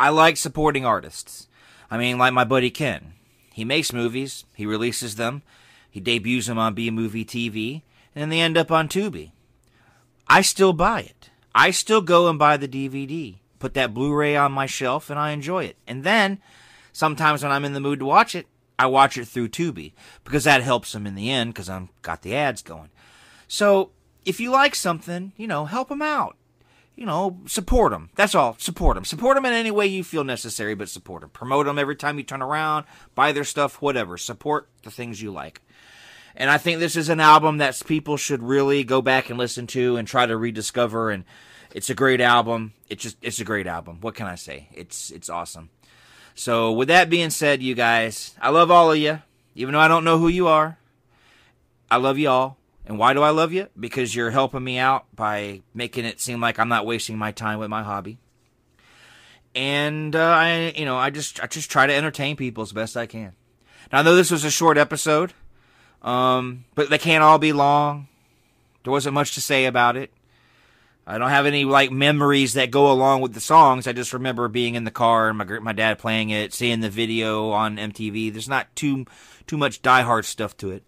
I 0.00 0.08
like 0.08 0.38
supporting 0.38 0.86
artists. 0.86 1.46
I 1.90 1.98
mean, 1.98 2.16
like 2.16 2.32
my 2.32 2.44
buddy 2.44 2.70
Ken. 2.70 3.12
He 3.52 3.66
makes 3.66 3.92
movies, 3.92 4.46
he 4.54 4.64
releases 4.64 5.16
them, 5.16 5.42
he 5.90 6.00
debuts 6.00 6.46
them 6.46 6.58
on 6.58 6.72
B 6.72 6.90
Movie 6.90 7.22
TV, 7.22 7.82
and 8.14 8.22
then 8.22 8.30
they 8.30 8.40
end 8.40 8.56
up 8.56 8.70
on 8.70 8.88
Tubi. 8.88 9.32
I 10.26 10.40
still 10.40 10.72
buy 10.72 11.02
it. 11.02 11.28
I 11.54 11.70
still 11.70 12.00
go 12.00 12.30
and 12.30 12.38
buy 12.38 12.56
the 12.56 12.66
DVD, 12.66 13.40
put 13.58 13.74
that 13.74 13.92
Blu 13.92 14.14
ray 14.14 14.36
on 14.36 14.52
my 14.52 14.64
shelf, 14.64 15.10
and 15.10 15.18
I 15.18 15.32
enjoy 15.32 15.64
it. 15.64 15.76
And 15.86 16.02
then, 16.02 16.40
sometimes 16.94 17.42
when 17.42 17.52
I'm 17.52 17.66
in 17.66 17.74
the 17.74 17.78
mood 17.78 17.98
to 17.98 18.06
watch 18.06 18.34
it, 18.34 18.46
I 18.78 18.86
watch 18.86 19.18
it 19.18 19.26
through 19.26 19.50
Tubi, 19.50 19.92
because 20.24 20.44
that 20.44 20.62
helps 20.62 20.92
them 20.92 21.06
in 21.06 21.14
the 21.14 21.30
end, 21.30 21.52
because 21.52 21.68
I've 21.68 21.88
got 22.00 22.22
the 22.22 22.34
ads 22.34 22.62
going. 22.62 22.88
So, 23.48 23.90
if 24.24 24.40
you 24.40 24.50
like 24.50 24.74
something, 24.74 25.32
you 25.36 25.46
know, 25.46 25.66
help 25.66 25.90
them 25.90 26.00
out 26.00 26.38
you 27.00 27.06
know, 27.06 27.38
support 27.46 27.92
them. 27.92 28.10
That's 28.14 28.34
all. 28.34 28.56
Support 28.58 28.94
them. 28.94 29.06
Support 29.06 29.34
them 29.34 29.46
in 29.46 29.54
any 29.54 29.70
way 29.70 29.86
you 29.86 30.04
feel 30.04 30.22
necessary, 30.22 30.74
but 30.74 30.90
support 30.90 31.22
them. 31.22 31.30
Promote 31.30 31.64
them 31.64 31.78
every 31.78 31.96
time 31.96 32.18
you 32.18 32.24
turn 32.24 32.42
around, 32.42 32.84
buy 33.14 33.32
their 33.32 33.42
stuff, 33.42 33.80
whatever. 33.80 34.18
Support 34.18 34.68
the 34.82 34.90
things 34.90 35.22
you 35.22 35.32
like. 35.32 35.62
And 36.36 36.50
I 36.50 36.58
think 36.58 36.78
this 36.78 36.96
is 36.96 37.08
an 37.08 37.18
album 37.18 37.56
that 37.56 37.80
people 37.86 38.18
should 38.18 38.42
really 38.42 38.84
go 38.84 39.00
back 39.00 39.30
and 39.30 39.38
listen 39.38 39.66
to 39.68 39.96
and 39.96 40.06
try 40.06 40.26
to 40.26 40.36
rediscover. 40.36 41.10
And 41.10 41.24
it's 41.74 41.88
a 41.88 41.94
great 41.94 42.20
album. 42.20 42.74
It's 42.90 43.02
just, 43.02 43.16
it's 43.22 43.40
a 43.40 43.44
great 43.44 43.66
album. 43.66 44.02
What 44.02 44.14
can 44.14 44.26
I 44.26 44.34
say? 44.34 44.68
It's, 44.70 45.10
it's 45.10 45.30
awesome. 45.30 45.70
So 46.34 46.70
with 46.70 46.88
that 46.88 47.08
being 47.08 47.30
said, 47.30 47.62
you 47.62 47.74
guys, 47.74 48.34
I 48.42 48.50
love 48.50 48.70
all 48.70 48.92
of 48.92 48.98
you, 48.98 49.22
even 49.54 49.72
though 49.72 49.80
I 49.80 49.88
don't 49.88 50.04
know 50.04 50.18
who 50.18 50.28
you 50.28 50.48
are. 50.48 50.76
I 51.90 51.96
love 51.96 52.18
you 52.18 52.28
all. 52.28 52.58
And 52.90 52.98
why 52.98 53.14
do 53.14 53.22
I 53.22 53.30
love 53.30 53.52
you? 53.52 53.68
Because 53.78 54.16
you're 54.16 54.32
helping 54.32 54.64
me 54.64 54.76
out 54.76 55.04
by 55.14 55.62
making 55.72 56.06
it 56.06 56.20
seem 56.20 56.40
like 56.40 56.58
I'm 56.58 56.68
not 56.68 56.84
wasting 56.84 57.16
my 57.16 57.30
time 57.30 57.60
with 57.60 57.70
my 57.70 57.84
hobby. 57.84 58.18
And 59.54 60.16
uh, 60.16 60.18
I, 60.18 60.74
you 60.76 60.86
know, 60.86 60.96
I 60.96 61.10
just 61.10 61.40
I 61.40 61.46
just 61.46 61.70
try 61.70 61.86
to 61.86 61.94
entertain 61.94 62.34
people 62.34 62.64
as 62.64 62.72
best 62.72 62.96
I 62.96 63.06
can. 63.06 63.34
Now 63.92 64.00
I 64.00 64.02
know 64.02 64.16
this 64.16 64.32
was 64.32 64.42
a 64.42 64.50
short 64.50 64.76
episode, 64.76 65.34
um, 66.02 66.64
but 66.74 66.90
they 66.90 66.98
can't 66.98 67.22
all 67.22 67.38
be 67.38 67.52
long. 67.52 68.08
There 68.82 68.90
wasn't 68.90 69.14
much 69.14 69.36
to 69.36 69.40
say 69.40 69.66
about 69.66 69.96
it. 69.96 70.10
I 71.06 71.16
don't 71.16 71.30
have 71.30 71.46
any 71.46 71.64
like 71.64 71.92
memories 71.92 72.54
that 72.54 72.72
go 72.72 72.90
along 72.90 73.20
with 73.20 73.34
the 73.34 73.40
songs. 73.40 73.86
I 73.86 73.92
just 73.92 74.12
remember 74.12 74.48
being 74.48 74.74
in 74.74 74.82
the 74.82 74.90
car 74.90 75.28
and 75.28 75.38
my 75.38 75.44
my 75.60 75.72
dad 75.72 76.00
playing 76.00 76.30
it, 76.30 76.52
seeing 76.52 76.80
the 76.80 76.90
video 76.90 77.50
on 77.50 77.76
MTV. 77.76 78.32
There's 78.32 78.48
not 78.48 78.74
too 78.74 79.06
too 79.46 79.56
much 79.56 79.80
diehard 79.80 80.24
stuff 80.24 80.56
to 80.56 80.72
it. 80.72 80.82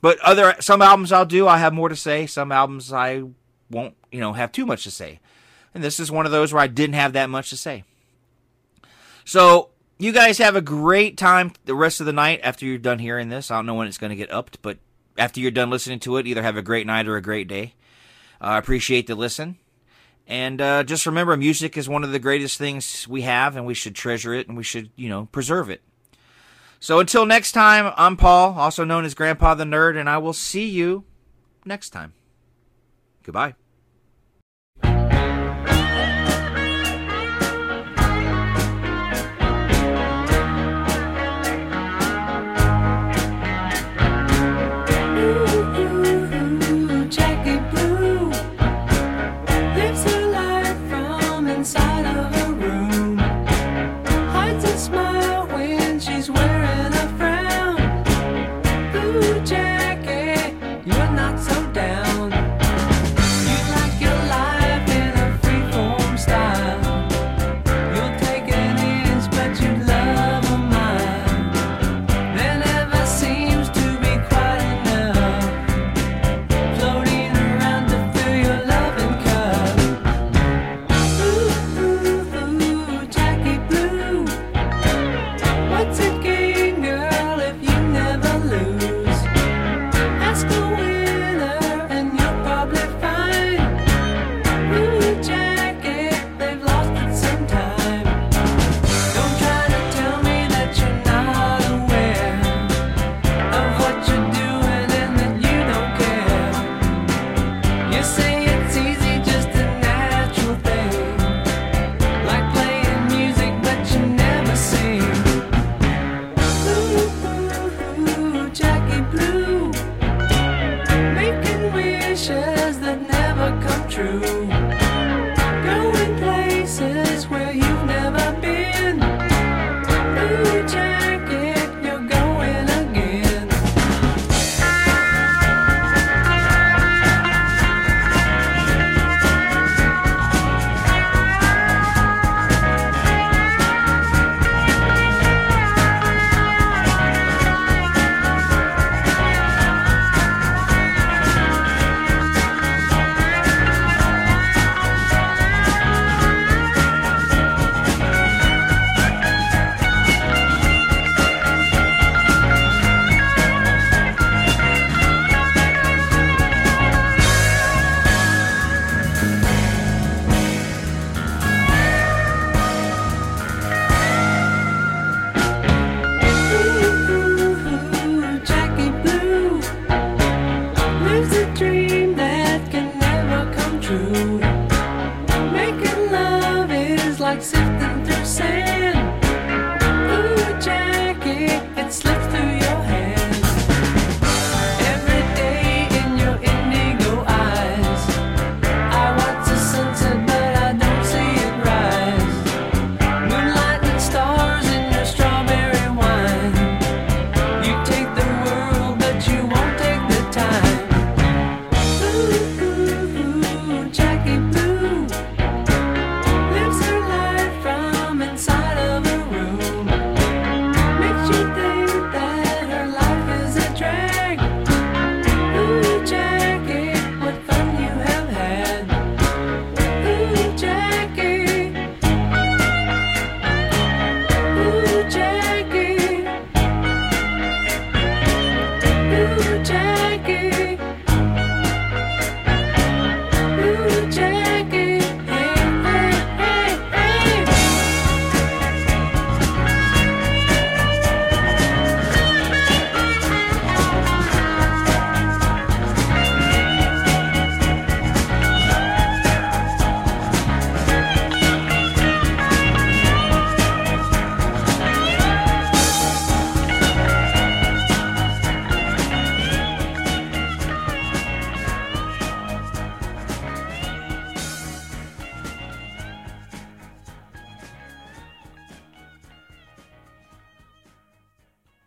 But 0.00 0.18
other 0.20 0.54
some 0.60 0.82
albums 0.82 1.12
I'll 1.12 1.26
do, 1.26 1.46
I 1.46 1.58
have 1.58 1.72
more 1.72 1.88
to 1.88 1.96
say. 1.96 2.26
Some 2.26 2.52
albums 2.52 2.92
I 2.92 3.24
won't, 3.70 3.96
you 4.10 4.20
know, 4.20 4.32
have 4.32 4.52
too 4.52 4.66
much 4.66 4.84
to 4.84 4.90
say. 4.90 5.20
And 5.74 5.84
this 5.84 6.00
is 6.00 6.10
one 6.10 6.26
of 6.26 6.32
those 6.32 6.52
where 6.52 6.62
I 6.62 6.66
didn't 6.66 6.94
have 6.94 7.12
that 7.12 7.30
much 7.30 7.50
to 7.50 7.56
say. 7.56 7.84
So 9.24 9.70
you 9.98 10.12
guys 10.12 10.38
have 10.38 10.56
a 10.56 10.62
great 10.62 11.16
time 11.16 11.52
the 11.64 11.74
rest 11.74 12.00
of 12.00 12.06
the 12.06 12.12
night 12.12 12.40
after 12.42 12.64
you're 12.64 12.78
done 12.78 12.98
hearing 12.98 13.28
this. 13.28 13.50
I 13.50 13.56
don't 13.56 13.66
know 13.66 13.74
when 13.74 13.86
it's 13.86 13.98
going 13.98 14.10
to 14.10 14.16
get 14.16 14.32
upped, 14.32 14.62
but 14.62 14.78
after 15.18 15.40
you're 15.40 15.50
done 15.50 15.70
listening 15.70 16.00
to 16.00 16.16
it, 16.16 16.26
either 16.26 16.42
have 16.42 16.56
a 16.56 16.62
great 16.62 16.86
night 16.86 17.06
or 17.06 17.16
a 17.16 17.22
great 17.22 17.46
day. 17.46 17.74
Uh, 18.40 18.46
I 18.46 18.58
appreciate 18.58 19.06
the 19.06 19.14
listen. 19.14 19.58
And 20.26 20.60
uh, 20.60 20.84
just 20.84 21.06
remember, 21.06 21.36
music 21.36 21.76
is 21.76 21.88
one 21.88 22.04
of 22.04 22.12
the 22.12 22.18
greatest 22.18 22.56
things 22.56 23.06
we 23.06 23.22
have, 23.22 23.56
and 23.56 23.66
we 23.66 23.74
should 23.74 23.94
treasure 23.94 24.32
it 24.32 24.48
and 24.48 24.56
we 24.56 24.62
should, 24.62 24.90
you 24.96 25.08
know, 25.08 25.28
preserve 25.32 25.68
it. 25.68 25.82
So 26.80 26.98
until 26.98 27.26
next 27.26 27.52
time, 27.52 27.92
I'm 27.96 28.16
Paul, 28.16 28.58
also 28.58 28.84
known 28.84 29.04
as 29.04 29.14
Grandpa 29.14 29.54
the 29.54 29.64
Nerd, 29.64 29.98
and 29.98 30.08
I 30.08 30.16
will 30.16 30.32
see 30.32 30.66
you 30.66 31.04
next 31.66 31.90
time. 31.90 32.14
Goodbye. 33.22 33.54